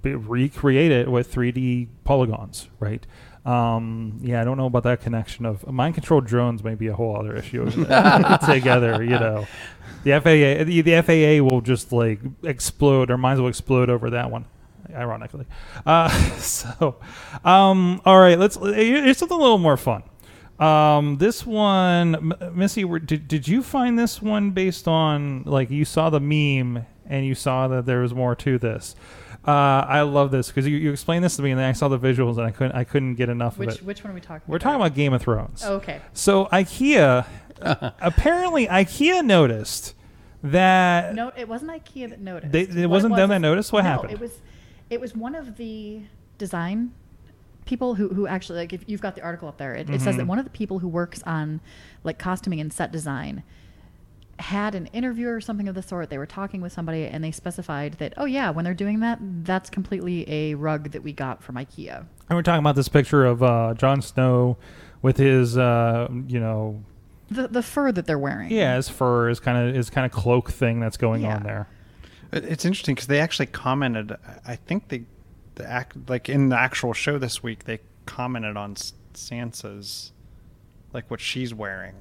recreate 0.04 0.92
it 0.92 1.10
with 1.10 1.32
3D 1.34 1.88
polygons, 2.04 2.68
right? 2.80 3.06
Um, 3.50 4.20
yeah, 4.22 4.42
I 4.42 4.44
don't 4.44 4.58
know 4.58 4.66
about 4.68 4.84
that 4.84 5.02
connection 5.02 5.46
of 5.46 5.66
mind 5.68 5.96
controlled 5.96 6.26
drones. 6.28 6.64
May 6.64 6.76
be 6.76 6.88
a 6.88 6.94
whole 6.96 7.16
other 7.18 7.36
issue 7.36 7.66
together. 8.46 9.04
You 9.04 9.18
know, 9.20 9.48
the 10.04 10.12
FAA, 10.20 10.64
the, 10.66 10.82
the 10.82 11.02
FAA 11.02 11.44
will 11.44 11.62
just 11.62 11.92
like 11.92 12.20
explode. 12.44 13.10
Their 13.10 13.18
minds 13.18 13.42
will 13.42 13.48
explode 13.50 13.90
over 13.90 14.10
that 14.12 14.30
one. 14.30 14.46
ironically. 14.94 15.46
Uh, 15.86 16.10
so, 16.38 16.98
um, 17.44 18.02
all 18.06 18.20
right, 18.20 18.38
let's. 18.38 18.56
Here's 18.58 19.18
something 19.18 19.38
a 19.38 19.42
little 19.42 19.58
more 19.58 19.78
fun. 19.78 20.04
Um, 20.60 21.18
this 21.18 21.46
one, 21.46 22.16
M- 22.16 22.34
Missy, 22.54 22.84
were- 22.84 23.00
did 23.00 23.28
did 23.28 23.48
you 23.48 23.64
find 23.64 23.98
this 23.98 24.22
one 24.22 24.52
based 24.52 24.88
on 24.88 25.44
like 25.46 25.70
you 25.72 25.86
saw 25.86 26.10
the 26.10 26.20
meme 26.20 26.86
and 27.08 27.26
you 27.26 27.34
saw 27.34 27.68
that 27.70 27.86
there 27.86 28.02
was 28.02 28.14
more 28.14 28.36
to 28.36 28.58
this? 28.60 28.96
Uh, 29.47 29.52
I 29.52 30.02
love 30.02 30.32
this 30.32 30.47
because 30.49 30.67
you, 30.67 30.78
you 30.78 30.91
explained 30.91 31.23
this 31.23 31.38
to 31.38 31.41
me 31.41 31.52
and 31.52 31.60
then 31.60 31.67
I 31.67 31.71
saw 31.71 31.88
the 31.88 31.97
visuals 31.97 32.38
and 32.38 32.45
I 32.45 32.52
couldn't 32.52 32.73
I 32.75 32.84
couldn't 32.84 33.15
get 33.15 33.30
enough 33.30 33.58
Which 33.58 33.69
of 33.69 33.75
it. 33.75 33.84
which 33.84 34.04
one 34.04 34.12
are 34.12 34.13
we 34.13 34.19
talking? 34.21 34.38
About? 34.38 34.49
We're 34.49 34.56
about? 34.58 34.63
talking 34.63 34.82
about 34.82 34.95
Game 34.95 35.13
of 35.13 35.21
Thrones. 35.21 35.63
Oh, 35.65 35.75
okay. 35.75 36.02
So 36.13 36.45
IKEA, 36.47 37.25
apparently 38.02 38.67
IKEA 38.67 39.23
noticed 39.23 39.95
that 40.43 41.15
No, 41.15 41.32
it 41.36 41.47
wasn't 41.47 41.71
IKEA 41.71 42.10
that 42.10 42.19
noticed. 42.19 42.52
They- 42.52 42.62
it 42.62 42.75
What 42.82 42.89
wasn't 42.89 43.15
them 43.15 43.30
was 43.30 43.30
that 43.30 43.36
is- 43.38 43.41
noticed? 43.41 43.73
What 43.73 43.84
no, 43.86 43.89
happened? 43.89 44.12
It 44.12 44.19
was, 44.19 44.32
it 44.89 45.02
was 45.02 45.15
one 45.15 45.36
of 45.36 45.58
the 45.58 46.02
design 46.38 46.91
people 47.65 47.95
who, 47.95 48.10
who 48.10 48.25
actually 48.28 48.58
like 48.60 48.73
if 48.73 48.84
you've 48.88 49.02
got 49.02 49.15
the 49.15 49.21
article 49.21 49.47
up 49.47 49.58
there, 49.58 49.73
it, 49.75 49.89
it 49.89 50.02
says 50.02 50.15
that 50.15 50.21
Mm-hmm. 50.23 50.28
one 50.30 50.39
of 50.39 50.45
the 50.45 50.52
people 50.52 50.80
who 50.80 50.88
works 50.88 51.21
on 51.23 51.62
like 52.04 52.17
costuming 52.19 52.60
and 52.60 52.73
set 52.73 52.91
design 52.91 53.43
had 54.39 54.73
an 54.75 54.88
interview 54.88 55.28
or 55.28 55.41
something 55.41 55.67
of 55.67 55.75
the 55.75 55.82
sort. 55.84 56.10
They 56.10 56.17
were 56.17 56.25
talking 56.25 56.62
with 56.62 56.71
somebody 56.71 57.06
and 57.06 57.23
they 57.23 57.32
specified 57.32 57.93
that 57.95 58.13
oh 58.17 58.25
yeah, 58.25 58.49
when 58.49 58.65
they're 58.65 58.73
doing 58.73 58.99
that, 59.02 59.19
that's 59.21 59.69
completely 59.69 60.30
a 60.32 60.56
rug 60.56 60.91
that 60.91 61.04
we 61.04 61.13
got 61.13 61.43
from 61.43 61.56
IKEA. 61.56 61.97
and 62.30 62.36
we're 62.38 62.41
talking 62.41 62.60
about 62.60 62.75
this 62.75 62.88
picture 62.89 63.25
of 63.25 63.43
uh, 63.43 63.73
Jon 63.75 64.02
Snow 64.02 64.58
with 65.02 65.17
his 65.17 65.58
uh, 65.58 66.08
you 66.28 66.39
know 66.39 66.84
The 67.30 67.47
the 67.47 67.63
fur 67.63 67.91
that 67.91 68.06
they're 68.06 68.19
wearing. 68.19 68.52
yeah 68.52 68.75
his 68.75 68.89
fur 68.89 69.30
is 69.30 69.39
kind 69.39 69.58
of 69.69 69.75
his 69.75 69.89
kind 69.89 70.06
of 70.06 70.12
cloak 70.12 70.52
thing 70.52 70.80
that's 70.80 70.97
going 70.97 71.21
Yeah. 71.23 71.36
on 71.36 71.43
there. 71.43 71.67
It's 72.32 72.63
interesting 72.63 72.93
because 72.95 73.08
they 73.08 73.19
actually 73.19 73.47
commented. 73.47 74.15
I 74.45 74.56
think 74.56 74.89
they, 74.89 75.06
the 75.56 75.67
act 75.67 75.97
like 76.08 76.30
in 76.30 76.49
the 76.49 76.58
actual 76.60 76.93
show 76.93 77.17
this 77.17 77.41
week, 77.41 77.63
they 77.65 77.80
commented 78.06 78.56
on 78.56 78.75
Sansa's, 79.13 80.12
like 80.93 81.10
what 81.10 81.19
she's 81.19 81.54
wearing, 81.54 81.95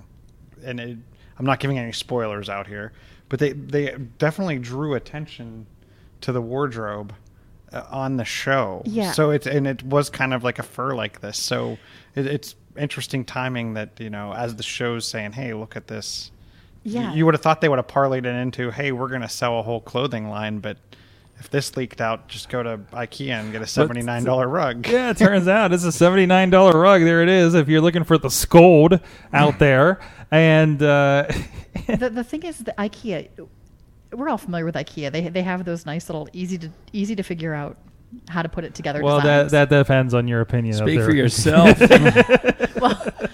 and 0.65 0.81
it, 0.81 0.99
I'm 1.39 1.47
not 1.47 1.61
giving 1.61 1.79
any 1.79 1.93
spoilers 1.93 2.49
out 2.49 2.67
here, 2.67 2.93
but 3.29 3.39
they 3.39 3.53
they 3.53 3.97
definitely 4.19 4.59
drew 4.59 4.95
attention 4.95 5.67
to 6.21 6.33
the 6.33 6.41
wardrobe 6.41 7.15
uh, 7.73 7.85
on 7.91 8.17
the 8.17 8.25
show. 8.25 8.83
Yeah. 8.85 9.13
So 9.13 9.31
it's 9.31 9.47
and 9.47 9.67
it 9.67 9.83
was 9.83 10.11
kind 10.11 10.35
of 10.35 10.43
like 10.43 10.59
a 10.59 10.63
fur 10.63 10.95
like 10.95 11.21
this. 11.21 11.39
So 11.39 11.79
it, 12.15 12.27
it's 12.27 12.55
interesting 12.77 13.25
timing 13.25 13.75
that 13.75 13.91
you 13.99 14.11
know 14.11 14.33
as 14.33 14.57
the 14.57 14.63
show's 14.63 15.07
saying, 15.07 15.33
hey, 15.33 15.55
look 15.55 15.77
at 15.77 15.87
this. 15.87 16.31
Yeah. 16.85 17.13
You 17.13 17.27
would 17.27 17.35
have 17.35 17.43
thought 17.43 17.61
they 17.61 17.69
would 17.69 17.79
have 17.79 17.89
parlayed 17.89 18.21
it 18.21 18.27
into, 18.27 18.71
hey, 18.71 18.93
we're 18.93 19.09
going 19.09 19.21
to 19.21 19.29
sell 19.29 19.59
a 19.59 19.63
whole 19.63 19.81
clothing 19.81 20.31
line, 20.31 20.61
but 20.61 20.79
if 21.39 21.49
this 21.51 21.77
leaked 21.77 22.01
out, 22.01 22.29
just 22.29 22.49
go 22.49 22.63
to 22.63 22.79
IKEA 22.93 23.31
and 23.41 23.53
get 23.53 23.63
a 23.63 23.67
seventy 23.67 24.03
nine 24.03 24.25
dollar 24.25 24.49
rug. 24.49 24.87
Yeah, 24.91 25.11
it 25.11 25.17
turns 25.19 25.47
out 25.49 25.73
it's 25.73 25.85
a 25.85 25.93
seventy 25.93 26.27
nine 26.27 26.51
dollar 26.51 26.79
rug. 26.79 27.03
There 27.03 27.23
it 27.23 27.29
is. 27.29 27.55
If 27.55 27.69
you're 27.69 27.81
looking 27.81 28.05
for 28.05 28.19
the 28.19 28.31
scold 28.31 29.01
out 29.33 29.59
there, 29.61 30.01
and 30.31 30.83
uh, 30.83 31.27
the, 31.87 32.11
the 32.11 32.25
thing 32.25 32.43
is 32.43 32.59
that 32.59 32.77
IKEA, 32.77 33.29
we're 34.13 34.29
all 34.29 34.39
familiar 34.39 34.65
with 34.65 34.75
IKEA. 34.75 35.13
They 35.13 35.29
they 35.29 35.43
have 35.43 35.65
those 35.65 35.87
nice 35.87 36.09
little 36.09 36.29
easy 36.33 36.59
to 36.59 36.71
easy 36.93 37.15
to 37.17 37.23
figure 37.23 37.55
out 37.55 37.77
how 38.29 38.41
to 38.43 38.49
put 38.49 38.65
it 38.65 38.75
together. 38.75 39.03
well, 39.03 39.21
that 39.21 39.45
designs. 39.45 39.53
that 39.53 39.69
depends 39.69 40.15
on 40.15 40.27
your 40.27 40.41
opinion. 40.41 40.75
of 40.75 40.79
Speak 40.89 40.99
their- 40.99 41.09
for 41.09 41.15
yourself. 41.15 41.79
Th- 41.79 41.91
th- 41.91 43.31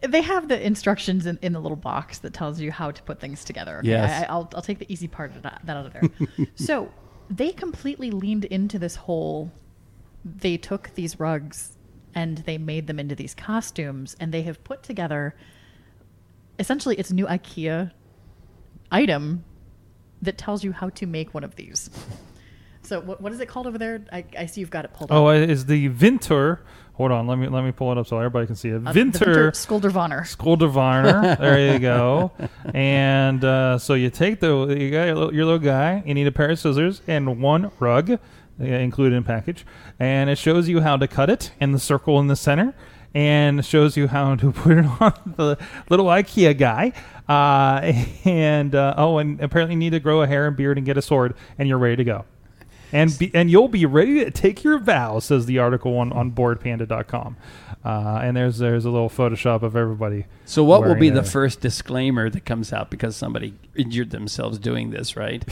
they 0.00 0.22
have 0.22 0.48
the 0.48 0.64
instructions 0.64 1.26
in, 1.26 1.38
in 1.42 1.52
the 1.52 1.60
little 1.60 1.76
box 1.76 2.18
that 2.18 2.32
tells 2.32 2.60
you 2.60 2.72
how 2.72 2.90
to 2.90 3.02
put 3.02 3.20
things 3.20 3.44
together. 3.44 3.78
Okay? 3.78 3.88
Yes. 3.88 4.24
I, 4.24 4.32
I'll, 4.32 4.50
I'll 4.54 4.62
take 4.62 4.78
the 4.78 4.92
easy 4.92 5.08
part 5.08 5.34
of 5.34 5.42
that, 5.42 5.60
that 5.64 5.76
out 5.76 5.86
of 5.86 5.92
there. 5.92 6.46
so 6.54 6.92
they 7.28 7.52
completely 7.52 8.10
leaned 8.10 8.44
into 8.46 8.78
this 8.78 8.96
whole. 8.96 9.52
They 10.24 10.56
took 10.56 10.94
these 10.94 11.18
rugs 11.18 11.76
and 12.14 12.38
they 12.38 12.58
made 12.58 12.86
them 12.86 12.98
into 12.98 13.14
these 13.14 13.34
costumes, 13.34 14.16
and 14.18 14.34
they 14.34 14.42
have 14.42 14.62
put 14.64 14.82
together. 14.82 15.34
Essentially, 16.58 16.96
it's 16.96 17.10
a 17.10 17.14
new 17.14 17.26
IKEA 17.26 17.92
item 18.90 19.44
that 20.20 20.36
tells 20.36 20.64
you 20.64 20.72
how 20.72 20.88
to 20.90 21.06
make 21.06 21.32
one 21.32 21.44
of 21.44 21.54
these. 21.54 21.88
So 22.82 23.00
what, 23.00 23.20
what 23.20 23.32
is 23.32 23.40
it 23.40 23.46
called 23.46 23.66
over 23.66 23.78
there? 23.78 24.04
I, 24.12 24.24
I 24.38 24.46
see 24.46 24.60
you've 24.60 24.70
got 24.70 24.84
it 24.84 24.92
pulled 24.92 25.10
up. 25.10 25.16
Oh, 25.16 25.26
up. 25.28 25.48
is 25.48 25.66
the 25.66 25.88
Vinter. 25.88 26.60
Hold 26.94 27.12
on, 27.12 27.26
let 27.26 27.38
me 27.38 27.48
let 27.48 27.64
me 27.64 27.72
pull 27.72 27.90
it 27.92 27.98
up 27.98 28.06
so 28.06 28.18
everybody 28.18 28.46
can 28.46 28.56
see 28.56 28.68
it. 28.68 28.86
Uh, 28.86 28.92
Vinter 28.92 29.52
Skuldervanner. 29.52 30.20
Skoldervarner. 30.20 31.38
there 31.40 31.72
you 31.72 31.78
go. 31.78 32.30
And 32.74 33.42
uh, 33.42 33.78
so 33.78 33.94
you 33.94 34.10
take 34.10 34.40
the 34.40 34.66
you 34.78 34.90
got 34.90 35.04
your 35.04 35.14
little, 35.14 35.34
your 35.34 35.44
little 35.46 35.60
guy. 35.60 36.02
You 36.04 36.14
need 36.14 36.26
a 36.26 36.32
pair 36.32 36.50
of 36.50 36.58
scissors 36.58 37.00
and 37.06 37.40
one 37.40 37.70
rug, 37.78 38.18
included 38.58 39.16
in 39.16 39.24
package, 39.24 39.64
and 39.98 40.28
it 40.28 40.36
shows 40.36 40.68
you 40.68 40.82
how 40.82 40.98
to 40.98 41.08
cut 41.08 41.30
it 41.30 41.52
in 41.58 41.72
the 41.72 41.78
circle 41.78 42.20
in 42.20 42.26
the 42.26 42.36
center, 42.36 42.74
and 43.14 43.64
shows 43.64 43.96
you 43.96 44.08
how 44.08 44.34
to 44.34 44.52
put 44.52 44.76
it 44.76 44.84
on 45.00 45.34
the 45.36 45.58
little 45.88 46.06
IKEA 46.06 46.58
guy. 46.58 46.92
Uh, 47.28 47.80
and 48.24 48.74
uh, 48.74 48.94
oh, 48.98 49.18
and 49.18 49.40
apparently 49.40 49.74
you 49.74 49.78
need 49.78 49.90
to 49.90 50.00
grow 50.00 50.20
a 50.22 50.26
hair 50.26 50.46
and 50.46 50.56
beard 50.56 50.76
and 50.76 50.84
get 50.84 50.98
a 50.98 51.02
sword, 51.02 51.34
and 51.58 51.68
you're 51.68 51.78
ready 51.78 51.96
to 51.96 52.04
go. 52.04 52.24
And 52.92 53.16
be, 53.18 53.30
and 53.34 53.50
you'll 53.50 53.68
be 53.68 53.86
ready 53.86 54.24
to 54.24 54.30
take 54.30 54.64
your 54.64 54.78
vow, 54.78 55.18
says 55.18 55.46
the 55.46 55.58
article 55.58 55.96
on, 55.98 56.12
on 56.12 56.32
boredpanda.com. 56.32 57.36
Uh, 57.82 58.20
and 58.22 58.36
there's 58.36 58.58
there's 58.58 58.84
a 58.84 58.90
little 58.90 59.08
Photoshop 59.08 59.62
of 59.62 59.74
everybody. 59.74 60.26
So, 60.44 60.62
what 60.62 60.82
will 60.82 60.88
wearing 60.88 61.00
be 61.00 61.10
the 61.10 61.22
first 61.22 61.60
disclaimer 61.60 62.28
that 62.28 62.44
comes 62.44 62.74
out 62.74 62.90
because 62.90 63.16
somebody 63.16 63.54
injured 63.74 64.10
themselves 64.10 64.58
doing 64.58 64.90
this, 64.90 65.16
right? 65.16 65.42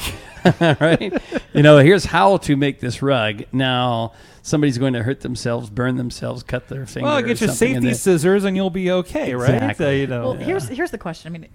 right? 0.61 1.22
You 1.55 1.62
know, 1.62 1.79
here's 1.79 2.05
how 2.05 2.37
to 2.38 2.57
make 2.57 2.81
this 2.81 3.01
rug. 3.01 3.44
Now, 3.51 4.12
somebody's 4.42 4.77
going 4.77 4.92
to 4.92 5.03
hurt 5.03 5.20
themselves, 5.20 5.70
burn 5.70 5.96
themselves, 5.96 6.42
cut 6.42 6.68
their 6.68 6.85
finger. 6.87 7.07
Well, 7.07 7.18
or 7.18 7.22
get 7.22 7.40
your 7.40 7.48
something, 7.48 7.77
and 7.77 7.85
safety 7.85 7.98
scissors 7.98 8.44
and 8.44 8.57
you'll 8.57 8.70
be 8.70 8.90
okay, 8.90 9.35
right? 9.35 9.55
Exactly. 9.55 9.87
Uh, 9.87 9.90
you 9.90 10.07
know, 10.07 10.22
Well, 10.22 10.35
here's 10.35 10.68
here's 10.68 10.90
the 10.90 10.98
question. 10.98 11.33
I 11.35 11.38
mean, 11.38 11.48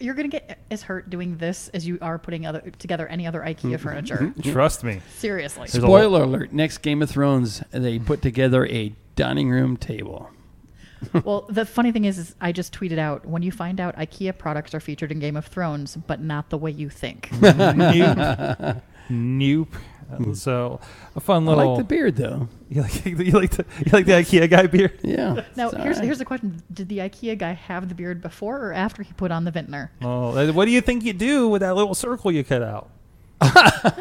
you're 0.00 0.14
going 0.14 0.30
to 0.30 0.36
get 0.38 0.58
as 0.70 0.82
hurt 0.82 1.10
doing 1.10 1.36
this 1.36 1.68
as 1.68 1.86
you 1.86 1.98
are 2.00 2.18
putting 2.18 2.46
other 2.46 2.60
together 2.78 3.06
any 3.06 3.26
other 3.26 3.40
IKEA 3.40 3.56
mm-hmm. 3.56 3.76
furniture. 3.76 4.16
Mm-hmm. 4.16 4.40
Mm-hmm. 4.40 4.52
trust 4.52 4.84
me. 4.84 5.00
Seriously. 5.18 5.62
There's 5.62 5.76
a 5.76 5.80
Spoiler 5.80 6.22
alert: 6.22 6.52
Next 6.52 6.78
Game 6.78 7.02
of 7.02 7.10
Thrones, 7.10 7.62
they 7.70 7.98
put 7.98 8.22
together 8.22 8.66
a 8.66 8.94
dining 9.16 9.50
room 9.50 9.76
table. 9.76 10.30
well, 11.24 11.46
the 11.48 11.64
funny 11.64 11.92
thing 11.92 12.04
is, 12.04 12.18
is, 12.18 12.34
I 12.40 12.52
just 12.52 12.74
tweeted 12.74 12.98
out 12.98 13.26
when 13.26 13.42
you 13.42 13.52
find 13.52 13.80
out 13.80 13.96
IKEA 13.96 14.36
products 14.36 14.74
are 14.74 14.80
featured 14.80 15.12
in 15.12 15.18
Game 15.18 15.36
of 15.36 15.46
Thrones, 15.46 15.96
but 15.96 16.20
not 16.20 16.50
the 16.50 16.58
way 16.58 16.70
you 16.70 16.90
think. 16.90 17.30
nope. 17.40 18.82
nope. 19.10 19.74
Uh, 20.12 20.34
So 20.34 20.80
a 21.16 21.20
fun 21.20 21.46
little. 21.46 21.60
I 21.62 21.66
like 21.66 21.78
the 21.78 21.84
beard, 21.84 22.16
though. 22.16 22.48
you 22.68 22.82
like 22.82 23.04
you 23.04 23.30
like 23.32 23.50
the 23.50 23.64
you 23.84 23.92
like 23.92 24.06
the 24.06 24.12
IKEA 24.12 24.48
guy 24.48 24.66
beard? 24.66 24.98
Yeah. 25.04 25.44
now, 25.56 25.68
it's 25.68 25.76
here's 25.76 25.96
right. 25.96 26.04
here's 26.04 26.18
the 26.18 26.24
question: 26.24 26.62
Did 26.72 26.88
the 26.88 26.98
IKEA 26.98 27.36
guy 27.38 27.52
have 27.52 27.88
the 27.88 27.94
beard 27.94 28.20
before 28.20 28.64
or 28.64 28.72
after 28.72 29.02
he 29.02 29.12
put 29.12 29.30
on 29.30 29.44
the 29.44 29.50
vintner? 29.50 29.90
Oh, 30.02 30.36
uh, 30.36 30.52
what 30.52 30.66
do 30.66 30.70
you 30.70 30.80
think 30.80 31.04
you 31.04 31.12
do 31.12 31.48
with 31.48 31.60
that 31.62 31.74
little 31.74 31.94
circle 31.94 32.30
you 32.30 32.44
cut 32.44 32.62
out? 32.62 32.90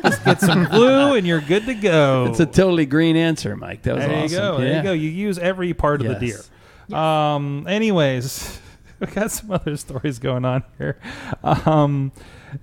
Just 0.04 0.26
get 0.26 0.42
some 0.42 0.66
glue 0.66 1.16
and 1.16 1.26
you're 1.26 1.40
good 1.40 1.66
to 1.66 1.74
go. 1.74 2.26
It's 2.30 2.42
a 2.42 2.46
totally 2.46 2.86
green 2.86 3.16
answer, 3.16 3.56
Mike. 3.56 3.84
That 3.84 3.96
was 3.96 4.06
there 4.06 4.24
awesome. 4.24 4.32
you 4.32 4.38
go. 4.38 4.58
There 4.58 4.76
you 4.78 4.84
go. 4.84 4.92
You 4.92 5.10
use 5.10 5.40
every 5.40 5.74
part 5.74 6.02
of 6.02 6.08
the 6.08 6.16
deer. 6.16 6.42
Yes. 6.88 6.98
Um. 6.98 7.66
Anyways, 7.68 8.60
we 9.00 9.08
got 9.08 9.32
some 9.32 9.52
other 9.52 9.78
stories 9.78 10.20
going 10.20 10.44
on 10.46 10.64
here. 10.78 11.00
Um. 11.44 12.12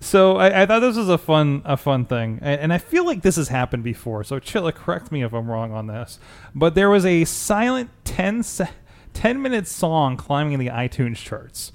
So 0.01 0.37
I, 0.37 0.63
I 0.63 0.67
thought 0.67 0.81
this 0.81 0.97
was 0.97 1.09
a 1.09 1.19
fun 1.19 1.63
a 1.65 1.77
fun 1.77 2.05
thing, 2.05 2.39
and, 2.43 2.61
and 2.61 2.73
I 2.73 2.79
feel 2.79 3.05
like 3.05 3.23
this 3.23 3.37
has 3.37 3.49
happened 3.49 3.85
before. 3.85 4.25
So 4.25 4.41
Chilla, 4.41 4.75
correct 4.75 5.13
me 5.13 5.23
if 5.23 5.33
I'm 5.33 5.51
wrong 5.51 5.73
on 5.73 5.87
this, 5.87 6.19
but 6.55 6.75
there 6.75 6.91
was 6.91 7.05
a 7.07 7.25
silent 7.25 7.91
10, 8.05 8.43
se- 8.43 8.71
10 9.15 9.41
minute 9.43 9.67
song 9.67 10.17
climbing 10.17 10.59
the 10.59 10.69
iTunes 10.69 11.17
charts. 11.17 11.73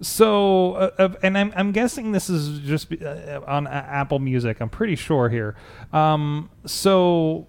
So, 0.00 0.74
uh, 0.74 1.14
and 1.22 1.38
I'm, 1.38 1.52
I'm 1.56 1.72
guessing 1.72 2.12
this 2.12 2.28
is 2.28 2.60
just 2.60 2.92
uh, 3.00 3.40
on 3.46 3.66
Apple 3.66 4.18
Music. 4.18 4.60
I'm 4.60 4.68
pretty 4.68 4.96
sure 4.96 5.28
here. 5.28 5.56
Um, 5.92 6.50
so, 6.66 7.46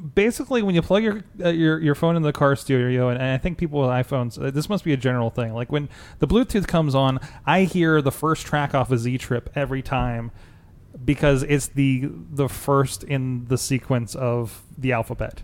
basically, 0.00 0.62
when 0.62 0.74
you 0.74 0.82
plug 0.82 1.02
your 1.02 1.22
uh, 1.44 1.48
your 1.48 1.78
your 1.80 1.94
phone 1.94 2.16
in 2.16 2.22
the 2.22 2.32
car 2.32 2.56
stereo, 2.56 3.08
and, 3.08 3.18
and 3.20 3.30
I 3.32 3.38
think 3.38 3.58
people 3.58 3.80
with 3.80 3.90
iPhones, 3.90 4.42
uh, 4.42 4.50
this 4.50 4.68
must 4.68 4.84
be 4.84 4.92
a 4.92 4.96
general 4.96 5.30
thing. 5.30 5.52
Like 5.54 5.70
when 5.70 5.88
the 6.18 6.26
Bluetooth 6.26 6.66
comes 6.66 6.94
on, 6.94 7.20
I 7.46 7.64
hear 7.64 8.00
the 8.02 8.12
first 8.12 8.46
track 8.46 8.74
off 8.74 8.90
a 8.90 8.98
Z 8.98 9.18
Trip 9.18 9.50
every 9.54 9.82
time 9.82 10.30
because 11.04 11.42
it's 11.44 11.68
the 11.68 12.10
the 12.30 12.48
first 12.48 13.04
in 13.04 13.46
the 13.46 13.58
sequence 13.58 14.14
of 14.14 14.62
the 14.76 14.92
alphabet 14.92 15.42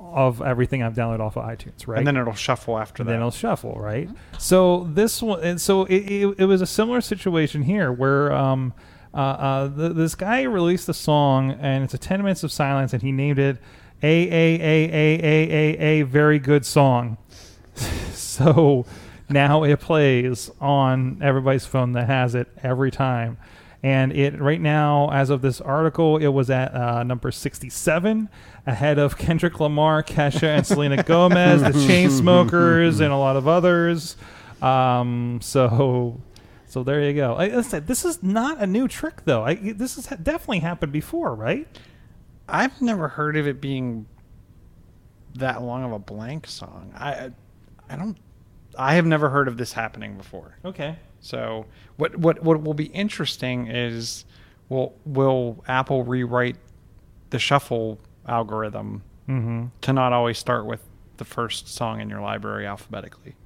of 0.00 0.42
everything 0.42 0.82
I've 0.82 0.94
downloaded 0.94 1.20
off 1.20 1.36
of 1.36 1.44
iTunes. 1.44 1.86
Right, 1.88 1.98
And 1.98 2.06
then 2.06 2.16
it'll 2.16 2.34
shuffle 2.34 2.78
after 2.78 3.02
and 3.02 3.08
that. 3.08 3.12
then 3.12 3.20
it'll 3.20 3.30
shuffle, 3.30 3.74
right? 3.80 4.08
So 4.38 4.84
this 4.92 5.22
one, 5.22 5.40
and 5.42 5.58
so 5.60 5.84
it, 5.86 5.96
it, 5.96 6.34
it 6.40 6.44
was 6.44 6.60
a 6.60 6.66
similar 6.66 7.00
situation 7.00 7.62
here 7.62 7.90
where 7.90 8.30
um, 8.32 8.74
uh, 9.14 9.16
uh, 9.16 9.68
th 9.74 9.96
this 9.96 10.14
guy 10.14 10.42
released 10.42 10.88
a 10.88 10.94
song 10.94 11.52
and 11.52 11.84
it's 11.84 11.94
a 11.94 11.98
ten 11.98 12.20
minutes 12.22 12.42
of 12.44 12.52
silence, 12.52 12.92
and 12.92 13.02
he 13.02 13.12
named 13.12 13.38
it 13.38 13.56
a 14.04 14.28
a 14.28 14.60
a 14.60 14.84
a 14.84 15.20
a 15.22 15.50
a 15.50 16.00
a 16.00 16.02
very 16.02 16.38
good 16.38 16.66
song. 16.66 17.16
so 18.12 18.84
now 19.28 19.62
it 19.64 19.80
plays 19.80 20.50
on 20.60 21.18
everybody's 21.22 21.64
phone 21.66 21.92
that 21.92 22.06
has 22.06 22.34
it 22.34 22.48
every 22.62 22.90
time. 22.90 23.38
and 23.82 24.12
it 24.12 24.40
right 24.40 24.60
now, 24.60 25.10
as 25.10 25.28
of 25.30 25.42
this 25.42 25.60
article, 25.60 26.16
it 26.16 26.28
was 26.28 26.48
at 26.48 26.74
uh, 26.74 27.02
number 27.02 27.30
67, 27.30 28.28
ahead 28.66 28.98
of 28.98 29.18
Kendrick 29.18 29.60
Lamar, 29.60 30.02
Kesha, 30.02 30.56
and 30.56 30.66
Selena 30.66 31.02
Gomez, 31.12 31.60
the 31.62 31.68
Chainsmokers, 31.70 33.00
and 33.02 33.12
a 33.12 33.16
lot 33.16 33.36
of 33.36 33.46
others. 33.46 34.16
Um, 34.62 35.38
so, 35.42 36.18
so 36.66 36.82
there 36.82 37.02
you 37.02 37.12
go. 37.14 37.34
Like 37.34 37.52
I 37.52 37.60
said, 37.60 37.86
this 37.86 38.06
is 38.06 38.22
not 38.22 38.58
a 38.58 38.66
new 38.66 38.88
trick, 38.88 39.24
though. 39.26 39.44
I, 39.44 39.54
this 39.54 39.96
has 39.96 40.06
definitely 40.18 40.60
happened 40.60 40.92
before, 40.92 41.34
right? 41.34 41.68
I've 42.48 42.80
never 42.82 43.08
heard 43.08 43.36
of 43.36 43.46
it 43.46 43.60
being 43.60 44.06
that 45.36 45.62
long 45.62 45.84
of 45.84 45.92
a 45.92 45.98
blank 45.98 46.46
song. 46.46 46.92
I 46.96 47.30
I 47.88 47.96
don't 47.96 48.16
I 48.78 48.94
have 48.94 49.06
never 49.06 49.28
heard 49.30 49.48
of 49.48 49.56
this 49.56 49.72
happening 49.72 50.16
before. 50.16 50.56
Okay. 50.64 50.96
So 51.20 51.66
what 51.96 52.16
what 52.16 52.42
what 52.42 52.62
will 52.62 52.74
be 52.74 52.86
interesting 52.86 53.66
is 53.68 54.24
will 54.68 54.94
will 55.04 55.64
Apple 55.68 56.02
rewrite 56.04 56.56
the 57.30 57.38
shuffle 57.38 57.98
algorithm 58.26 59.02
Mm-hmm. 59.28 59.68
to 59.80 59.92
not 59.94 60.12
always 60.12 60.36
start 60.36 60.66
with 60.66 60.82
the 61.16 61.24
first 61.24 61.66
song 61.68 62.02
in 62.02 62.10
your 62.10 62.20
library 62.20 62.66
alphabetically. 62.66 63.36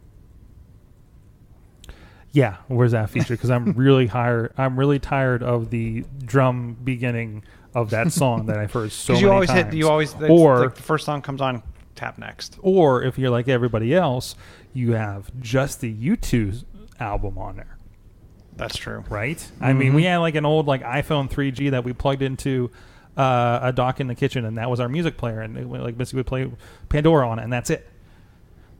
Yeah, 2.33 2.57
where's 2.67 2.93
that 2.93 3.11
feature? 3.11 3.35
Because 3.35 3.51
I'm 3.51 3.73
really 3.77 4.09
tired. 4.09 4.53
I'm 4.59 4.79
really 4.79 4.99
tired 4.99 5.43
of 5.43 5.71
the 5.71 6.05
drum 6.25 6.77
beginning 6.83 7.45
of 7.75 7.91
that 7.91 8.13
song 8.13 8.47
that 8.47 8.59
I've 8.59 8.73
heard 8.73 8.93
so 8.93 9.13
Because 9.13 9.23
you 9.23 9.31
always 9.31 9.49
times. 9.51 9.65
hit 9.67 9.75
you 9.75 9.89
always 9.89 10.15
or 10.15 10.61
like 10.67 10.75
the 10.75 10.83
first 10.83 11.05
song 11.07 11.23
comes 11.23 11.41
on 11.41 11.63
tap 11.95 12.19
next. 12.19 12.59
or 12.63 13.03
if 13.03 13.19
you're 13.19 13.31
like 13.31 13.49
everybody 13.49 13.95
else, 13.95 14.35
you 14.73 14.93
have 14.93 15.31
just 15.41 15.81
the 15.81 15.93
U2 15.93 16.65
album 17.01 17.39
on 17.39 17.57
there, 17.57 17.77
That's 18.57 18.77
true. 18.77 19.05
right? 19.09 19.45
I 19.61 19.73
mean, 19.73 19.95
we 19.95 20.05
had 20.05 20.19
like 20.19 20.35
an 20.35 20.45
old 20.47 20.67
like 20.67 20.83
iPhone 20.83 21.31
3G 21.31 21.71
that 21.73 21.85
we 21.85 21.93
plugged 21.93 22.23
into 22.23 22.71
uh, 23.17 23.59
a 23.63 23.73
dock 23.73 23.99
in 24.01 24.07
the 24.07 24.15
kitchen, 24.15 24.45
and 24.45 24.59
that 24.59 24.71
was 24.71 24.79
our 24.81 24.89
music 24.89 25.17
player, 25.17 25.41
and 25.41 25.57
it, 25.57 25.67
like 25.69 25.99
basically 25.99 26.19
would 26.19 26.27
play 26.27 26.51
Pandora 26.89 27.29
on 27.29 27.39
it, 27.41 27.43
and 27.45 27.53
that's 27.53 27.71
it. 27.71 27.89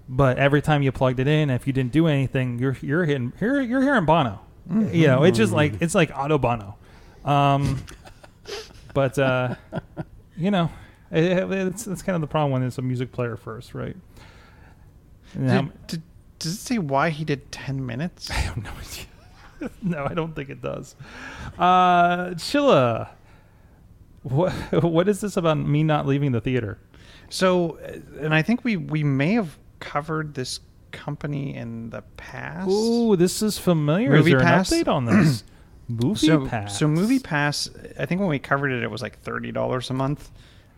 But 0.09 0.39
every 0.39 0.63
time 0.63 0.83
you 0.83 0.91
plugged 0.93 1.19
it 1.21 1.27
in, 1.29 1.51
if 1.51 1.67
you 1.67 1.73
didn't 1.73 1.93
do 1.93 2.07
anything, 2.07 2.59
you're 2.59 2.77
you're 2.81 3.05
hitting 3.05 3.33
you're 3.41 3.61
you're 3.61 3.83
hearing 3.83 4.05
Bono. 4.07 4.41
You 4.71 5.07
know, 5.09 5.25
it's 5.25 5.37
just 5.39 5.53
like 5.53 5.75
it's 5.81 5.95
like 5.95 6.11
auto 6.17 6.39
Bono. 6.39 6.77
Um, 7.25 7.85
but 8.95 9.19
uh, 9.19 9.55
you 10.37 10.51
know, 10.51 10.71
it, 11.11 11.51
it's 11.51 11.87
it's 11.87 12.03
kind 12.03 12.15
of 12.15 12.21
the 12.21 12.27
problem 12.27 12.53
when 12.53 12.63
it's 12.63 12.79
a 12.79 12.83
music 12.83 13.13
player 13.13 13.37
first, 13.37 13.75
right? 13.75 13.97
How- 15.35 15.63
Did, 15.63 15.87
did, 15.87 16.03
does 16.39 16.55
it 16.55 16.59
say 16.59 16.79
why 16.79 17.11
he 17.11 17.25
did 17.25 17.51
ten 17.53 17.85
minutes? 17.85 18.31
I 18.31 18.35
have 18.35 18.57
no 18.57 18.71
idea. 18.71 19.71
no, 19.83 20.07
I 20.09 20.15
don't 20.15 20.35
think 20.35 20.51
it 20.51 20.63
does. 20.63 20.95
Uh, 21.59 22.29
Chilla, 22.35 23.09
what 24.23 24.53
what 24.83 25.09
is 25.09 25.21
this 25.21 25.37
about 25.37 25.59
me 25.59 25.83
not 25.83 26.07
leaving 26.07 26.33
the 26.33 26.41
theater? 26.41 26.79
So, 27.31 27.79
uh, 27.79 28.23
and 28.25 28.35
I 28.35 28.43
think 28.43 28.65
we 28.65 28.77
we 28.77 29.03
may 29.05 29.33
have 29.33 29.59
covered 29.81 30.35
this 30.35 30.61
company 30.93 31.55
in 31.55 31.91
the 31.91 32.03
past. 32.17 32.69
Ooh, 32.71 33.17
this 33.17 33.43
is 33.43 33.59
familiar. 33.59 34.11
Movie 34.11 34.33
is 34.33 34.39
there 34.39 34.41
Pass? 34.41 34.73
an 34.73 34.85
update 34.85 34.89
on 34.89 35.05
this? 35.05 35.45
Movie 35.89 36.27
so, 36.27 36.47
Pass. 36.47 36.79
So 36.79 36.87
Movie 36.87 37.19
Pass, 37.19 37.71
I 37.99 38.07
think 38.07 38.21
when 38.21 38.29
we 38.29 38.39
covered 38.39 38.71
it, 38.73 38.83
it 38.83 38.91
was 38.91 39.03
like 39.03 39.19
thirty 39.21 39.51
dollars 39.53 39.89
a 39.91 39.95
month, 39.95 40.31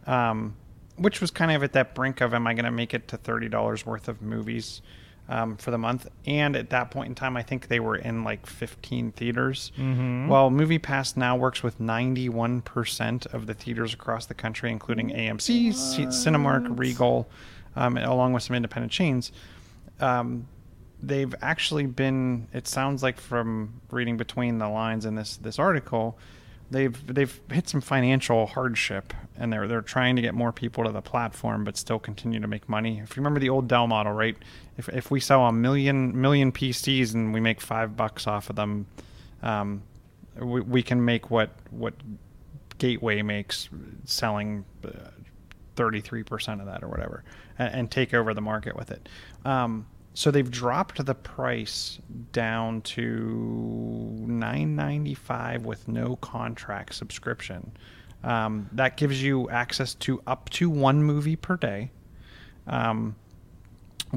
um, 0.07 0.55
which 0.97 1.21
was 1.21 1.31
kind 1.31 1.51
of 1.51 1.63
at 1.63 1.73
that 1.73 1.95
brink 1.95 2.21
of, 2.21 2.33
am 2.33 2.47
I 2.47 2.55
going 2.55 2.65
to 2.65 2.71
make 2.71 2.95
it 2.95 3.09
to 3.09 3.17
thirty 3.17 3.49
dollars 3.49 3.85
worth 3.85 4.07
of 4.09 4.23
movies 4.23 4.83
um, 5.29 5.57
for 5.57 5.73
the 5.73 5.79
month? 5.79 6.07
And 6.27 6.55
at 6.55 6.71
that 6.71 6.93
point 6.93 7.09
in 7.09 7.15
time, 7.17 7.37
I 7.37 7.43
think 7.43 7.67
they 7.67 7.81
were 7.81 7.97
in 7.97 8.23
like 8.23 8.47
fifteen 8.47 9.11
theaters. 9.11 9.73
Mhm. 9.77 10.29
Well, 10.29 10.49
Movie 10.51 10.79
Pass 10.79 11.17
now 11.17 11.37
works 11.37 11.63
with 11.63 11.81
ninety-one 11.81 12.63
percent 12.63 13.27
of 13.27 13.47
the 13.47 13.55
theaters 13.55 13.93
across 13.93 14.27
the 14.27 14.35
country, 14.35 14.71
including 14.71 15.11
AMC, 15.11 15.75
C- 15.75 16.07
Cinemark, 16.07 16.79
Regal, 16.79 17.29
um, 17.75 17.97
along 17.97 18.33
with 18.33 18.45
some 18.45 18.55
independent 18.55 18.93
chains. 18.93 19.33
Um, 19.99 20.47
they've 21.03 21.35
actually 21.41 21.87
been 21.87 22.47
it 22.53 22.69
sounds 22.69 23.03
like 23.03 23.21
from 23.21 23.81
reading 23.91 24.17
between 24.17 24.59
the 24.59 24.69
lines 24.69 25.05
in 25.05 25.15
this 25.15 25.37
this 25.39 25.59
article 25.59 26.19
they've 26.71 27.07
they've 27.07 27.41
hit 27.51 27.69
some 27.69 27.81
financial 27.81 28.47
hardship 28.47 29.13
and 29.37 29.53
they're 29.53 29.67
they're 29.67 29.83
trying 29.83 30.17
to 30.17 30.23
get 30.23 30.35
more 30.35 30.53
people 30.53 30.85
to 30.85 30.93
the 30.93 31.01
platform 31.01 31.65
but 31.65 31.77
still 31.77 31.99
continue 31.99 32.39
to 32.39 32.47
make 32.47 32.69
money 32.69 33.01
if 33.03 33.17
you 33.17 33.21
remember 33.21 33.41
the 33.41 33.49
old 33.49 33.67
Dell 33.67 33.87
model 33.87 34.13
right 34.13 34.37
if 34.77 34.89
if 34.91 35.11
we 35.11 35.21
sell 35.21 35.47
a 35.47 35.53
million 35.53 36.19
million 36.21 36.53
PCs 36.53 37.15
and 37.15 37.33
we 37.33 37.41
make 37.41 37.61
5 37.61 37.97
bucks 37.97 38.27
off 38.27 38.51
of 38.51 38.57
them 38.57 38.87
um, 39.43 39.83
we, 40.39 40.61
we 40.61 40.83
can 40.83 41.05
make 41.05 41.31
what 41.31 41.51
what 41.71 41.95
Gateway 42.79 43.21
makes 43.21 43.69
selling 44.07 44.65
uh, 44.85 44.89
33% 45.77 46.61
of 46.61 46.67
that 46.67 46.83
or 46.83 46.89
whatever 46.89 47.25
and, 47.59 47.75
and 47.75 47.91
take 47.91 48.15
over 48.15 48.35
the 48.35 48.41
market 48.41 48.75
with 48.75 48.91
it. 48.91 49.09
Um, 49.45 49.87
so 50.15 50.31
they've 50.31 50.51
dropped 50.51 51.05
the 51.05 51.15
price 51.15 51.99
down 52.33 52.83
to 52.83 54.17
9.95 54.21 55.63
with 55.63 55.87
no 55.89 56.17
contract 56.17 56.95
subscription. 56.95 57.73
Um, 58.25 58.69
that 58.73 58.97
gives 58.97 59.23
you 59.23 59.49
access 59.51 59.95
to 59.95 60.23
up 60.27 60.51
to 60.51 60.69
one 60.69 61.03
movie 61.03 61.37
per 61.37 61.57
day 61.57 61.91
um, 62.67 63.15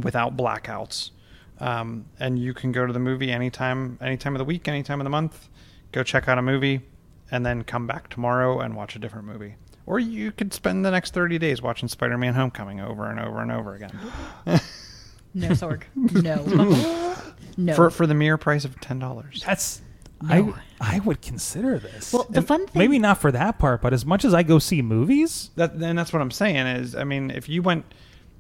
without 0.01 0.35
blackouts. 0.35 1.11
Um, 1.59 2.05
and 2.19 2.39
you 2.39 2.53
can 2.53 2.71
go 2.71 2.85
to 2.85 2.91
the 2.91 2.99
movie 2.99 3.31
anytime, 3.31 3.97
anytime 4.01 4.33
of 4.33 4.39
the 4.39 4.45
week, 4.45 4.67
anytime 4.67 4.99
of 4.99 5.05
the 5.05 5.11
month. 5.11 5.47
Go 5.91 6.03
check 6.03 6.27
out 6.27 6.39
a 6.39 6.41
movie, 6.41 6.81
and 7.29 7.45
then 7.45 7.63
come 7.63 7.85
back 7.85 8.09
tomorrow 8.09 8.59
and 8.59 8.75
watch 8.75 8.95
a 8.95 8.99
different 8.99 9.27
movie. 9.27 9.55
Or 9.85 9.99
you 9.99 10.31
could 10.31 10.53
spend 10.53 10.83
the 10.83 10.91
next 10.91 11.13
30 11.13 11.37
days 11.37 11.61
watching 11.61 11.87
Spider 11.87 12.17
Man 12.17 12.33
Homecoming 12.33 12.81
over 12.81 13.09
and 13.09 13.19
over 13.19 13.41
and 13.41 13.51
over 13.51 13.75
again. 13.75 13.97
No, 15.33 15.49
Sorg. 15.49 15.83
No. 15.95 17.15
no. 17.57 17.73
For, 17.75 17.89
for 17.89 18.07
the 18.07 18.13
mere 18.13 18.37
price 18.37 18.65
of 18.65 18.75
$10. 18.79 19.43
That's 19.45 19.81
No. 20.21 20.55
I 20.79 20.95
I 20.95 20.99
would 20.99 21.21
consider 21.21 21.79
this. 21.79 22.11
Well, 22.13 22.25
the 22.29 22.39
And 22.39 22.47
fun 22.47 22.67
thing- 22.67 22.79
maybe 22.79 22.99
not 22.99 23.19
for 23.19 23.31
that 23.31 23.59
part, 23.59 23.81
but 23.81 23.93
as 23.93 24.05
much 24.05 24.25
as 24.25 24.33
I 24.33 24.43
go 24.43 24.59
see 24.59 24.81
movies, 24.81 25.49
That, 25.55 25.73
and 25.73 25.97
that's 25.97 26.11
what 26.13 26.21
I'm 26.21 26.31
saying 26.31 26.65
is, 26.67 26.95
I 26.95 27.03
mean, 27.03 27.29
if 27.31 27.47
you 27.49 27.61
went, 27.61 27.85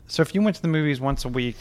so 0.07 0.21
if 0.21 0.33
you 0.35 0.41
went 0.41 0.55
to 0.57 0.61
the 0.61 0.67
movies 0.67 0.99
once 1.01 1.25
a 1.25 1.29
week, 1.29 1.57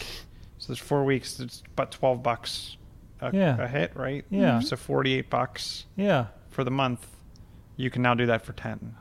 so 0.58 0.68
there's 0.68 0.78
four 0.78 1.04
weeks, 1.04 1.40
it's 1.40 1.62
about 1.72 1.90
12 1.92 2.22
bucks 2.22 2.76
a, 3.20 3.34
Yeah. 3.34 3.62
a 3.62 3.68
hit, 3.68 3.94
right? 3.96 4.24
Yeah. 4.30 4.60
So 4.60 4.76
48 4.76 5.28
bucks 5.30 5.86
yeah. 5.96 6.26
for 6.50 6.64
the 6.64 6.70
month. 6.70 7.06
You 7.76 7.90
can 7.90 8.02
now 8.02 8.14
do 8.14 8.26
that 8.26 8.44
for 8.44 8.52
10. 8.52 8.94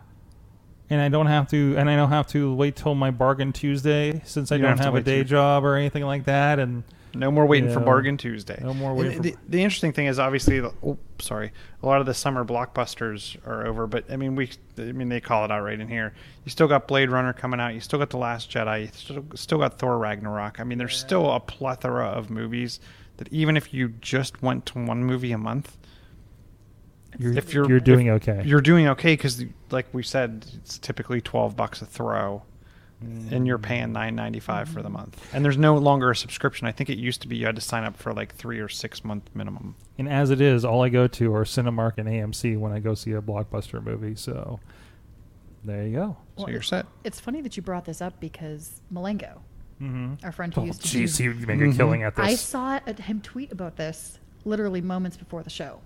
And 0.91 0.99
I 1.01 1.07
don't 1.07 1.27
have 1.27 1.47
to, 1.51 1.75
and 1.77 1.89
I 1.89 1.95
don't 1.95 2.09
have 2.09 2.27
to 2.27 2.53
wait 2.53 2.75
till 2.75 2.93
my 2.95 3.11
bargain 3.11 3.53
Tuesday 3.53 4.21
since 4.25 4.51
I 4.51 4.57
don't 4.57 4.71
don't, 4.71 4.77
have 4.77 4.85
have, 4.87 4.95
a 4.95 5.01
day 5.01 5.19
till- 5.19 5.29
job 5.29 5.63
or 5.63 5.75
anything 5.77 6.03
like 6.03 6.25
that. 6.25 6.59
And 6.59 6.83
No 7.13 7.31
more 7.31 7.45
waiting 7.45 7.71
for 7.71 7.79
Bargain 7.79 8.17
Tuesday. 8.17 8.59
No 8.61 8.73
more 8.73 8.93
waiting 8.93 9.13
And 9.13 9.23
for- 9.23 9.31
the, 9.31 9.37
the 9.47 9.63
interesting 9.63 9.93
thing 9.93 10.07
is 10.07 10.19
obviously, 10.19 10.59
oh, 10.59 10.97
sorry, 11.19 11.53
a 11.81 11.85
lot 11.85 12.01
of 12.01 12.05
the 12.07 12.13
summer 12.13 12.43
blockbusters 12.43 13.37
are 13.47 13.65
over. 13.65 13.87
But 13.87 14.11
I 14.11 14.17
mean, 14.17 14.35
we, 14.35 14.49
I 14.77 14.91
mean, 14.91 15.07
they 15.07 15.21
call 15.21 15.45
it 15.45 15.51
out 15.51 15.63
right 15.63 15.79
in 15.79 15.87
here. 15.87 16.13
You 16.43 16.51
still 16.51 16.67
got 16.67 16.89
Blade 16.89 17.09
Runner 17.09 17.31
coming 17.31 17.61
out. 17.61 17.73
You 17.73 17.79
still 17.79 17.99
got 17.99 18.09
The 18.09 18.17
Last 18.17 18.51
Jedi. 18.51 18.81
You 18.81 18.89
still, 18.93 19.25
still 19.35 19.57
got 19.59 19.79
Thor 19.79 19.97
Ragnarok. 19.97 20.59
I 20.59 20.65
mean, 20.65 20.77
there's 20.77 20.97
still 20.97 21.31
a 21.31 21.39
plethora 21.39 22.05
of 22.07 22.29
movies 22.29 22.81
that 23.15 23.31
even 23.31 23.55
if 23.55 23.73
you 23.73 23.93
just 24.01 24.41
went 24.41 24.65
to 24.65 24.79
one 24.83 25.05
movie 25.05 25.31
a 25.31 25.37
month, 25.37 25.77
you're, 27.17 27.37
if 27.37 27.53
you're 27.53 27.69
you're 27.69 27.79
doing 27.79 28.07
if 28.07 28.27
okay. 28.27 28.43
You're 28.45 28.61
doing 28.61 28.87
okay 28.89 29.13
because, 29.13 29.43
like 29.69 29.87
we 29.93 30.03
said, 30.03 30.45
it's 30.55 30.77
typically 30.77 31.21
twelve 31.21 31.55
bucks 31.55 31.81
a 31.81 31.85
throw. 31.85 32.43
And 33.31 33.47
you're 33.47 33.57
paying 33.57 33.87
mm. 33.87 33.93
nine 33.93 34.15
ninety 34.15 34.39
five 34.39 34.69
for 34.69 34.83
the 34.83 34.89
mm. 34.89 34.93
month, 34.93 35.19
and 35.33 35.43
there's 35.43 35.57
no 35.57 35.75
longer 35.75 36.11
a 36.11 36.15
subscription. 36.15 36.67
I 36.67 36.71
think 36.71 36.87
it 36.87 36.99
used 36.99 37.23
to 37.23 37.27
be 37.27 37.35
you 37.35 37.47
had 37.47 37.55
to 37.55 37.61
sign 37.61 37.83
up 37.83 37.97
for 37.97 38.13
like 38.13 38.35
three 38.35 38.59
or 38.59 38.69
six 38.69 39.03
month 39.03 39.27
minimum. 39.33 39.75
And 39.97 40.07
as 40.07 40.29
it 40.29 40.39
is, 40.39 40.63
all 40.63 40.83
I 40.83 40.89
go 40.89 41.07
to 41.07 41.33
are 41.33 41.43
Cinemark 41.43 41.93
and 41.97 42.07
AMC 42.07 42.59
when 42.59 42.71
I 42.71 42.79
go 42.79 42.93
see 42.93 43.13
a 43.13 43.21
blockbuster 43.21 43.83
movie. 43.83 44.15
So 44.15 44.59
there 45.63 45.87
you 45.87 45.95
go. 45.95 46.17
So 46.37 46.43
Well, 46.43 46.51
you're 46.51 46.61
set. 46.61 46.85
It's 47.03 47.19
funny 47.19 47.41
that 47.41 47.57
you 47.57 47.63
brought 47.63 47.85
this 47.85 48.01
up 48.01 48.19
because 48.19 48.81
Malengo, 48.93 49.39
Mm-hmm. 49.81 50.23
our 50.23 50.31
friend 50.31 50.53
who 50.53 50.61
Oh, 50.61 50.65
used 50.65 50.85
to 50.85 50.97
jeez, 50.99 51.17
do, 51.17 51.23
you 51.23 51.47
make 51.47 51.59
a 51.59 51.75
killing 51.75 52.01
mm-hmm. 52.01 52.07
at 52.07 52.15
this. 52.15 52.25
I 52.25 52.35
saw 52.35 52.79
it, 52.85 52.99
him 52.99 53.19
tweet 53.19 53.51
about 53.51 53.77
this 53.77 54.19
literally 54.45 54.81
moments 54.81 55.17
before 55.17 55.41
the 55.41 55.49
show. 55.49 55.81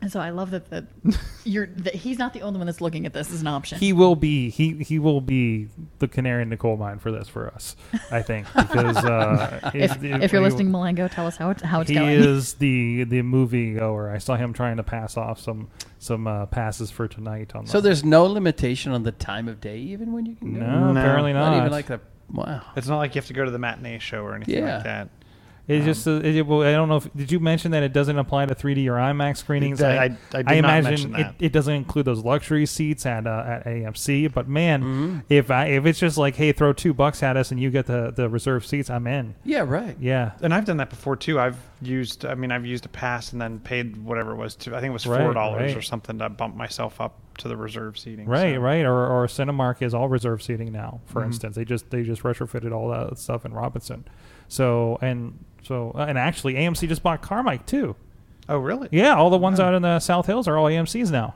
And 0.00 0.12
so 0.12 0.20
I 0.20 0.30
love 0.30 0.52
that 0.52 0.70
that 0.70 0.84
you're 1.44 1.66
that 1.66 1.94
he's 1.94 2.18
not 2.18 2.32
the 2.32 2.42
only 2.42 2.58
one 2.58 2.66
that's 2.66 2.80
looking 2.80 3.04
at 3.04 3.12
this 3.12 3.32
as 3.32 3.40
an 3.40 3.48
option. 3.48 3.78
he 3.80 3.92
will 3.92 4.14
be 4.14 4.48
he 4.48 4.74
he 4.84 4.98
will 5.00 5.20
be 5.20 5.68
the 5.98 6.06
canary 6.06 6.42
in 6.42 6.50
the 6.50 6.56
coal 6.56 6.76
mine 6.76 7.00
for 7.00 7.10
this 7.10 7.26
for 7.28 7.48
us. 7.52 7.74
I 8.12 8.22
think 8.22 8.46
because 8.56 8.96
uh, 8.96 9.70
if, 9.74 10.02
it- 10.02 10.22
if 10.22 10.32
you're 10.32 10.40
he- 10.42 10.48
listening, 10.48 10.70
Malengo, 10.70 11.12
tell 11.12 11.26
us 11.26 11.36
how 11.36 11.50
it's 11.50 11.62
how 11.62 11.80
it's 11.80 11.90
he 11.90 11.96
going. 11.96 12.10
He 12.10 12.14
is 12.28 12.54
the 12.54 13.04
the 13.04 13.22
movie 13.22 13.74
goer. 13.74 14.10
I 14.10 14.18
saw 14.18 14.36
him 14.36 14.52
trying 14.52 14.76
to 14.76 14.84
pass 14.84 15.16
off 15.16 15.40
some 15.40 15.68
some 15.98 16.28
uh, 16.28 16.46
passes 16.46 16.92
for 16.92 17.08
tonight 17.08 17.56
on. 17.56 17.66
So 17.66 17.80
the, 17.80 17.88
there's 17.88 18.04
no 18.04 18.24
limitation 18.26 18.92
on 18.92 19.02
the 19.02 19.10
time 19.12 19.48
of 19.48 19.60
day, 19.60 19.78
even 19.78 20.12
when 20.12 20.26
you 20.26 20.36
can 20.36 20.54
go. 20.54 20.60
no, 20.60 20.92
No. 20.92 21.00
apparently 21.00 21.32
not. 21.32 21.50
Not 21.50 21.58
even 21.58 21.72
like 21.72 21.86
the 21.86 22.00
wow. 22.32 22.62
It's 22.76 22.86
not 22.86 22.98
like 22.98 23.16
you 23.16 23.20
have 23.20 23.26
to 23.26 23.34
go 23.34 23.44
to 23.44 23.50
the 23.50 23.58
matinee 23.58 23.98
show 23.98 24.22
or 24.22 24.36
anything 24.36 24.62
Yeah. 24.62 24.74
like 24.76 24.84
that. 24.84 25.08
It's 25.68 25.84
just, 25.84 26.08
uh, 26.08 26.12
it, 26.22 26.46
well, 26.46 26.62
I 26.62 26.72
don't 26.72 26.88
know 26.88 26.96
if 26.96 27.12
did 27.14 27.30
you 27.30 27.38
mention 27.40 27.72
that 27.72 27.82
it 27.82 27.92
doesn't 27.92 28.18
apply 28.18 28.46
to 28.46 28.54
3D 28.54 28.86
or 28.88 28.92
IMAX 28.94 29.36
screenings? 29.36 29.82
I- 29.82 29.96
I- 30.06 30.16
I 30.34 30.42
did 30.42 30.62
not 30.62 30.78
imagine 30.78 31.14
it, 31.14 31.34
it 31.38 31.52
doesn't 31.52 31.74
include 31.74 32.06
those 32.06 32.24
luxury 32.24 32.64
seats 32.64 33.04
at 33.04 33.26
uh, 33.26 33.44
at 33.46 33.64
AMC. 33.66 34.32
But 34.32 34.48
man, 34.48 34.82
Mm-hmm. 34.82 35.18
if 35.28 35.50
I 35.50 35.66
if 35.66 35.84
it's 35.84 35.98
just 35.98 36.16
like, 36.16 36.36
hey, 36.36 36.52
throw 36.52 36.72
two 36.72 36.94
bucks 36.94 37.22
at 37.22 37.36
us 37.36 37.50
and 37.50 37.60
you 37.60 37.70
get 37.70 37.84
the 37.86 38.12
the 38.16 38.28
reserved 38.30 38.66
seats, 38.66 38.88
I'm 38.88 39.06
in. 39.06 39.34
Yeah, 39.44 39.60
right. 39.66 39.96
Yeah, 40.00 40.32
And 40.40 40.54
I've 40.54 40.64
done 40.64 40.78
that 40.78 40.88
before 40.90 41.16
too. 41.16 41.38
I've 41.38 41.58
used, 41.82 42.24
I 42.24 42.34
mean, 42.34 42.50
I've 42.50 42.66
used 42.66 42.86
a 42.86 42.88
pass 42.88 43.32
and 43.32 43.40
then 43.40 43.60
paid 43.60 43.96
whatever 43.98 44.32
it 44.32 44.36
was 44.36 44.56
to. 44.56 44.74
I 44.74 44.80
think 44.80 44.90
it 44.90 44.94
was 44.94 45.04
four 45.04 45.32
dollars 45.34 45.72
right. 45.72 45.76
or 45.76 45.82
something 45.82 46.18
to 46.18 46.28
bump 46.30 46.56
myself 46.56 47.00
up 47.00 47.18
to 47.38 47.46
the 47.48 47.56
reserve 47.56 47.96
seating. 47.98 48.26
right, 48.26 48.54
so. 48.56 48.60
right. 48.60 48.84
Or 48.84 49.06
or 49.06 49.26
Cinemark 49.26 49.82
is 49.82 49.92
all 49.94 50.08
reserved 50.08 50.42
seating 50.42 50.72
now. 50.72 51.00
For 51.06 51.20
Mhm. 51.22 51.26
instance, 51.26 51.56
they 51.56 51.64
just 51.64 51.90
they 51.90 52.02
just 52.04 52.22
retrofitted 52.22 52.72
all 52.72 52.88
that 52.88 53.18
stuff 53.18 53.44
in 53.44 53.52
Robinson. 53.52 54.04
So 54.48 54.98
and 55.02 55.44
so 55.62 55.92
uh, 55.94 56.06
and 56.08 56.16
actually 56.18 56.54
AMC 56.54 56.88
just 56.88 57.02
bought 57.02 57.22
Carmike 57.22 57.66
too. 57.66 57.96
Oh, 58.48 58.58
really? 58.58 58.88
Yeah, 58.90 59.14
all 59.14 59.28
the 59.30 59.36
ones 59.38 59.60
out 59.60 59.74
in 59.74 59.82
the 59.82 60.00
South 60.00 60.26
Hills 60.26 60.48
are 60.48 60.56
all 60.56 60.66
AMC's 60.66 61.10
now. 61.10 61.34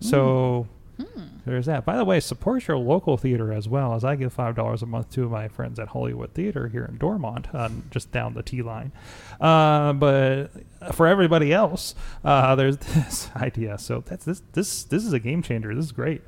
So 0.00 0.66
Hmm. 0.98 1.22
there's 1.46 1.64
that. 1.64 1.86
By 1.86 1.96
the 1.96 2.04
way, 2.04 2.20
support 2.20 2.68
your 2.68 2.76
local 2.76 3.16
theater 3.16 3.54
as 3.54 3.66
well, 3.66 3.94
as 3.94 4.04
I 4.04 4.16
give 4.16 4.34
five 4.34 4.54
dollars 4.54 4.82
a 4.82 4.86
month 4.86 5.10
to 5.12 5.26
my 5.30 5.48
friends 5.48 5.78
at 5.78 5.88
Hollywood 5.88 6.34
Theater 6.34 6.68
here 6.68 6.84
in 6.84 6.98
Dormont, 6.98 7.46
uh, 7.54 7.70
just 7.90 8.12
down 8.12 8.34
the 8.34 8.42
T 8.42 8.60
line. 8.60 8.92
Uh, 9.40 9.94
but 9.94 10.48
for 10.92 11.06
everybody 11.06 11.54
else, 11.54 11.94
uh, 12.22 12.54
there's 12.56 12.76
this 12.76 13.30
idea. 13.34 13.78
So 13.78 14.02
that's 14.06 14.26
this 14.26 14.42
this 14.52 14.84
this 14.84 15.06
is 15.06 15.14
a 15.14 15.18
game 15.18 15.40
changer. 15.42 15.74
This 15.74 15.86
is 15.86 15.92
great. 15.92 16.20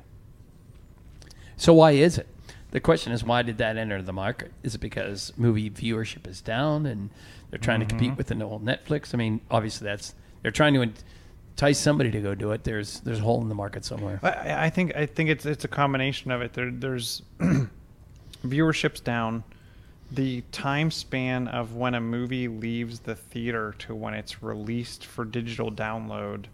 So 1.55 1.73
why 1.75 1.91
is 1.91 2.17
it? 2.17 2.27
The 2.73 2.79
question 2.79 3.13
is, 3.13 3.23
why 3.23 3.43
did 3.43 3.59
that 3.59 3.77
enter 3.77 4.01
the 4.01 4.13
market? 4.13 4.51
Is 4.63 4.73
it 4.73 4.79
because 4.79 5.31
movie 5.37 5.69
viewership 5.69 6.25
is 6.27 6.41
down 6.41 6.87
and 6.87 7.11
they're 7.51 7.59
trying 7.59 7.79
to 7.81 7.85
Mm-hmm. 7.85 7.97
compete 7.99 8.17
with 8.17 8.27
the 8.27 8.43
old 8.43 8.65
Netflix? 8.65 9.13
I 9.13 9.17
mean, 9.17 9.41
obviously 9.51 9.85
that's 9.85 10.15
they're 10.41 10.51
trying 10.51 10.73
to 10.73 10.81
entice 10.81 11.77
somebody 11.79 12.09
to 12.09 12.19
go 12.19 12.33
do 12.33 12.51
it. 12.51 12.63
There's 12.63 12.99
there's 13.01 13.19
a 13.19 13.21
hole 13.21 13.41
in 13.41 13.47
the 13.49 13.53
market 13.53 13.85
somewhere. 13.85 14.19
I, 14.23 14.65
I 14.65 14.69
think 14.71 14.95
I 14.95 15.05
think 15.05 15.29
it's 15.29 15.45
it's 15.45 15.63
a 15.65 15.67
combination 15.67 16.31
of 16.31 16.41
it. 16.41 16.53
There, 16.53 16.71
there's 16.71 17.21
viewership's 18.45 18.99
down. 19.01 19.43
The 20.11 20.41
time 20.51 20.89
span 20.91 21.47
of 21.47 21.75
when 21.75 21.93
a 21.95 22.01
movie 22.01 22.47
leaves 22.47 22.99
the 23.01 23.15
theater 23.15 23.75
to 23.79 23.95
when 23.95 24.13
it's 24.15 24.43
released 24.43 25.05
for 25.05 25.25
digital 25.25 25.71
download 25.71 26.45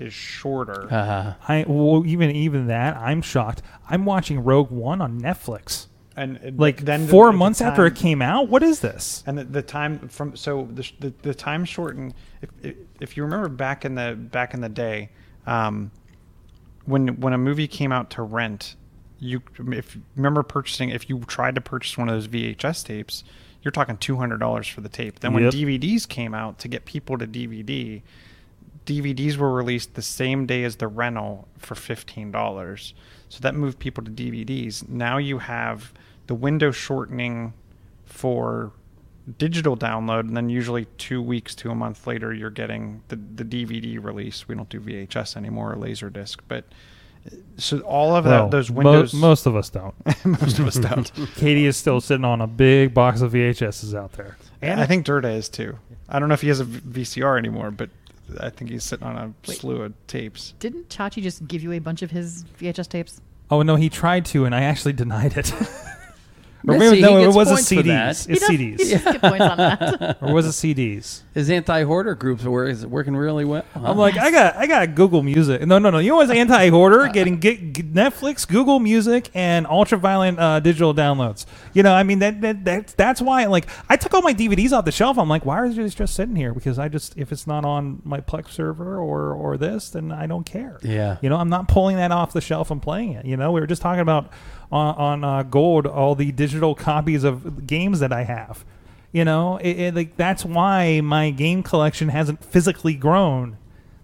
is 0.00 0.12
shorter. 0.12 0.92
Uh, 0.92 1.34
I 1.46 1.64
well, 1.68 2.04
even 2.06 2.30
even 2.30 2.66
that 2.68 2.96
I'm 2.96 3.22
shocked. 3.22 3.62
I'm 3.88 4.04
watching 4.04 4.42
Rogue 4.42 4.70
One 4.70 5.00
on 5.00 5.20
Netflix. 5.20 5.86
and 6.16 6.36
and 6.38 6.58
Like 6.58 6.78
then 6.82 7.06
the- 7.06 7.10
four 7.12 7.26
the 7.30 7.36
months 7.38 7.60
after 7.60 7.86
it 7.86 7.94
came 7.94 8.20
out. 8.22 8.48
What 8.48 8.62
is 8.62 8.80
this? 8.80 9.22
and 9.26 9.38
the, 9.38 9.44
the 9.44 9.62
time 9.62 10.08
from 10.08 10.34
so 10.36 10.68
the, 10.72 10.90
the 11.00 11.12
the 11.22 11.34
time 11.34 11.64
shortened. 11.64 12.14
If, 12.42 12.50
if 12.62 12.76
if 13.00 13.16
you 13.16 13.22
remember 13.24 13.48
back 13.48 13.84
in 13.84 13.94
the 13.94 14.16
back 14.18 14.54
in 14.54 14.60
the 14.60 14.68
day, 14.68 15.10
um, 15.46 15.90
when 16.86 17.20
when 17.20 17.32
a 17.32 17.38
movie 17.38 17.68
came 17.68 17.92
out 17.92 18.10
to 18.10 18.22
rent, 18.22 18.76
you 19.18 19.42
if 19.72 19.96
remember 20.16 20.42
purchasing 20.42 20.88
if 20.90 21.08
you 21.10 21.20
tried 21.20 21.54
to 21.56 21.60
purchase 21.60 21.96
one 21.98 22.08
of 22.08 22.14
those 22.14 22.26
VHS 22.28 22.84
tapes, 22.84 23.22
you're 23.62 23.72
talking 23.72 23.96
two 23.98 24.16
hundred 24.16 24.40
dollars 24.40 24.66
for 24.66 24.80
the 24.80 24.88
tape. 24.88 25.20
Then 25.20 25.32
when 25.34 25.44
Yep. 25.44 25.52
DVDs 25.54 26.08
came 26.08 26.34
out 26.34 26.58
to 26.60 26.68
get 26.68 26.84
people 26.86 27.18
to 27.18 27.26
DVD, 27.26 28.02
DVDs 28.86 29.36
were 29.36 29.52
released 29.52 29.94
the 29.94 30.02
same 30.02 30.46
day 30.46 30.64
as 30.64 30.76
the 30.76 30.88
rental 30.88 31.48
for 31.58 31.74
fifteen 31.74 32.30
dollars. 32.30 32.94
So 33.28 33.38
that 33.42 33.54
moved 33.54 33.78
people 33.78 34.02
to 34.04 34.10
DVDs. 34.10 34.88
Now 34.88 35.18
you 35.18 35.38
have 35.38 35.92
the 36.26 36.34
window 36.34 36.70
shortening 36.72 37.52
for 38.04 38.72
digital 39.38 39.76
download, 39.76 40.20
and 40.20 40.36
then 40.36 40.48
usually 40.48 40.86
two 40.98 41.22
weeks 41.22 41.54
to 41.56 41.70
a 41.70 41.74
month 41.74 42.06
later, 42.06 42.32
you're 42.34 42.50
getting 42.50 43.02
the 43.08 43.16
the 43.36 43.44
DVD 43.44 44.02
release. 44.02 44.48
We 44.48 44.54
don't 44.54 44.68
do 44.68 44.80
VHS 44.80 45.36
anymore 45.36 45.72
or 45.72 45.76
Laserdisc, 45.76 46.38
but 46.48 46.64
uh, 47.26 47.36
so 47.56 47.80
all 47.80 48.16
of 48.16 48.24
Well, 48.24 48.44
that 48.46 48.50
those 48.50 48.70
mo- 48.70 48.76
windows 48.82 49.14
most 49.14 49.46
of 49.46 49.54
us 49.54 49.70
don't. 49.70 49.94
most 50.24 50.58
of 50.58 50.66
us 50.66 50.76
don't. 50.76 51.12
Katie 51.36 51.66
is 51.66 51.76
still 51.76 52.00
sitting 52.00 52.24
on 52.24 52.40
a 52.40 52.46
big 52.46 52.94
box 52.94 53.20
of 53.20 53.32
VHSs 53.32 53.94
out 53.94 54.12
there. 54.12 54.36
And 54.62 54.80
I 54.80 54.86
think 54.86 55.06
Dirta 55.06 55.36
is 55.36 55.48
too. 55.48 55.78
I 56.08 56.18
don't 56.18 56.28
know 56.28 56.34
if 56.34 56.40
he 56.40 56.48
has 56.48 56.60
a 56.60 56.64
VCR 56.64 57.38
anymore, 57.38 57.70
but 57.70 57.90
I 58.38 58.50
think 58.50 58.70
he's 58.70 58.84
sitting 58.84 59.06
on 59.06 59.16
a 59.16 59.34
Wait. 59.48 59.58
slew 59.58 59.82
of 59.82 59.94
tapes. 60.06 60.54
Didn't 60.58 60.88
Chachi 60.88 61.22
just 61.22 61.46
give 61.46 61.62
you 61.62 61.72
a 61.72 61.78
bunch 61.78 62.02
of 62.02 62.10
his 62.10 62.44
VHS 62.60 62.88
tapes? 62.88 63.20
Oh 63.50 63.62
no, 63.62 63.76
he 63.76 63.88
tried 63.88 64.24
to, 64.26 64.44
and 64.44 64.54
I 64.54 64.62
actually 64.62 64.92
denied 64.92 65.36
it. 65.36 65.52
or 66.66 66.74
Let's 66.74 66.80
maybe, 66.80 66.96
see, 66.96 67.02
no, 67.02 67.18
it 67.18 67.34
was 67.34 67.48
a 67.48 67.54
points 67.54 67.68
for. 67.68 67.74
CDs. 67.76 68.26
He 68.26 68.32
It's 68.32 68.40
does- 68.40 68.48
He 68.50 68.56
CDs, 68.56 68.78
does 68.78 69.04
get 69.04 69.20
points 69.20 69.40
on 69.44 69.56
that. 69.56 70.18
or 70.22 70.34
was 70.34 70.46
it 70.46 70.50
CDs? 70.76 71.22
his 71.32 71.48
anti-hoarder 71.48 72.14
groups 72.16 72.44
are 72.44 72.66
is 72.66 72.84
working 72.84 73.14
really 73.16 73.44
well. 73.44 73.64
I'm 73.74 73.96
like, 73.96 74.16
I 74.16 74.30
got, 74.30 74.56
I 74.56 74.66
got 74.66 74.94
Google 74.94 75.22
Music. 75.22 75.64
No, 75.64 75.78
no, 75.78 75.90
no. 75.90 75.98
You 75.98 76.10
know 76.10 76.16
what's 76.16 76.30
anti-hoarder? 76.30 77.08
Getting 77.12 77.38
get, 77.38 77.72
get 77.72 77.94
Netflix, 77.94 78.46
Google 78.46 78.80
Music, 78.80 79.30
and 79.32 79.64
UltraViolet 79.66 80.38
uh, 80.38 80.60
digital 80.60 80.92
downloads. 80.92 81.46
You 81.72 81.82
know, 81.82 81.94
I 81.94 82.02
mean 82.02 82.18
that, 82.18 82.40
that 82.40 82.64
that's 82.64 82.92
that's 82.94 83.22
why. 83.22 83.46
Like, 83.46 83.68
I 83.88 83.96
took 83.96 84.12
all 84.12 84.22
my 84.22 84.34
DVDs 84.34 84.72
off 84.72 84.84
the 84.84 84.92
shelf. 84.92 85.18
I'm 85.18 85.28
like, 85.28 85.46
why 85.46 85.58
are 85.60 85.68
these 85.68 85.94
just 85.94 86.14
sitting 86.14 86.36
here? 86.36 86.52
Because 86.52 86.78
I 86.78 86.88
just, 86.88 87.16
if 87.16 87.30
it's 87.32 87.46
not 87.46 87.64
on 87.64 88.02
my 88.04 88.20
Plex 88.20 88.50
server 88.50 88.98
or 88.98 89.32
or 89.32 89.56
this, 89.56 89.90
then 89.90 90.10
I 90.12 90.26
don't 90.26 90.44
care. 90.44 90.78
Yeah. 90.82 91.18
You 91.22 91.28
know, 91.30 91.36
I'm 91.36 91.48
not 91.48 91.68
pulling 91.68 91.96
that 91.96 92.10
off 92.10 92.32
the 92.32 92.40
shelf 92.40 92.70
and 92.70 92.82
playing 92.82 93.12
it. 93.12 93.24
You 93.24 93.36
know, 93.36 93.52
we 93.52 93.60
were 93.60 93.66
just 93.66 93.82
talking 93.82 94.00
about 94.00 94.30
on, 94.72 94.94
on 94.96 95.24
uh, 95.24 95.42
Gold 95.42 95.86
all 95.86 96.14
the 96.14 96.32
digital 96.32 96.74
copies 96.74 97.24
of 97.24 97.66
games 97.66 98.00
that 98.00 98.12
I 98.12 98.24
have. 98.24 98.64
You 99.12 99.24
know, 99.24 99.56
it, 99.56 99.78
it, 99.78 99.94
like 99.94 100.16
that's 100.16 100.44
why 100.44 101.00
my 101.00 101.30
game 101.30 101.62
collection 101.64 102.10
hasn't 102.10 102.44
physically 102.44 102.94
grown 102.94 103.56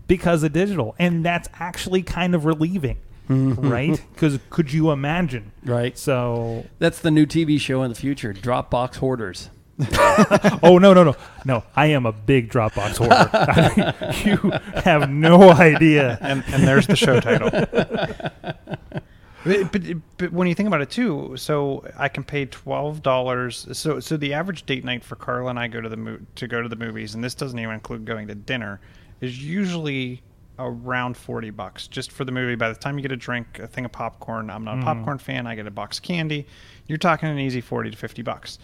because 0.08 0.42
of 0.42 0.52
digital, 0.52 0.96
and 0.98 1.24
that's 1.24 1.48
actually 1.60 2.02
kind 2.02 2.34
of 2.34 2.44
relieving, 2.44 2.98
right? 3.28 4.00
Because 4.12 4.40
could 4.50 4.72
you 4.72 4.90
imagine? 4.90 5.52
Right. 5.64 5.96
So, 5.96 6.66
That's 6.80 6.98
the 7.00 7.12
new 7.12 7.24
TV 7.26 7.60
show 7.60 7.82
in 7.84 7.88
the 7.88 7.94
future. 7.94 8.32
Dropbox 8.32 8.96
hoarders. 8.96 9.50
oh 10.62 10.78
no, 10.80 10.94
no, 10.94 11.04
no, 11.04 11.14
no! 11.44 11.62
I 11.76 11.86
am 11.88 12.06
a 12.06 12.12
big 12.12 12.50
Dropbox 12.50 12.96
hoarder. 12.96 13.30
I 13.32 14.24
mean, 14.24 14.26
you 14.26 14.50
have 14.80 15.10
no 15.10 15.50
idea. 15.52 16.18
and 16.22 16.42
and 16.48 16.66
there's 16.66 16.86
the 16.86 16.96
show 16.96 17.20
title. 17.20 17.50
But, 19.46 19.70
but, 19.70 19.82
but 20.18 20.32
when 20.32 20.48
you 20.48 20.54
think 20.54 20.66
about 20.66 20.80
it 20.80 20.90
too, 20.90 21.34
so 21.36 21.86
I 21.96 22.08
can 22.08 22.24
pay 22.24 22.46
twelve 22.46 23.02
dollars. 23.02 23.68
So 23.72 24.00
so 24.00 24.16
the 24.16 24.34
average 24.34 24.66
date 24.66 24.84
night 24.84 25.04
for 25.04 25.14
Carla 25.14 25.50
and 25.50 25.58
I 25.58 25.68
go 25.68 25.80
to 25.80 25.88
the 25.88 25.96
mo- 25.96 26.18
to 26.34 26.48
go 26.48 26.60
to 26.62 26.68
the 26.68 26.76
movies, 26.76 27.14
and 27.14 27.22
this 27.22 27.34
doesn't 27.34 27.58
even 27.58 27.74
include 27.74 28.04
going 28.04 28.26
to 28.26 28.34
dinner, 28.34 28.80
is 29.20 29.42
usually 29.42 30.22
around 30.58 31.16
forty 31.16 31.50
bucks 31.50 31.86
just 31.86 32.10
for 32.10 32.24
the 32.24 32.32
movie. 32.32 32.56
By 32.56 32.68
the 32.68 32.74
time 32.74 32.98
you 32.98 33.02
get 33.02 33.12
a 33.12 33.16
drink, 33.16 33.60
a 33.60 33.66
thing 33.66 33.84
of 33.84 33.92
popcorn, 33.92 34.50
I'm 34.50 34.64
not 34.64 34.74
a 34.74 34.76
mm-hmm. 34.78 34.84
popcorn 34.84 35.18
fan. 35.18 35.46
I 35.46 35.54
get 35.54 35.66
a 35.66 35.70
box 35.70 35.98
of 35.98 36.02
candy. 36.02 36.46
You're 36.88 36.98
talking 36.98 37.28
an 37.28 37.38
easy 37.38 37.60
forty 37.60 37.90
to 37.90 37.96
fifty 37.96 38.22
bucks. 38.22 38.58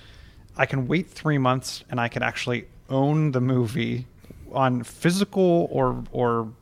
I 0.57 0.67
can 0.67 0.89
wait 0.89 1.09
three 1.09 1.39
months 1.39 1.85
and 1.91 2.01
I 2.01 2.09
can 2.09 2.23
actually 2.23 2.67
own 2.91 3.33
the 3.33 3.41
movie 3.41 4.07
on 4.53 4.83
physical 4.83 5.69
or 5.71 6.03
or 6.11 6.53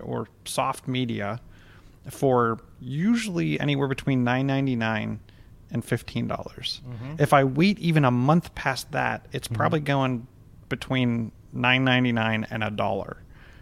or 0.00 0.28
soft 0.44 0.86
media 0.86 1.40
for 2.10 2.58
usually 2.80 3.58
anywhere 3.60 3.88
between 3.88 4.24
nine 4.24 4.46
ninety 4.46 4.76
nine 4.76 5.20
and 5.70 5.84
fifteen 5.84 6.26
dollars. 6.26 6.80
If 7.18 7.32
I 7.32 7.44
wait 7.44 7.78
even 7.78 8.04
a 8.04 8.10
month 8.10 8.54
past 8.54 8.92
that, 8.92 9.26
it's 9.32 9.48
probably 9.48 9.80
going 9.80 10.26
between 10.68 11.32
nine 11.52 11.84
ninety 11.84 12.12
nine 12.12 12.46
and 12.50 12.62
a 12.62 12.70
dollar. 12.70 13.18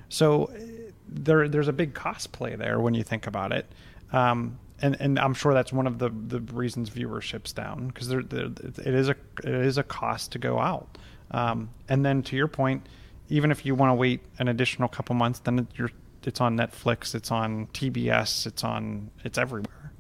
So 0.08 0.46
eh, 0.46 0.90
there 1.08 1.48
there's 1.48 1.68
a 1.68 1.72
big 1.72 1.94
cost 1.94 2.32
play 2.32 2.56
there 2.56 2.80
when 2.80 2.94
you 2.94 3.02
think 3.02 3.26
about 3.26 3.52
it. 3.52 3.66
Um, 4.12 4.58
and, 4.82 4.96
and 5.00 5.18
I'm 5.18 5.32
sure 5.32 5.54
that's 5.54 5.72
one 5.72 5.86
of 5.86 5.98
the, 5.98 6.10
the 6.10 6.40
reasons 6.52 6.90
viewership's 6.90 7.52
down 7.52 7.86
because 7.88 8.08
there, 8.08 8.22
there 8.22 8.46
it 8.46 8.94
is 8.94 9.08
a 9.08 9.16
it 9.44 9.54
is 9.54 9.78
a 9.78 9.84
cost 9.84 10.32
to 10.32 10.38
go 10.38 10.58
out. 10.58 10.98
Um, 11.30 11.70
and 11.88 12.04
then 12.04 12.22
to 12.24 12.36
your 12.36 12.48
point, 12.48 12.86
even 13.28 13.50
if 13.50 13.64
you 13.64 13.74
want 13.74 13.90
to 13.90 13.94
wait 13.94 14.20
an 14.38 14.48
additional 14.48 14.88
couple 14.88 15.14
months, 15.14 15.38
then 15.38 15.66
you're 15.76 15.92
it's 16.26 16.40
on 16.40 16.56
Netflix, 16.56 17.14
it's 17.14 17.30
on 17.30 17.66
TBS, 17.68 18.46
it's 18.46 18.64
on 18.64 19.10
it's 19.24 19.38
everywhere. 19.38 19.92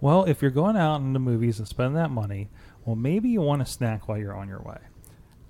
Well, 0.00 0.24
if 0.24 0.42
you're 0.42 0.50
going 0.50 0.76
out 0.76 1.00
in 1.00 1.12
the 1.12 1.18
movies 1.18 1.58
and 1.58 1.66
spending 1.66 1.94
that 1.94 2.10
money, 2.10 2.48
well, 2.84 2.96
maybe 2.96 3.30
you 3.30 3.40
want 3.40 3.62
a 3.62 3.66
snack 3.66 4.08
while 4.08 4.18
you're 4.18 4.36
on 4.36 4.48
your 4.48 4.60
way. 4.60 4.78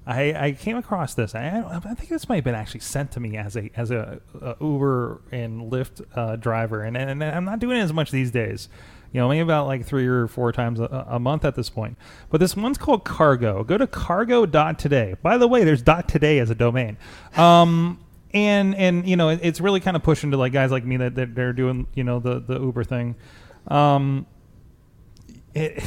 I, 0.07 0.47
I 0.47 0.53
came 0.53 0.77
across 0.77 1.15
this. 1.15 1.35
I, 1.35 1.65
I 1.67 1.95
think 1.95 2.11
this 2.11 2.29
might 2.29 2.37
have 2.37 2.45
been 2.45 2.55
actually 2.55 2.81
sent 2.81 3.13
to 3.13 3.21
me 3.21 3.39
as 3.39 3.57
a 3.57 3.71
as 3.75 3.91
a, 3.91 4.21
a 4.41 4.55
Uber 4.61 5.23
and 5.33 5.73
Lyft 5.73 6.05
uh, 6.15 6.37
driver, 6.37 6.83
and, 6.83 6.97
and 6.97 7.25
I'm 7.25 7.45
not 7.45 7.59
doing 7.59 7.79
it 7.79 7.83
as 7.83 7.93
much 7.93 8.11
these 8.11 8.31
days. 8.31 8.69
You 9.13 9.21
know, 9.21 9.29
maybe 9.29 9.41
about 9.41 9.67
like 9.67 9.87
three 9.87 10.07
or 10.07 10.27
four 10.27 10.53
times 10.53 10.81
a, 10.81 11.07
a 11.09 11.19
month 11.19 11.45
at 11.45 11.55
this 11.55 11.71
point. 11.71 11.97
But 12.31 12.41
this 12.41 12.57
one's 12.57 12.77
called 12.77 13.05
Cargo. 13.05 13.65
Go 13.65 13.79
to 13.79 13.87
cargo.today. 13.87 15.15
By 15.23 15.39
the 15.39 15.49
way, 15.49 15.65
there's 15.65 15.83
.today 15.83 16.41
as 16.41 16.51
a 16.51 16.55
domain. 16.55 16.99
Um, 17.37 18.04
and 18.35 18.75
and 18.75 19.09
you 19.09 19.17
know, 19.17 19.31
it, 19.31 19.41
it's 19.43 19.61
really 19.61 19.81
kind 19.81 19.97
of 19.97 20.03
pushing 20.03 20.33
to 20.33 20.37
like 20.37 20.53
guys 20.53 20.71
like 20.71 20.85
me 20.85 20.97
that, 20.99 21.15
that 21.15 21.35
they're 21.35 21.53
doing 21.53 21.87
you 21.95 22.05
know 22.05 22.19
the 22.19 22.41
the 22.41 22.61
Uber 22.61 22.85
thing. 22.85 23.15
Um, 23.69 24.27
it, 25.55 25.83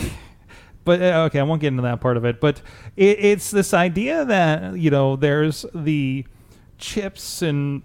but 0.86 1.02
uh, 1.02 1.26
okay, 1.28 1.40
I 1.40 1.44
won't 1.44 1.62
get 1.62 1.68
into 1.68 1.84
that 1.84 2.00
part 2.00 2.16
of 2.18 2.26
it. 2.26 2.40
But 2.40 2.62
it, 2.96 3.20
it's 3.20 3.52
this 3.52 3.74
idea 3.74 4.24
that 4.26 4.80
you 4.80 4.90
know 4.90 5.18
there's 5.18 5.66
the 5.76 6.26
chips 6.78 7.42
and 7.42 7.84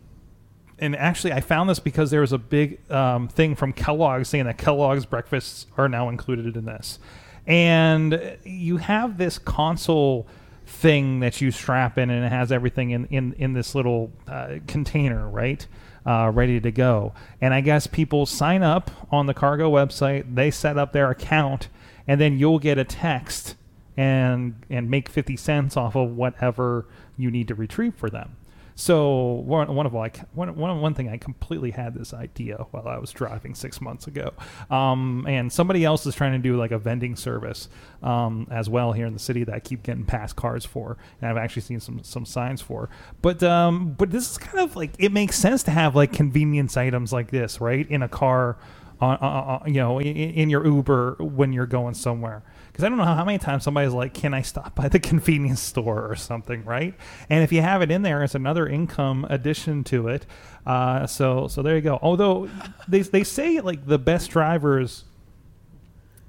and 0.78 0.94
actually 0.94 1.32
I 1.32 1.40
found 1.40 1.68
this 1.68 1.80
because 1.80 2.10
there 2.10 2.20
was 2.20 2.32
a 2.32 2.38
big 2.38 2.88
um, 2.90 3.26
thing 3.26 3.56
from 3.56 3.72
Kellogg's 3.72 4.28
saying 4.28 4.44
that 4.44 4.58
Kellogg's 4.58 5.06
breakfasts 5.06 5.66
are 5.76 5.88
now 5.88 6.08
included 6.08 6.56
in 6.56 6.66
this, 6.66 7.00
and 7.48 8.38
you 8.44 8.76
have 8.76 9.18
this 9.18 9.38
console 9.38 10.28
thing 10.72 11.20
that 11.20 11.40
you 11.40 11.50
strap 11.50 11.98
in 11.98 12.10
and 12.10 12.24
it 12.24 12.32
has 12.32 12.50
everything 12.50 12.90
in 12.90 13.04
in, 13.06 13.34
in 13.34 13.52
this 13.52 13.74
little 13.74 14.10
uh, 14.26 14.56
container, 14.66 15.28
right? 15.28 15.66
Uh, 16.04 16.30
ready 16.34 16.60
to 16.60 16.72
go. 16.72 17.12
And 17.40 17.54
I 17.54 17.60
guess 17.60 17.86
people 17.86 18.26
sign 18.26 18.62
up 18.62 18.90
on 19.12 19.26
the 19.26 19.34
cargo 19.34 19.70
website, 19.70 20.34
they 20.34 20.50
set 20.50 20.76
up 20.76 20.92
their 20.92 21.10
account, 21.10 21.68
and 22.08 22.20
then 22.20 22.38
you'll 22.38 22.58
get 22.58 22.78
a 22.78 22.84
text 22.84 23.54
and 23.96 24.54
and 24.70 24.90
make 24.90 25.08
50 25.08 25.36
cents 25.36 25.76
off 25.76 25.94
of 25.94 26.16
whatever 26.16 26.86
you 27.16 27.30
need 27.30 27.48
to 27.48 27.54
retrieve 27.54 27.94
for 27.94 28.10
them. 28.10 28.36
So 28.74 29.34
one, 29.46 29.74
one 29.74 29.86
of 29.86 29.94
like 29.94 30.20
one, 30.34 30.54
one 30.56 30.80
one 30.80 30.94
thing 30.94 31.08
I 31.08 31.16
completely 31.18 31.70
had 31.72 31.94
this 31.94 32.14
idea 32.14 32.56
while 32.70 32.88
I 32.88 32.98
was 32.98 33.12
driving 33.12 33.54
six 33.54 33.80
months 33.80 34.06
ago, 34.06 34.32
um, 34.70 35.26
and 35.28 35.52
somebody 35.52 35.84
else 35.84 36.06
is 36.06 36.14
trying 36.14 36.32
to 36.32 36.38
do 36.38 36.56
like 36.56 36.72
a 36.72 36.78
vending 36.78 37.16
service 37.16 37.68
um, 38.02 38.46
as 38.50 38.68
well 38.68 38.92
here 38.92 39.06
in 39.06 39.12
the 39.12 39.18
city 39.18 39.44
that 39.44 39.54
I 39.54 39.60
keep 39.60 39.82
getting 39.82 40.04
past 40.04 40.36
cars 40.36 40.64
for, 40.64 40.96
and 41.20 41.30
I've 41.30 41.36
actually 41.36 41.62
seen 41.62 41.80
some 41.80 42.02
some 42.02 42.24
signs 42.26 42.60
for. 42.62 42.88
But 43.22 43.42
um, 43.42 43.94
but 43.94 44.10
this 44.10 44.30
is 44.30 44.38
kind 44.38 44.60
of 44.60 44.76
like 44.76 44.92
it 44.98 45.12
makes 45.12 45.36
sense 45.36 45.62
to 45.64 45.70
have 45.70 45.94
like 45.94 46.12
convenience 46.12 46.76
items 46.76 47.12
like 47.12 47.30
this 47.30 47.60
right 47.60 47.88
in 47.90 48.02
a 48.02 48.08
car, 48.08 48.56
on, 49.00 49.16
on, 49.18 49.62
on 49.62 49.74
you 49.74 49.80
know 49.80 49.98
in, 50.00 50.06
in 50.16 50.50
your 50.50 50.66
Uber 50.66 51.16
when 51.20 51.52
you're 51.52 51.66
going 51.66 51.94
somewhere 51.94 52.42
because 52.72 52.84
I 52.84 52.88
don't 52.88 52.96
know 52.96 53.04
how, 53.04 53.24
many 53.24 53.38
times 53.38 53.64
somebody's 53.64 53.92
like, 53.92 54.14
"Can 54.14 54.32
I 54.32 54.42
stop 54.42 54.74
by 54.74 54.88
the 54.88 54.98
convenience 55.10 55.60
store 55.60 56.06
or 56.06 56.16
something?" 56.16 56.64
Right? 56.64 56.94
And 57.28 57.44
if 57.44 57.52
you 57.52 57.60
have 57.60 57.82
it 57.82 57.90
in 57.90 58.02
there, 58.02 58.22
it's 58.24 58.34
another 58.34 58.66
income 58.66 59.26
addition 59.28 59.84
to 59.84 60.08
it. 60.08 60.26
Uh, 60.66 61.06
so 61.06 61.48
so 61.48 61.62
there 61.62 61.76
you 61.76 61.82
go. 61.82 61.98
Although 62.00 62.48
they 62.88 63.02
they 63.02 63.24
say 63.24 63.60
like 63.60 63.86
the 63.86 63.98
best 63.98 64.30
drivers 64.30 65.04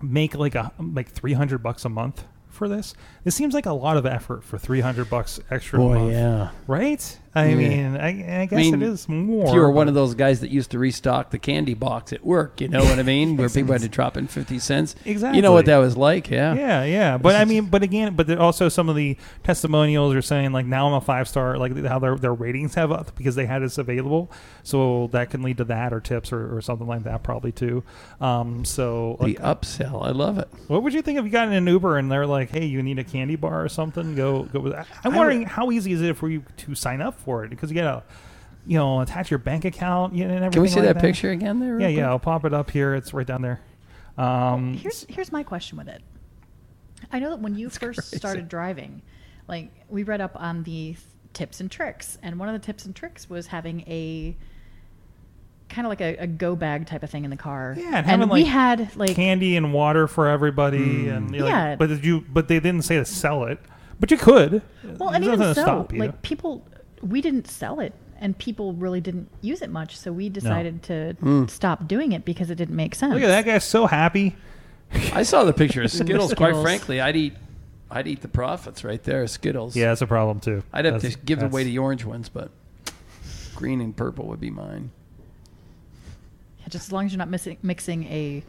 make 0.02 0.36
like 0.36 0.56
a 0.56 0.72
like 0.80 1.10
three 1.10 1.34
hundred 1.34 1.64
bucks 1.64 1.86
a 1.86 1.90
month 1.90 2.26
for 2.50 2.68
this. 2.68 2.94
This 3.24 3.36
seems 3.36 3.54
like 3.54 3.66
a 3.66 3.74
lot 3.74 3.98
of 3.98 4.06
effort 4.06 4.44
for 4.44 4.58
three 4.58 4.82
hundred 4.82 5.10
bucks 5.10 5.40
extra. 5.50 5.80
a 5.80 5.82
Boy, 5.82 5.96
month, 6.00 6.12
yeah. 6.12 6.50
Right? 6.68 7.20
I 7.36 7.48
Yeah. 7.50 7.56
mean, 7.56 7.98
I, 7.98 8.42
I 8.42 8.46
guess 8.46 8.58
mean, 8.58 8.76
it 8.76 8.84
is 8.84 9.10
more. 9.10 9.48
If 9.48 9.54
you 9.54 9.60
were 9.60 9.72
one 9.72 9.88
of 9.88 9.94
those 9.96 10.14
guys 10.14 10.40
that 10.42 10.52
used 10.52 10.70
to 10.72 10.80
restock 10.80 11.32
the 11.32 11.40
candy 11.40 11.74
box 11.74 12.14
at 12.14 12.24
work, 12.24 12.62
you 12.62 12.68
know 12.68 12.84
what 12.84 13.00
I 13.00 13.04
mean, 13.04 13.38
where 13.38 13.50
people 13.50 13.74
had 13.74 13.82
to 13.82 13.90
drop 13.90 14.18
in 14.18 14.28
fifty 14.28 14.60
cents. 14.60 14.96
Exactly. 15.06 15.38
You 15.38 15.42
know 15.42 15.52
what 15.52 15.66
that 15.66 15.78
was 15.78 15.98
like, 15.98 16.30
yeah. 16.30 16.54
Yeah, 16.54 16.84
yeah, 16.84 17.18
but 17.18 17.36
I 17.36 17.46
mean, 17.46 17.66
but 17.66 17.82
again, 17.84 18.16
but 18.16 18.30
also 18.38 18.70
some 18.70 18.88
of 18.90 18.96
the 18.96 19.18
testimonials 19.44 20.14
are 20.16 20.22
saying 20.22 20.52
like 20.52 20.66
now 20.66 20.88
I'm 20.88 20.94
a 20.94 21.02
five 21.02 21.28
star, 21.28 21.58
like 21.58 21.76
how 21.86 22.00
their 22.00 22.16
their 22.18 22.34
ratings 22.34 22.76
have 22.76 22.92
up 22.92 23.16
because 23.16 23.36
they 23.36 23.46
had 23.46 23.62
this 23.64 23.78
available, 23.78 24.32
so 24.64 25.08
that 25.12 25.30
can 25.30 25.42
lead 25.42 25.58
to 25.58 25.64
that 25.66 25.94
or 25.94 26.00
tips 26.00 26.32
or, 26.32 26.56
or 26.56 26.62
something 26.62 26.88
like 26.88 27.04
that 27.04 27.24
probably 27.24 27.52
too. 27.52 27.84
Um, 28.22 28.64
so 28.66 29.18
The 29.20 29.26
like, 29.28 29.40
upsell, 29.40 30.06
I 30.06 30.12
love 30.12 30.38
it. 30.38 30.48
what 30.68 30.84
would 30.84 30.94
you 30.94 31.02
think 31.02 31.20
if 31.20 31.26
you 31.26 31.32
got 31.32 31.48
in 31.48 31.54
an 31.54 31.68
Uber 31.68 31.98
and 31.98 32.12
they're 32.12 32.28
like, 32.28 32.50
hey, 32.52 32.66
you 32.66 32.82
need 32.84 33.00
a 33.00 33.04
candy 33.04 33.36
bar 33.36 33.64
or 33.64 33.70
something? 33.70 34.16
Go 34.16 34.44
go 34.44 34.60
with 34.60 34.74
that. 34.74 34.88
I'm 35.04 35.14
I 35.14 35.18
wondering 35.18 35.40
would- 35.40 35.48
how 35.50 35.72
easy 35.72 35.92
is 35.94 36.02
it 36.02 36.16
for 36.16 36.30
you 36.30 36.44
to 36.58 36.76
sign 36.76 37.02
up 37.02 37.23
for 37.24 37.44
it 37.44 37.50
because 37.50 37.72
you 37.72 37.76
gotta, 37.76 38.04
you 38.66 38.78
know, 38.78 39.02
attach 39.02 39.32
your 39.32 39.38
bank 39.40 39.66
account 39.66 40.14
you 40.16 40.26
know, 40.26 40.34
and 40.34 40.44
everything. 40.44 40.52
Can 40.54 40.62
we 40.62 40.68
see 40.68 40.80
like 40.82 40.94
that, 40.96 41.02
picture 41.02 41.32
again 41.32 41.60
there? 41.60 41.80
Yeah, 41.80 41.88
real 41.88 41.98
yeah. 41.98 42.10
I'll 42.10 42.20
pop 42.20 42.46
it 42.46 42.54
up 42.54 42.70
here. 42.72 42.94
It's 42.96 43.14
right 43.14 43.26
down 43.28 43.42
there. 43.42 43.62
Um, 44.18 44.76
Here's 44.76 45.06
here's 45.10 45.32
my 45.32 45.44
question 45.44 45.78
with 45.78 45.88
it. 45.88 46.02
I 47.12 47.20
know 47.20 47.32
that 47.32 47.40
when 47.40 47.56
you 47.56 47.70
first 47.70 48.00
crazy. 48.00 48.18
started 48.18 48.48
driving, 48.48 49.02
like 49.48 49.72
we 49.90 50.04
read 50.04 50.22
up 50.22 50.34
on 50.36 50.64
the 50.64 50.96
tips 51.34 51.60
and 51.60 51.70
tricks, 51.72 52.18
and 52.22 52.38
one 52.40 52.48
of 52.48 52.54
the 52.54 52.66
tips 52.66 52.86
and 52.86 52.96
tricks 52.96 53.30
was 53.30 53.48
having 53.48 53.82
a 53.82 54.36
kind 55.70 55.88
of 55.88 55.90
like 55.90 56.02
a, 56.02 56.16
a 56.18 56.28
go 56.28 56.56
bag 56.56 56.86
type 56.86 57.02
of 57.02 57.10
thing 57.10 57.24
in 57.24 57.32
the 57.32 57.38
car. 57.38 57.76
Yeah, 57.78 57.98
and 57.98 58.06
having, 58.06 58.30
we 58.30 58.44
like, 58.44 58.52
had 58.52 58.96
like 58.96 59.16
candy 59.16 59.58
and 59.58 59.74
water 59.74 60.08
for 60.08 60.28
everybody, 60.28 61.10
and 61.10 61.34
you're 61.34 61.46
like- 61.46 61.52
Yeah. 61.52 61.76
but 61.76 61.88
did 61.90 62.06
you? 62.06 62.22
But 62.32 62.48
they 62.48 62.60
didn't 62.60 62.84
say 62.84 62.98
to 62.98 63.06
sell 63.06 63.46
it. 63.46 63.60
But 64.00 64.12
you 64.12 64.18
could. 64.18 64.62
well, 64.84 65.12
There's 65.12 65.16
and 65.16 65.24
even 65.26 65.40
so, 65.40 65.54
stop 65.54 65.94
you. 65.94 66.00
like 66.00 66.22
people, 66.22 66.66
we 67.04 67.22
didn't 67.22 67.48
sell 67.48 67.80
it, 67.80 67.94
and 68.20 68.38
people 68.38 68.74
really 68.74 69.02
didn't 69.02 69.30
use 69.42 69.62
it 69.62 69.70
much, 69.70 69.98
so 69.98 70.12
we 70.12 70.30
decided 70.30 70.84
to 70.84 71.14
hmm. 71.20 71.46
stop 71.48 71.88
doing 71.88 72.12
it 72.14 72.26
because 72.26 72.50
it 72.50 72.56
didn't 72.56 72.76
make 72.76 72.96
sense. 72.96 73.14
Look 73.14 73.24
at 73.24 73.28
that 73.28 73.46
guy, 73.46 73.58
so 73.58 73.86
happy. 73.86 74.36
I 75.14 75.24
saw 75.24 75.44
the 75.44 75.54
picture 75.54 75.84
of 75.84 75.92
Skittles. 75.92 76.34
Quite 76.34 76.50
Skittles. 76.50 76.64
frankly, 76.64 77.02
I'd 77.02 77.16
eat, 77.16 77.34
I'd 77.92 78.08
eat 78.08 78.22
the 78.22 78.28
profits 78.28 78.84
right 78.84 79.02
there. 79.04 79.26
Skittles. 79.28 79.76
Yeah, 79.76 79.88
that's 79.88 80.02
a 80.02 80.08
problem 80.08 80.40
too. 80.40 80.64
I'd 80.72 80.86
have 80.86 80.96
That's- 80.96 81.14
to 81.14 81.20
give 81.20 81.40
away 81.40 81.64
that's- 81.64 81.66
the 81.66 81.80
orange 81.80 82.06
ones, 82.06 82.30
but 82.30 82.52
green 83.56 83.82
and 83.82 83.96
purple 83.96 84.28
would 84.28 84.40
be 84.40 84.50
mine. 84.50 84.92
Yeah, 86.60 86.68
just 86.70 86.88
as 86.88 86.92
long 86.92 87.06
as 87.06 87.12
you're 87.12 87.20
not 87.20 87.30
missing, 87.30 87.58
mixing 87.62 88.06
a 88.06 88.44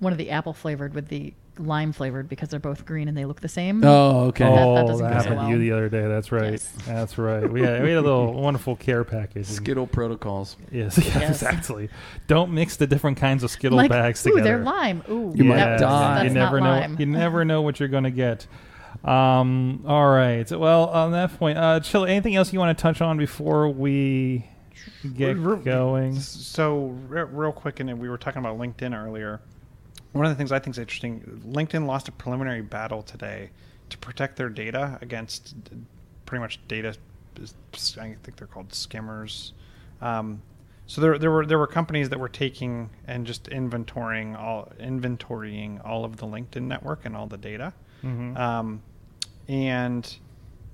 one 0.00 0.12
of 0.12 0.18
the 0.18 0.30
apple 0.30 0.52
flavored 0.52 0.94
with 0.94 1.08
the 1.08 1.32
lime 1.58 1.92
flavored 1.92 2.28
because 2.28 2.48
they're 2.48 2.58
both 2.60 2.84
green 2.84 3.06
and 3.08 3.16
they 3.16 3.24
look 3.24 3.40
the 3.40 3.48
same. 3.48 3.84
Oh, 3.84 4.26
okay. 4.26 4.44
that 4.44 4.58
Oh, 4.58 4.74
that, 4.76 4.86
doesn't 4.86 5.06
go 5.06 5.12
so 5.12 5.14
happened 5.30 5.40
to 5.42 5.48
you 5.48 5.58
the 5.58 5.72
other 5.72 5.88
day. 5.88 6.06
That's 6.08 6.32
right. 6.32 6.52
Yes. 6.52 6.72
That's 6.86 7.16
right. 7.18 7.50
We 7.50 7.62
had, 7.62 7.82
we 7.82 7.90
had 7.90 7.98
a 7.98 8.02
little 8.02 8.32
wonderful 8.40 8.76
care 8.76 9.04
package. 9.04 9.46
and- 9.48 9.56
Skittle 9.56 9.86
protocols. 9.86 10.56
Yes, 10.72 10.98
yes, 11.04 11.06
Yes. 11.14 11.30
exactly. 11.42 11.88
Don't 12.26 12.52
mix 12.52 12.76
the 12.76 12.86
different 12.86 13.18
kinds 13.18 13.42
of 13.44 13.50
Skittle 13.50 13.76
like, 13.76 13.90
bags 13.90 14.26
ooh, 14.26 14.30
together. 14.30 14.44
they're 14.44 14.58
lime. 14.64 15.02
Ooh, 15.08 15.32
You 15.36 15.44
might 15.44 15.76
die. 15.78 16.14
That's 16.22 16.24
you 16.28 16.30
never 16.34 16.60
not 16.60 16.64
know. 16.66 16.80
lime. 16.80 16.96
You 16.98 17.06
never 17.06 17.44
know 17.44 17.62
what 17.62 17.78
you're 17.80 17.88
going 17.88 18.04
to 18.04 18.10
get. 18.10 18.46
Um, 19.04 19.84
all 19.86 20.08
right. 20.08 20.50
Well, 20.50 20.86
on 20.86 21.12
that 21.12 21.36
point, 21.38 21.58
uh, 21.58 21.80
Chill. 21.80 22.04
Anything 22.06 22.36
else 22.36 22.52
you 22.52 22.58
want 22.58 22.76
to 22.76 22.80
touch 22.82 23.00
on 23.00 23.18
before 23.18 23.68
we 23.68 24.46
get 25.16 25.34
going? 25.64 26.18
So, 26.20 26.86
re- 27.08 27.24
real 27.24 27.52
quick, 27.52 27.80
and 27.80 27.98
we 27.98 28.08
were 28.08 28.16
talking 28.18 28.38
about 28.40 28.58
LinkedIn 28.58 28.96
earlier. 28.96 29.40
One 30.14 30.24
of 30.26 30.30
the 30.30 30.36
things 30.36 30.52
I 30.52 30.60
think 30.60 30.74
is 30.74 30.78
interesting 30.78 31.42
LinkedIn 31.44 31.86
lost 31.86 32.06
a 32.08 32.12
preliminary 32.12 32.62
battle 32.62 33.02
today 33.02 33.50
to 33.90 33.98
protect 33.98 34.36
their 34.36 34.48
data 34.48 34.96
against 35.02 35.54
pretty 36.24 36.40
much 36.40 36.60
data. 36.68 36.94
I 37.40 38.14
think 38.22 38.36
they're 38.36 38.46
called 38.46 38.72
skimmers. 38.72 39.52
Um, 40.00 40.40
so 40.86 41.00
there, 41.00 41.18
there 41.18 41.30
were 41.32 41.44
there 41.44 41.58
were 41.58 41.66
companies 41.66 42.10
that 42.10 42.20
were 42.20 42.28
taking 42.28 42.90
and 43.08 43.26
just 43.26 43.44
inventorying 43.46 44.38
all 44.38 44.70
inventorying 44.78 45.84
all 45.84 46.04
of 46.04 46.18
the 46.18 46.26
LinkedIn 46.26 46.62
network 46.62 47.04
and 47.04 47.16
all 47.16 47.26
the 47.26 47.38
data, 47.38 47.72
Mhm. 48.04 48.38
um, 48.38 48.82
and 49.48 50.16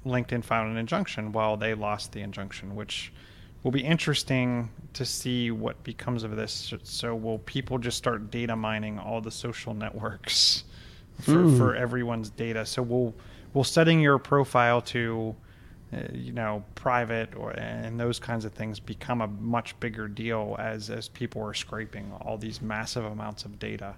LinkedIn 0.04 0.44
filed 0.44 0.68
an 0.68 0.76
injunction. 0.76 1.32
While 1.32 1.56
they 1.56 1.72
lost 1.74 2.12
the 2.12 2.20
injunction, 2.20 2.74
which 2.76 3.10
will 3.62 3.70
be 3.70 3.80
interesting 3.84 4.70
to 4.94 5.04
see 5.04 5.50
what 5.50 5.82
becomes 5.84 6.24
of 6.24 6.34
this. 6.36 6.72
So 6.82 7.14
will 7.14 7.38
people 7.40 7.78
just 7.78 7.98
start 7.98 8.30
data 8.30 8.56
mining 8.56 8.98
all 8.98 9.20
the 9.20 9.30
social 9.30 9.74
networks 9.74 10.64
for, 11.20 11.42
Hmm. 11.42 11.56
for 11.56 11.74
everyone's 11.74 12.30
data? 12.30 12.64
So 12.66 12.82
will 12.82 13.14
will 13.52 13.64
setting 13.64 14.00
your 14.00 14.18
profile 14.18 14.80
to 14.80 15.34
uh, 15.92 15.98
you 16.12 16.32
know 16.32 16.62
private 16.76 17.34
or 17.34 17.50
and 17.50 17.98
those 17.98 18.18
kinds 18.20 18.44
of 18.44 18.52
things 18.52 18.78
become 18.78 19.20
a 19.20 19.26
much 19.26 19.78
bigger 19.80 20.06
deal 20.08 20.56
as 20.58 20.88
as 20.90 21.08
people 21.08 21.42
are 21.42 21.54
scraping 21.54 22.12
all 22.20 22.38
these 22.38 22.62
massive 22.62 23.04
amounts 23.04 23.44
of 23.44 23.58
data. 23.58 23.94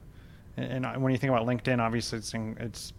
And, 0.57 0.85
and 0.85 1.03
when 1.03 1.13
you 1.13 1.19
think 1.19 1.33
about 1.33 1.47
LinkedIn, 1.47 1.79
obviously 1.79 2.19
it's 2.19 2.35
in, 2.35 2.57
it's 2.59 2.93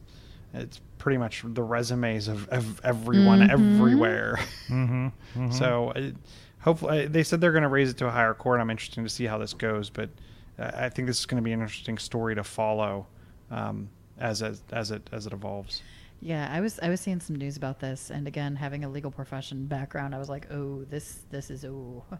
it's 0.55 0.79
pretty 0.99 1.17
much 1.17 1.43
the 1.43 1.63
resumes 1.63 2.27
of, 2.27 2.47
of 2.49 2.79
everyone 2.83 3.49
everywhere. 3.49 4.39
Mm-hmm. 4.69 5.51
So, 5.51 5.91
it, 5.95 6.15
hopefully, 6.63 7.07
they 7.07 7.23
said 7.23 7.41
they're 7.41 7.51
going 7.51 7.63
to 7.63 7.69
raise 7.69 7.89
it 7.89 7.97
to 7.97 8.07
a 8.07 8.11
higher 8.11 8.33
court. 8.33 8.59
I'm 8.59 8.69
interested 8.69 9.03
to 9.03 9.09
see 9.09 9.25
how 9.25 9.37
this 9.37 9.53
goes, 9.53 9.89
but 9.89 10.09
uh, 10.57 10.71
I 10.73 10.89
think 10.89 11.07
this 11.07 11.19
is 11.19 11.25
going 11.25 11.41
to 11.41 11.45
be 11.45 11.51
an 11.51 11.61
interesting 11.61 11.97
story 11.97 12.35
to 12.35 12.43
follow 12.43 13.07
um, 13.51 13.89
as, 14.17 14.41
as 14.41 14.63
as 14.71 14.91
it 14.91 15.09
as 15.11 15.27
it 15.27 15.33
evolves. 15.33 15.81
Yeah, 16.21 16.49
I 16.51 16.61
was 16.61 16.79
I 16.81 16.89
was 16.89 17.01
seeing 17.01 17.19
some 17.19 17.35
news 17.35 17.57
about 17.57 17.79
this, 17.79 18.09
and 18.09 18.27
again, 18.27 18.55
having 18.55 18.83
a 18.85 18.89
legal 18.89 19.11
profession 19.11 19.65
background, 19.65 20.15
I 20.15 20.19
was 20.19 20.29
like, 20.29 20.51
oh, 20.51 20.85
this 20.89 21.19
this 21.29 21.49
is 21.49 21.65
oh. 21.65 22.03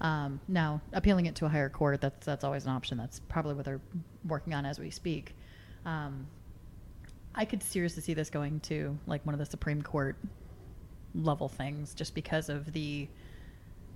Um, 0.00 0.40
now, 0.48 0.80
appealing 0.92 1.26
it 1.26 1.36
to 1.36 1.46
a 1.46 1.48
higher 1.48 1.68
court, 1.68 2.00
that's 2.00 2.26
that's 2.26 2.42
always 2.42 2.64
an 2.64 2.72
option. 2.72 2.98
That's 2.98 3.20
probably 3.20 3.54
what 3.54 3.64
they're 3.64 3.80
working 4.26 4.52
on 4.52 4.66
as 4.66 4.80
we 4.80 4.90
speak. 4.90 5.36
Um, 5.86 6.26
I 7.36 7.44
could 7.44 7.62
seriously 7.62 8.02
see 8.02 8.12
this 8.12 8.28
going 8.28 8.58
to 8.60 8.98
like 9.06 9.24
one 9.24 9.32
of 9.32 9.38
the 9.38 9.46
Supreme 9.46 9.80
Court 9.80 10.16
level 11.14 11.48
things, 11.48 11.94
just 11.94 12.16
because 12.16 12.48
of 12.48 12.72
the 12.72 13.06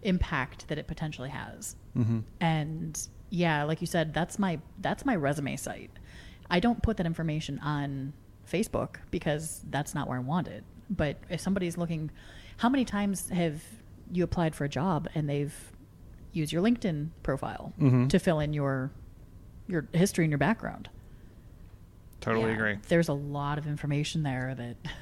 impact 0.02 0.68
that 0.68 0.78
it 0.78 0.86
potentially 0.86 1.30
has. 1.30 1.76
Mm-hmm. 1.96 2.20
And 2.40 3.08
yeah, 3.30 3.64
like 3.64 3.80
you 3.80 3.86
said, 3.86 4.12
that's 4.14 4.38
my 4.38 4.58
that's 4.80 5.04
my 5.04 5.16
resume 5.16 5.56
site. 5.56 5.90
I 6.50 6.60
don't 6.60 6.82
put 6.82 6.96
that 6.98 7.06
information 7.06 7.58
on 7.60 8.12
Facebook 8.50 8.96
because 9.10 9.64
that's 9.70 9.94
not 9.94 10.08
where 10.08 10.16
I 10.18 10.20
want 10.20 10.46
it. 10.48 10.62
But 10.88 11.16
if 11.28 11.40
somebody's 11.40 11.76
looking, 11.76 12.10
how 12.58 12.68
many 12.68 12.84
times 12.84 13.28
have 13.30 13.60
you 14.12 14.22
applied 14.22 14.54
for 14.54 14.64
a 14.64 14.68
job 14.68 15.08
and 15.16 15.28
they've 15.28 15.54
used 16.32 16.52
your 16.52 16.62
LinkedIn 16.62 17.08
profile 17.24 17.72
Mhm. 17.80 18.08
to 18.10 18.18
fill 18.20 18.38
in 18.40 18.52
your 18.52 18.90
your 19.66 19.88
history 19.92 20.24
and 20.24 20.30
your 20.30 20.38
background? 20.38 20.88
Totally 22.20 22.50
Yeah, 22.50 22.54
agree. 22.56 22.78
There's 22.88 23.08
a 23.08 23.12
lot 23.14 23.58
of 23.58 23.66
information 23.66 24.22
there 24.22 24.54
that 24.54 24.76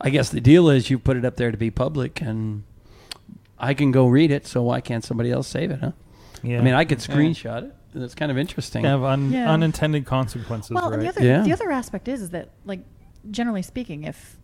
I 0.00 0.10
guess 0.10 0.28
the 0.30 0.40
deal 0.40 0.68
is 0.68 0.90
you 0.90 0.98
put 0.98 1.16
it 1.16 1.24
up 1.24 1.36
there 1.36 1.50
to 1.50 1.56
be 1.56 1.70
public, 1.70 2.20
and 2.20 2.64
I 3.58 3.74
can 3.74 3.90
go 3.92 4.06
read 4.06 4.30
it. 4.30 4.46
So 4.46 4.62
why 4.62 4.80
can't 4.80 5.04
somebody 5.04 5.30
else 5.30 5.48
save 5.48 5.70
it? 5.70 5.80
Huh? 5.80 5.92
Yeah. 6.42 6.58
I 6.58 6.62
mean, 6.62 6.74
I 6.74 6.84
could 6.84 6.98
screenshot 6.98 7.64
it. 7.64 7.74
That's 7.94 8.14
kind 8.14 8.30
of 8.30 8.36
interesting. 8.36 8.84
have 8.84 9.02
un- 9.02 9.32
Yeah. 9.32 9.50
unintended 9.50 10.04
consequences, 10.04 10.72
Well, 10.72 10.90
right? 10.90 11.00
the 11.00 11.08
other 11.08 11.24
Yeah. 11.24 11.42
the 11.42 11.52
other 11.52 11.70
aspect 11.70 12.08
is 12.08 12.20
is 12.20 12.30
that 12.30 12.50
like 12.66 12.80
generally 13.30 13.62
speaking, 13.62 14.04
if 14.04 14.36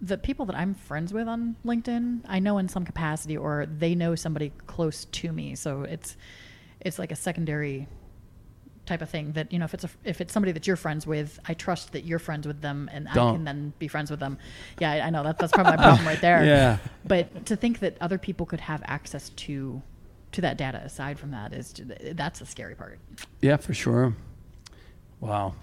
the 0.00 0.18
people 0.18 0.44
that 0.46 0.54
I'm 0.56 0.74
friends 0.74 1.12
with 1.12 1.26
on 1.26 1.56
LinkedIn, 1.64 2.20
I 2.28 2.38
know 2.38 2.58
in 2.58 2.68
some 2.68 2.84
capacity, 2.84 3.36
or 3.36 3.66
they 3.66 3.94
know 3.94 4.14
somebody 4.14 4.52
close 4.66 5.06
to 5.06 5.32
me, 5.32 5.54
so 5.54 5.82
it's 5.82 6.16
it's 6.80 6.98
like 6.98 7.10
a 7.10 7.16
secondary 7.16 7.88
type 8.88 9.02
of 9.02 9.10
thing 9.10 9.32
that 9.32 9.52
you 9.52 9.58
know 9.58 9.66
if 9.66 9.74
it's 9.74 9.84
a, 9.84 9.90
if 10.02 10.20
it's 10.20 10.32
somebody 10.32 10.52
that 10.52 10.66
you're 10.66 10.76
friends 10.76 11.06
with, 11.06 11.38
I 11.46 11.54
trust 11.54 11.92
that 11.92 12.04
you're 12.04 12.18
friends 12.18 12.46
with 12.46 12.60
them, 12.60 12.88
and 12.92 13.08
I 13.08 13.14
Don't. 13.14 13.34
can 13.34 13.44
then 13.44 13.72
be 13.78 13.86
friends 13.86 14.10
with 14.10 14.18
them. 14.18 14.38
Yeah, 14.80 14.90
I, 14.90 15.00
I 15.02 15.10
know 15.10 15.22
that 15.22 15.38
that's 15.38 15.52
probably 15.52 15.76
my 15.76 15.82
problem 15.82 16.06
right 16.06 16.20
there. 16.20 16.44
Yeah. 16.44 16.78
But 17.04 17.46
to 17.46 17.56
think 17.56 17.80
that 17.80 17.96
other 18.00 18.18
people 18.18 18.46
could 18.46 18.60
have 18.60 18.82
access 18.86 19.28
to 19.30 19.82
to 20.32 20.40
that 20.40 20.56
data 20.58 20.78
aside 20.78 21.18
from 21.18 21.30
that 21.30 21.52
is 21.52 21.74
that's 22.12 22.40
the 22.40 22.46
scary 22.46 22.74
part. 22.74 22.98
Yeah, 23.40 23.56
for 23.58 23.74
sure. 23.74 24.14
Wow. 25.20 25.54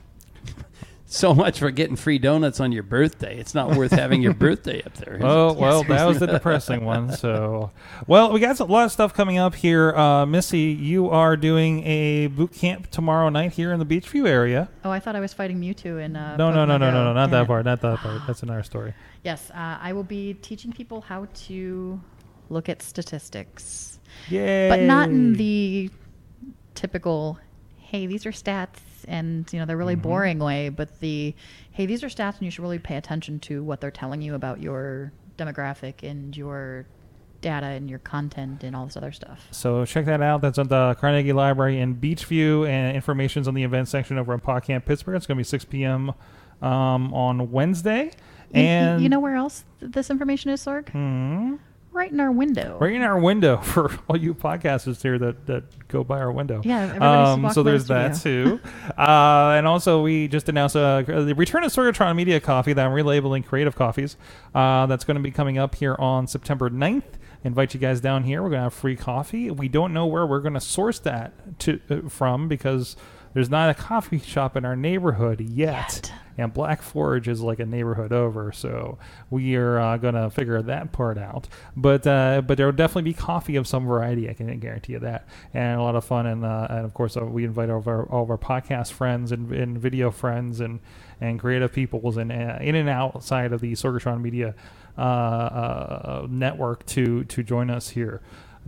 So 1.08 1.36
much 1.36 1.60
for 1.60 1.70
getting 1.70 1.96
free 1.96 2.18
donuts 2.18 2.60
on 2.60 2.72
your 2.72 2.82
birthday. 2.82 3.38
It's 3.38 3.54
not 3.54 3.76
worth 3.76 3.92
having 3.92 4.24
your 4.24 4.34
birthday 4.46 4.82
up 4.82 4.94
there. 4.96 5.20
Oh 5.22 5.54
well, 5.54 5.84
that 5.84 6.06
was 6.06 6.20
the 6.20 6.26
depressing 6.26 6.84
one. 6.94 7.12
So, 7.12 7.72
well, 8.08 8.34
we 8.34 8.40
got 8.40 8.60
a 8.60 8.64
lot 8.64 8.86
of 8.86 8.92
stuff 8.92 9.14
coming 9.14 9.38
up 9.38 9.54
here. 9.54 9.96
Uh, 9.96 10.26
Missy, 10.26 10.60
you 10.62 11.10
are 11.12 11.38
doing 11.38 11.84
a 11.86 12.28
boot 12.28 12.54
camp 12.54 12.90
tomorrow 12.90 13.30
night 13.30 13.54
here 13.54 13.72
in 13.72 13.80
the 13.80 13.86
Beechview 13.86 14.28
area. 14.28 14.68
Oh, 14.84 14.90
I 14.90 15.00
thought 15.00 15.16
I 15.16 15.20
was 15.20 15.32
fighting 15.32 15.62
Mewtwo 15.62 16.04
in. 16.04 16.16
Uh, 16.16 16.38
No, 16.38 16.52
no, 16.52 16.66
no, 16.66 16.78
no, 16.78 16.90
no, 16.90 17.04
no, 17.04 17.14
not 17.14 17.30
that 17.30 17.44
it. 17.44 17.48
part, 17.48 17.66
not 17.66 17.82
that 17.82 18.00
part. 18.00 18.22
That's 18.28 18.42
another 18.42 18.64
story. 18.64 18.96
Yes, 19.24 19.52
uh, 19.52 19.78
I 19.80 19.94
will 19.94 20.04
be 20.04 20.34
teaching 20.34 20.74
people 20.74 21.02
how 21.02 21.28
to 21.46 22.02
look 22.50 22.68
at 22.68 22.82
statistics, 22.82 24.00
Yay! 24.30 24.70
but 24.70 24.80
not 24.82 25.10
in 25.10 25.34
the 25.34 25.92
typical 26.74 27.38
"Hey, 27.96 28.08
these 28.08 28.26
are 28.26 28.32
stats," 28.32 28.80
and 29.08 29.52
you 29.54 29.60
know 29.60 29.66
they're 29.66 29.76
Mm-hmm. 29.76 29.80
really 29.80 29.96
boring 29.96 30.40
way, 30.40 30.70
but 30.70 31.00
the 31.00 31.34
"Hey, 31.72 31.86
these 31.86 32.04
are 32.04 32.08
stats," 32.08 32.34
and 32.38 32.42
you 32.44 32.52
should 32.52 32.62
really 32.64 32.80
pay 32.80 32.98
attention 32.98 33.40
to 33.42 33.64
what 33.64 33.80
they're 33.82 33.92
telling 33.92 34.22
you 34.22 34.36
about 34.36 34.60
your 34.62 35.12
demographic 35.38 36.04
and 36.10 36.36
your 36.36 36.86
data 37.42 37.68
and 37.68 37.90
your 37.90 38.00
content 38.00 38.64
and 38.64 38.76
all 38.76 38.86
this 38.86 38.98
other 38.98 39.12
stuff. 39.12 39.48
So 39.52 39.86
check 39.86 40.06
that 40.06 40.22
out. 40.22 40.42
That's 40.42 40.58
at 40.58 40.68
the 40.70 40.96
Carnegie 41.00 41.34
Library 41.34 41.80
in 41.80 41.96
Beechview, 41.96 42.68
and 42.68 42.96
information's 42.96 43.48
on 43.48 43.54
the 43.54 43.64
event 43.64 43.88
section 43.88 44.18
over 44.18 44.34
on 44.34 44.40
PodCamp 44.42 44.86
Pittsburgh. 44.86 45.16
It's 45.16 45.28
going 45.28 45.36
to 45.38 45.40
be 45.40 45.44
6 45.44 45.66
p.m. 45.66 46.12
Um, 46.62 47.14
on 47.14 47.52
Wednesday. 47.52 48.06
You- 48.54 48.62
you- 48.62 48.68
And 48.68 49.02
you 49.04 49.10
know 49.10 49.20
where 49.20 49.36
else 49.36 49.66
this 49.80 50.10
information 50.10 50.50
is, 50.52 50.66
Sorg? 50.66 50.90
Hmm? 50.90 51.56
Right 51.96 52.12
in 52.12 52.20
our 52.20 52.32
window. 52.32 52.78
right 52.78 52.92
in 52.92 53.04
our 53.04 53.18
window 53.18 53.56
for 53.62 53.90
all 54.10 54.18
you 54.18 54.36
podcasters 54.36 55.02
here 55.02 55.18
that, 55.18 55.46
that 55.46 55.88
go 55.88 56.04
by 56.04 56.20
our 56.20 56.30
window. 56.30 56.62
Yeah, 56.66 57.38
walk 57.38 57.54
so 57.54 57.64
the 57.64 57.72
there's 57.72 57.88
that 57.88 58.18
too. 58.18 58.60
uh, 58.98 59.56
and 59.56 59.66
also, 59.66 60.02
we 60.02 60.28
just 60.28 60.50
announced 60.50 60.76
uh, 60.76 61.04
the 61.04 61.34
return 61.36 61.64
of 61.64 61.72
Sorgatron 61.72 62.18
Media 62.18 62.42
Coffee 62.42 62.74
that 62.74 62.86
I'm 62.86 62.92
relabeling 62.92 63.46
Creative 63.46 63.74
Coffees. 63.74 64.18
Uh, 64.54 64.88
that's 64.88 65.06
going 65.06 65.16
to 65.16 65.24
be 65.24 65.32
coming 65.32 65.58
up 65.58 65.76
here 65.76 65.96
on 65.98 66.28
September 66.28 66.70
9th. 66.70 67.04
Invite 67.46 67.74
you 67.74 67.80
guys 67.80 68.02
down 68.02 68.24
here. 68.24 68.44
We're 68.44 68.50
going 68.50 68.60
to 68.60 68.64
have 68.64 68.74
free 68.74 68.98
coffee. 68.98 69.50
We 69.50 69.70
don't 69.70 69.94
know 69.94 70.06
where 70.06 70.26
we're 70.26 70.42
going 70.42 70.56
to 70.56 70.60
source 70.60 71.00
that 71.00 71.60
to 71.60 71.80
uh, 71.90 72.10
from 72.10 72.50
because 72.50 72.98
there's 73.34 73.50
not 73.50 73.70
a 73.70 73.74
coffee 73.74 74.20
shop 74.20 74.58
in 74.58 74.66
our 74.66 74.76
neighborhood 74.76 75.40
yet. 75.40 76.12
Yet. 76.12 76.12
And 76.38 76.54
Black 76.54 76.82
Forge 76.82 77.28
is 77.28 77.42
like 77.42 77.60
a 77.60 77.66
neighborhood 77.66 78.12
over, 78.12 78.52
so 78.52 78.98
we 79.30 79.56
are 79.56 79.80
uh, 79.80 79.98
gonna 79.98 80.30
figure 80.30 80.62
that 80.62 80.92
part 80.92 81.18
out. 81.18 81.48
But 81.76 82.06
uh, 82.06 82.42
but 82.46 82.58
there 82.58 82.66
will 82.66 82.74
definitely 82.74 83.12
be 83.12 83.14
coffee 83.14 83.56
of 83.56 83.68
some 83.68 83.86
variety. 83.86 84.30
I 84.30 84.34
can 84.34 84.60
guarantee 84.60 84.94
you 84.94 85.00
that, 85.00 85.28
and 85.54 85.80
a 85.80 85.84
lot 85.84 85.96
of 85.96 86.04
fun. 86.04 86.26
And 86.26 86.44
uh, 86.44 86.68
and 86.70 86.86
of 86.86 86.94
course, 86.94 87.16
uh, 87.16 87.26
we 87.26 87.46
invite 87.46 87.70
all 87.70 87.80
of 87.80 87.88
our 87.88 88.06
all 88.08 88.24
of 88.24 88.30
our 88.30 88.38
podcast 88.38 88.92
friends 88.92 89.32
and, 89.32 89.52
and 89.52 89.78
video 89.78 90.12
friends 90.12 90.60
and 90.60 90.80
and 91.22 91.40
creative 91.40 91.72
peoples 91.72 92.18
and 92.18 92.32
uh, 92.32 92.58
in 92.60 92.76
and 92.76 92.90
outside 92.90 93.54
of 93.54 93.62
the 93.62 93.72
Sorgatron 93.74 94.22
Media 94.22 94.56
uh, 94.98 96.28
network 96.30 96.86
to 96.88 97.24
to 97.26 97.44
join 97.44 97.70
us 97.70 97.90
here. 97.90 98.22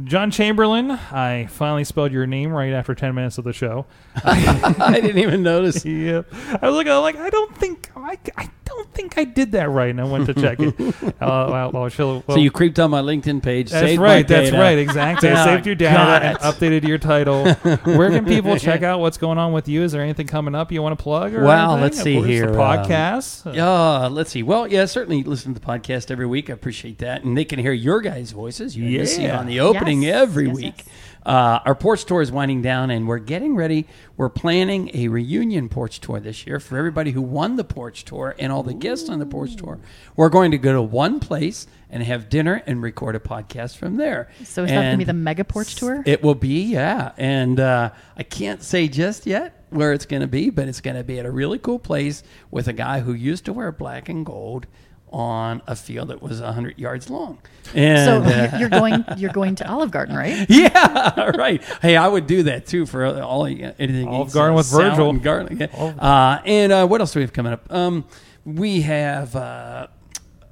John 0.04 0.30
Chamberlain, 0.30 0.91
I 0.91 1.48
finally 1.50 1.84
spelled 1.84 2.12
your 2.12 2.28
name 2.28 2.52
right 2.52 2.72
after 2.72 2.93
ten 2.93 3.16
minutes 3.16 3.39
of 3.39 3.45
the 3.45 3.54
show. 3.54 3.88
I 4.24 5.00
didn't 5.02 5.18
even 5.18 5.43
notice. 5.43 5.84
Yep. 5.98 6.28
I 6.62 6.68
was 6.68 6.76
looking 6.76 6.91
I'm 6.91 7.02
like, 7.02 7.16
I 7.16 7.30
don't 7.30 7.56
think 7.58 7.89
I, 7.95 8.18
I 8.36 8.50
don't 8.66 8.93
think 8.93 9.18
I 9.18 9.24
did 9.24 9.54
that 9.54 9.70
right, 9.70 9.89
and 9.89 10.00
I 10.00 10.04
went 10.04 10.26
to 10.28 10.34
check 10.34 10.60
it. 10.60 10.80
uh, 11.22 11.48
well, 11.50 11.72
well, 11.72 11.89
she'll- 11.89 12.24
So 12.30 12.36
you 12.38 12.52
creeped 12.52 12.78
on 12.80 12.91
my 12.91 13.02
LinkedIn 13.02 13.41
page. 13.41 13.72
that's 13.72 13.98
right. 13.98 14.28
That's 14.28 14.52
data. 14.52 14.62
right. 14.62 14.78
Exactly. 14.78 15.30
I 15.30 15.45
saved 15.45 15.66
your 15.66 15.76
data 15.76 16.38
updated 16.41 16.88
your 16.88 16.98
title. 16.98 17.52
Where 17.54 18.10
can 18.12 18.26
people 18.26 18.58
check 18.58 18.84
out 18.84 19.00
what's 19.00 19.18
going 19.18 19.38
on 19.38 19.54
with 19.54 19.68
you? 19.68 19.84
Is 19.84 19.91
there 19.91 20.02
anything 20.02 20.28
coming 20.28 20.54
up 20.56 20.72
you 20.72 20.82
want 20.82 20.98
to 20.98 21.02
plug? 21.02 21.34
Or 21.34 21.43
Well, 21.43 21.72
anything? 21.72 21.82
let's 21.84 22.02
see 22.02 22.22
here, 22.22 22.52
The 22.52 22.62
um, 22.62 22.78
podcast. 22.86 23.56
Yeah, 23.56 24.08
let's 24.08 24.32
see. 24.32 24.43
Well, 24.43 24.68
yeah, 24.68 24.86
certainly 24.86 25.24
listen 25.24 25.54
to 25.54 25.60
the 25.60 25.66
podcast 25.66 26.12
every 26.12 26.28
week. 26.28 26.50
I 26.50 26.54
appreciate 26.54 27.00
that, 27.00 27.24
and 27.24 27.38
they 27.38 27.45
can 27.45 27.60
hear 27.60 27.74
your 27.74 28.02
guys' 28.02 28.32
voices. 28.32 28.76
You 28.76 28.86
yeah. 28.86 29.06
see 29.06 29.30
on 29.30 29.48
the 29.48 29.60
opening 29.62 29.87
Yes, 29.94 30.22
every 30.22 30.48
yes, 30.48 30.56
week. 30.56 30.74
yes. 30.78 30.88
Uh, 31.28 31.60
our 31.66 31.76
porch 31.76 32.06
tour 32.06 32.22
is 32.22 32.32
winding 32.32 32.62
down, 32.62 32.90
and 32.90 33.06
we're 33.06 33.20
getting 33.20 33.54
ready. 33.54 33.86
We're 34.16 34.30
planning 34.30 34.90
a 34.94 35.10
reunion 35.10 35.68
porch 35.68 36.00
tour 36.00 36.22
this 36.22 36.48
year 36.48 36.58
for 36.62 36.78
everybody 36.78 37.12
who 37.12 37.22
won 37.22 37.58
the 37.58 37.66
porch 37.66 38.06
tour 38.06 38.34
and 38.40 38.50
all 38.50 38.64
the 38.64 38.74
guests 38.74 39.10
on 39.10 39.20
the 39.20 39.26
porch 39.26 39.58
tour. 39.58 39.78
We're 40.16 40.30
going 40.30 40.52
to 40.52 40.58
go 40.58 40.72
to 40.72 40.82
one 40.82 41.20
place 41.20 41.68
and 41.90 42.02
have 42.02 42.30
dinner 42.30 42.64
and 42.66 42.82
record 42.82 43.18
a 43.18 43.20
podcast 43.20 43.76
from 43.76 43.98
there. 43.98 44.30
So 44.46 44.64
is 44.64 44.70
that 44.70 44.76
going 44.76 44.92
to 44.92 44.98
be 44.98 45.04
the 45.04 45.12
mega 45.12 45.44
porch 45.44 45.76
tour? 45.76 46.02
It 46.06 46.24
will 46.24 46.36
be, 46.36 46.64
yeah. 46.64 47.12
And 47.18 47.60
uh, 47.60 47.92
I 48.16 48.24
can't 48.24 48.64
say 48.64 48.88
just 48.88 49.26
yet 49.26 49.66
where 49.70 49.92
it's 49.92 50.06
going 50.06 50.22
to 50.22 50.28
be, 50.28 50.50
but 50.50 50.70
it's 50.70 50.80
going 50.80 50.96
to 50.96 51.04
be 51.04 51.20
at 51.20 51.26
a 51.26 51.32
really 51.32 51.60
cool 51.60 51.80
place 51.80 52.24
with 52.52 52.70
a 52.70 52.74
guy 52.74 53.02
who 53.02 53.12
used 53.12 53.44
to 53.46 53.54
wear 53.54 53.74
black 53.74 54.08
and 54.08 54.26
gold 54.26 54.66
on 55.18 55.63
a 55.65 55.76
field 55.76 56.09
that 56.09 56.22
was 56.22 56.39
100 56.41 56.78
yards 56.78 57.09
long. 57.09 57.39
And, 57.74 58.05
so 58.05 58.22
uh, 58.22 58.49
you're, 58.51 58.59
you're 58.59 58.70
going 58.70 59.03
you're 59.18 59.32
going 59.34 59.55
to 59.55 59.68
Olive 59.68 59.89
Garden, 59.89 60.15
right? 60.15 60.45
yeah, 60.49 61.32
right. 61.38 61.61
Hey, 61.82 61.97
I 61.97 62.07
would 62.07 62.28
do 62.28 62.43
that 62.43 62.68
too 62.68 62.86
for 62.86 63.03
all 63.03 63.43
anything. 63.45 64.07
Olive 64.07 64.28
eats, 64.28 64.34
Garden 64.36 64.53
uh, 64.53 64.57
with 64.57 64.72
Virgil. 64.72 65.09
and 65.09 65.24
garlic. 65.24 65.53
Yeah. 65.59 65.68
Olive- 65.74 65.99
Uh, 65.99 66.41
and 66.45 66.72
uh, 66.72 66.86
what 66.88 67.01
else 67.01 67.13
do 67.13 67.20
we 67.20 67.24
have 67.24 67.34
coming 67.34 67.51
up? 67.51 67.72
Um, 67.74 68.05
we 68.45 68.82
have 68.82 69.36
uh, 69.36 69.88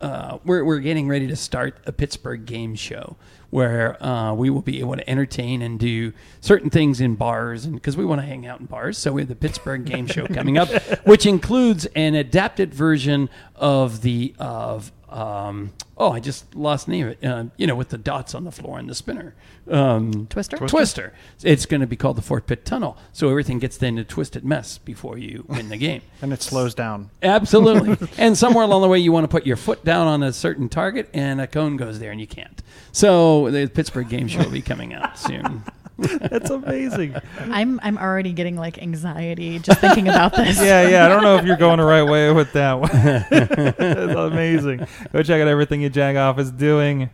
uh, 0.01 0.39
we're 0.43 0.65
we're 0.65 0.79
getting 0.79 1.07
ready 1.07 1.27
to 1.27 1.35
start 1.35 1.77
a 1.85 1.91
Pittsburgh 1.91 2.45
game 2.45 2.73
show 2.73 3.17
where 3.55 4.03
uh, 4.03 4.33
we 4.33 4.49
will 4.49 4.61
be 4.61 4.81
able 4.81 4.97
to 4.97 5.09
entertain 5.09 5.61
and 5.61 5.79
do 5.79 6.11
certain 6.41 6.69
things 6.69 6.99
in 6.99 7.15
bars, 7.15 7.63
and 7.63 7.75
because 7.75 7.95
we 7.95 8.03
want 8.03 8.19
to 8.19 8.27
hang 8.27 8.45
out 8.45 8.59
in 8.59 8.65
bars, 8.65 8.97
so 8.97 9.13
we 9.13 9.21
have 9.21 9.29
the 9.29 9.35
Pittsburgh 9.35 9.85
game 9.85 10.07
show 10.07 10.27
coming 10.27 10.57
up, 10.57 10.67
which 11.05 11.25
includes 11.25 11.85
an 11.95 12.15
adapted 12.15 12.73
version 12.73 13.29
of 13.55 14.01
the 14.01 14.35
of 14.37 14.91
um, 15.09 15.73
oh, 15.97 16.11
I 16.11 16.19
just 16.19 16.55
lost 16.55 16.87
name 16.87 17.07
of 17.07 17.11
it. 17.13 17.25
Uh, 17.25 17.45
you 17.57 17.67
know, 17.67 17.75
with 17.75 17.89
the 17.89 17.97
dots 17.97 18.33
on 18.33 18.43
the 18.43 18.51
floor 18.51 18.79
and 18.79 18.89
the 18.89 18.95
spinner. 18.95 19.35
Um, 19.69 20.27
Twister? 20.27 20.57
Twister. 20.57 21.13
It's 21.43 21.65
going 21.65 21.81
to 21.81 21.87
be 21.87 21.95
called 21.95 22.17
the 22.17 22.21
Fort 22.21 22.47
Pitt 22.47 22.65
Tunnel. 22.65 22.97
So 23.13 23.29
everything 23.29 23.59
gets 23.59 23.81
into 23.81 24.01
a 24.01 24.05
twisted 24.05 24.43
mess 24.43 24.77
before 24.77 25.17
you 25.17 25.45
win 25.47 25.69
the 25.69 25.77
game. 25.77 26.01
and 26.21 26.33
it 26.33 26.41
slows 26.41 26.73
down. 26.73 27.09
Absolutely. 27.21 28.07
and 28.17 28.37
somewhere 28.37 28.63
along 28.63 28.81
the 28.81 28.87
way, 28.87 28.99
you 28.99 29.11
want 29.11 29.23
to 29.23 29.29
put 29.29 29.45
your 29.45 29.57
foot 29.57 29.83
down 29.85 30.07
on 30.07 30.23
a 30.23 30.33
certain 30.33 30.69
target, 30.69 31.09
and 31.13 31.39
a 31.39 31.47
cone 31.47 31.77
goes 31.77 31.99
there, 31.99 32.11
and 32.11 32.19
you 32.19 32.27
can't. 32.27 32.61
So 32.91 33.51
the 33.51 33.67
Pittsburgh 33.67 34.09
game 34.09 34.27
show 34.27 34.43
will 34.43 34.51
be 34.51 34.61
coming 34.61 34.93
out 34.93 35.17
soon. 35.17 35.63
That's 36.19 36.49
amazing. 36.49 37.15
I'm 37.39 37.79
I'm 37.81 37.97
already 37.97 38.33
getting 38.33 38.57
like 38.57 38.81
anxiety 38.81 39.59
just 39.59 39.79
thinking 39.79 40.07
about 40.09 40.35
this. 40.35 40.59
yeah, 40.61 40.87
yeah. 40.87 41.05
I 41.05 41.09
don't 41.09 41.23
know 41.23 41.37
if 41.37 41.45
you're 41.45 41.55
going 41.55 41.79
the 41.79 41.85
right 41.85 42.03
way 42.03 42.31
with 42.31 42.51
that 42.53 42.73
one. 42.79 42.89
it's 42.93 44.15
amazing. 44.15 44.85
Go 45.13 45.23
check 45.23 45.41
out 45.41 45.47
everything 45.47 45.81
you 45.81 45.89
Jagoff 45.89 46.37
is 46.37 46.51
doing, 46.51 47.09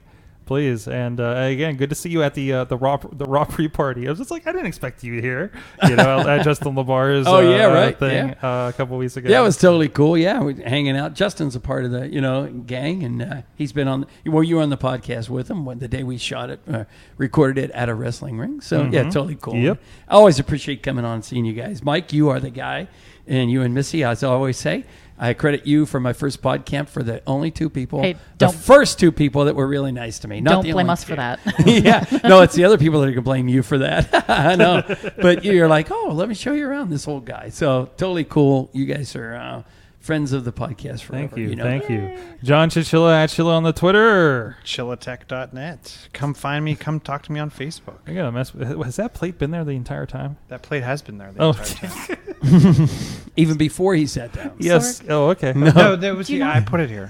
please. 0.52 0.86
And 0.86 1.22
uh, 1.22 1.36
again, 1.50 1.78
good 1.78 1.90
to 1.92 1.96
see 1.96 2.10
you 2.10 2.24
at 2.24 2.34
the 2.34 2.52
uh, 2.52 2.64
the 2.66 2.76
raw 2.76 2.98
the 2.98 3.24
raw 3.24 3.46
pre 3.46 3.70
party. 3.70 4.06
I 4.06 4.10
was 4.10 4.20
just 4.20 4.32
like, 4.32 4.46
I 4.48 4.52
didn't 4.52 4.68
expect 4.68 5.02
you 5.02 5.22
here. 5.22 5.54
You 5.88 5.96
know, 5.96 6.20
at 6.28 6.44
Justin 6.44 6.76
Labar's 6.76 7.26
Oh, 7.26 7.38
uh, 7.38 7.40
yeah, 7.40 7.68
right, 7.68 7.98
thing 7.98 8.32
uh, 8.44 8.70
a 8.70 8.74
couple 8.76 8.98
weeks 8.98 9.16
ago. 9.16 9.30
Yeah, 9.30 9.40
it 9.40 9.44
was 9.44 9.56
totally 9.58 9.88
cool. 9.88 10.18
Yeah, 10.18 10.42
we 10.42 10.62
hanging 10.62 10.98
out. 10.98 11.14
Justin's 11.14 11.56
a 11.56 11.62
part 11.62 11.86
of 11.86 11.92
the 11.92 12.10
you 12.10 12.20
know 12.20 12.48
gang, 12.48 13.02
and 13.04 13.22
uh, 13.22 13.42
he's 13.56 13.72
been 13.72 13.88
on. 13.88 14.06
Well, 14.26 14.44
you 14.44 14.58
were 14.58 14.62
on 14.62 14.70
the 14.70 14.78
podcast 14.78 15.30
with 15.30 15.50
him 15.50 15.64
when 15.64 15.80
the 15.80 15.88
day 15.88 16.04
we 16.04 16.18
shot 16.18 16.50
it, 16.50 16.60
uh, 16.70 16.84
recorded 17.16 17.64
it 17.64 17.72
at 17.72 17.88
a 17.88 17.96
wrestling 17.96 18.38
ring. 18.38 18.60
So 18.60 18.84
yeah, 18.92 19.04
totally 19.04 19.36
cool. 19.36 19.56
Yep. 19.56 19.80
I 20.10 20.14
always 20.16 20.38
appreciate 20.38 20.84
coming 20.84 21.06
on 21.06 21.16
and 21.16 21.26
seeing 21.26 21.46
you 21.46 21.54
guys. 21.54 21.82
Mike, 21.82 22.12
you 22.12 22.28
are 22.28 22.42
the 22.42 22.50
guy. 22.50 22.90
and 23.26 23.50
you 23.50 23.62
and 23.62 23.74
Missy, 23.74 24.04
as 24.04 24.22
I 24.22 24.28
always 24.28 24.58
say. 24.58 24.84
I 25.22 25.36
credit 25.36 25.68
you 25.68 25.86
for 25.86 26.00
my 26.00 26.14
first 26.14 26.42
pod 26.42 26.66
camp 26.66 26.90
for 26.90 27.04
the 27.04 27.22
only 27.28 27.52
two 27.52 27.70
people, 27.70 28.02
Hey, 28.02 28.16
the 28.40 28.50
first 28.50 28.98
two 28.98 29.12
people 29.12 29.46
that 29.46 29.56
were 29.56 29.68
really 29.68 29.92
nice 29.92 30.18
to 30.20 30.28
me. 30.28 30.42
Not 30.42 30.64
Don't 30.64 30.72
blame 30.72 30.90
us 30.90 31.04
for 31.04 31.16
that. 31.16 31.40
yeah, 31.66 32.04
no, 32.24 32.42
it's 32.42 32.56
the 32.56 32.66
other 32.66 32.80
people 32.80 33.02
that 33.02 33.06
are 33.06 33.12
going 33.12 33.16
to 33.18 33.22
blame 33.22 33.48
you 33.48 33.62
for 33.62 33.78
that. 33.78 34.26
I 34.30 34.56
know, 34.56 34.82
but 35.22 35.46
you're 35.46 35.68
like, 35.68 35.92
oh, 35.92 36.10
let 36.12 36.28
me 36.28 36.34
show 36.34 36.54
you 36.54 36.68
around 36.68 36.90
this 36.90 37.08
old 37.08 37.26
guy. 37.26 37.50
So 37.50 37.92
totally 37.98 38.24
cool. 38.24 38.72
You 38.74 38.86
guys 38.86 39.16
are 39.16 39.36
uh, 39.36 39.64
friends 40.02 40.34
of 40.34 40.44
the 40.44 40.52
podcast 40.52 41.02
forever. 41.04 41.28
Thank 41.28 41.38
you, 41.38 41.56
know? 41.56 41.64
thank 41.64 41.90
you, 41.90 42.18
John 42.44 42.70
Chichilla 42.70 43.14
at 43.24 43.30
Chilla 43.30 43.54
on 43.54 43.64
the 43.64 43.72
Twitter. 43.72 44.58
Chillatech.net. 44.66 46.10
Come 46.14 46.34
find 46.34 46.66
me. 46.66 46.76
Come 46.76 47.00
talk 47.00 47.24
to 47.24 47.32
me 47.32 47.40
on 47.40 47.50
Facebook. 47.52 48.00
I 48.08 48.14
gotta 48.14 48.32
mess. 48.32 48.54
With, 48.54 48.68
has 48.84 48.96
that 48.98 49.14
plate 49.14 49.38
been 49.38 49.52
there 49.52 49.64
the 49.64 49.72
entire 49.72 50.06
time? 50.06 50.38
That 50.50 50.62
plate 50.64 50.84
has 50.84 51.02
been 51.02 51.18
there 51.18 51.32
the 51.32 51.42
Oh, 51.42 51.50
entire 51.50 51.90
time. 51.90 52.90
Even 53.38 53.58
before 53.58 53.96
he 53.96 54.08
sat 54.08 54.34
down. 54.34 54.54
Yes. 54.58 55.02
Oh, 55.08 55.30
okay. 55.30 55.54
No, 55.54 55.96
that 55.96 56.16
was 56.16 56.30
yeah, 56.30 56.52
I 56.52 56.60
put 56.60 56.80
it 56.82 56.90
here. 56.90 57.10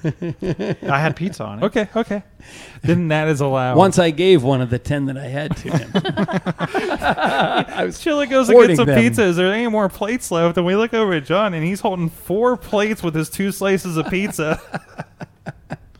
I 0.83 0.99
had 0.99 1.15
pizza 1.15 1.43
on 1.43 1.59
it. 1.59 1.65
Okay. 1.71 1.87
Okay. 1.95 2.23
then 2.83 3.09
that 3.09 3.27
is 3.27 3.41
allowed. 3.41 3.77
Once 3.77 3.99
I 3.99 4.09
gave 4.09 4.43
one 4.43 4.61
of 4.61 4.69
the 4.69 4.79
ten 4.79 5.05
that 5.05 5.17
I 5.17 5.27
had 5.27 5.55
to 5.57 5.69
him. 5.69 5.91
I 5.95 7.83
was 7.85 8.03
Chilla 8.03 8.27
goes 8.29 8.47
to 8.47 8.53
get 8.53 8.57
hoarding 8.57 8.75
some 8.75 8.87
them. 8.87 8.99
pizza. 8.99 9.23
Is 9.23 9.35
there 9.35 9.53
any 9.53 9.67
more 9.67 9.87
plates 9.87 10.31
left? 10.31 10.57
And 10.57 10.65
we 10.65 10.75
look 10.75 10.93
over 10.93 11.13
at 11.13 11.25
John, 11.25 11.53
and 11.53 11.63
he's 11.63 11.81
holding 11.81 12.09
four 12.09 12.57
plates 12.57 13.03
with 13.03 13.13
his 13.13 13.29
two 13.29 13.51
slices 13.51 13.97
of 13.97 14.07
pizza. 14.07 14.59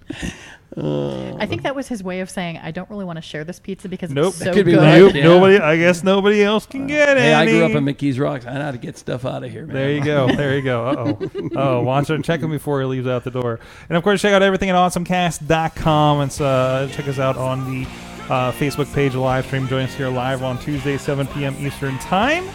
I 0.78 1.46
think 1.48 1.64
that 1.64 1.76
was 1.76 1.88
his 1.90 2.02
way 2.02 2.22
of 2.22 2.30
saying, 2.30 2.58
I 2.58 2.72
don't 2.72 2.90
really 2.90 3.04
want 3.04 3.18
to 3.18 3.22
share 3.22 3.44
this 3.44 3.60
pizza 3.60 3.90
because 3.90 4.10
Nope. 4.12 4.30
it's 4.30 4.38
so 4.40 4.54
could 4.54 4.66
be 4.66 4.72
good. 4.72 4.80
right. 4.80 5.00
nope. 5.00 5.14
Yeah. 5.14 5.24
Nobody. 5.24 5.58
I 5.60 5.76
guess 5.78 6.04
nobody 6.04 6.44
else 6.44 6.66
can 6.66 6.88
get 6.88 7.18
Hey, 7.18 7.34
I 7.34 7.46
grew 7.46 7.66
up 7.66 7.72
in 7.72 7.84
McKees 7.84 8.20
Rocks. 8.20 8.46
I 8.46 8.54
know 8.54 8.62
how 8.62 8.72
to 8.72 8.78
get 8.78 8.98
stuff 8.98 9.26
out 9.26 9.44
of 9.44 9.52
here, 9.52 9.66
man. 9.66 9.76
There 9.76 9.92
you 9.92 10.04
go. 10.04 10.28
There 10.34 10.56
you 10.56 10.62
go. 10.62 10.88
Uh 10.88 10.96
oh. 10.98 11.50
Oh, 11.56 11.82
watch 11.82 12.10
him. 12.10 12.24
Check 12.24 12.40
him 12.42 12.52
before 12.52 12.80
he 12.80 12.86
leaves 12.88 13.08
out 13.08 13.24
the 13.26 13.32
door. 13.32 13.60
And 13.90 13.98
of 13.98 14.04
course, 14.04 14.22
check 14.22 14.34
out 14.34 14.42
everything 14.42 14.70
at 14.70 14.76
awesomecast.com 14.76 16.22
and 16.22 16.42
uh, 16.42 16.88
check 16.92 17.08
us 17.08 17.20
out 17.20 17.38
on 17.38 17.70
the 17.70 17.86
uh, 18.30 18.52
Facebook 18.54 18.92
page 18.94 19.14
live 19.16 19.46
stream. 19.46 19.68
Join 19.68 19.84
us 19.84 19.94
here 19.94 20.08
live 20.10 20.42
on 20.44 20.58
Tuesday, 20.60 20.98
7 20.98 21.28
p.m. 21.28 21.56
Eastern 21.60 21.98
Time. 22.00 22.46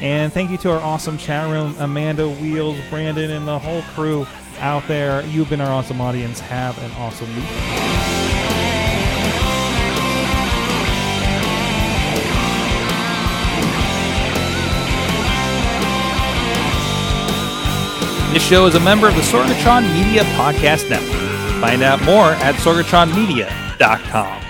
And 0.00 0.32
thank 0.32 0.50
you 0.50 0.58
to 0.58 0.70
our 0.72 0.80
awesome 0.80 1.16
chat 1.18 1.48
room, 1.50 1.74
Amanda, 1.78 2.28
Wheels, 2.28 2.76
Brandon, 2.90 3.30
and 3.30 3.46
the 3.48 3.58
whole 3.58 3.82
crew 3.94 4.26
out 4.58 4.86
there. 4.88 5.24
You've 5.26 5.50
been 5.50 5.60
our 5.60 5.70
awesome 5.70 6.00
audience. 6.00 6.40
Have 6.40 6.76
an 6.82 6.90
awesome 6.92 7.28
week. 7.34 7.44
This 18.34 18.42
show 18.42 18.66
is 18.66 18.74
a 18.74 18.80
member 18.80 19.08
of 19.08 19.14
the 19.14 19.20
Sorgatron 19.20 19.84
Media 19.92 20.24
Podcast 20.34 20.90
Network. 20.90 21.60
Find 21.60 21.84
out 21.84 22.02
more 22.02 22.32
at 22.32 22.56
sorgatronmedia.com. 22.56 24.43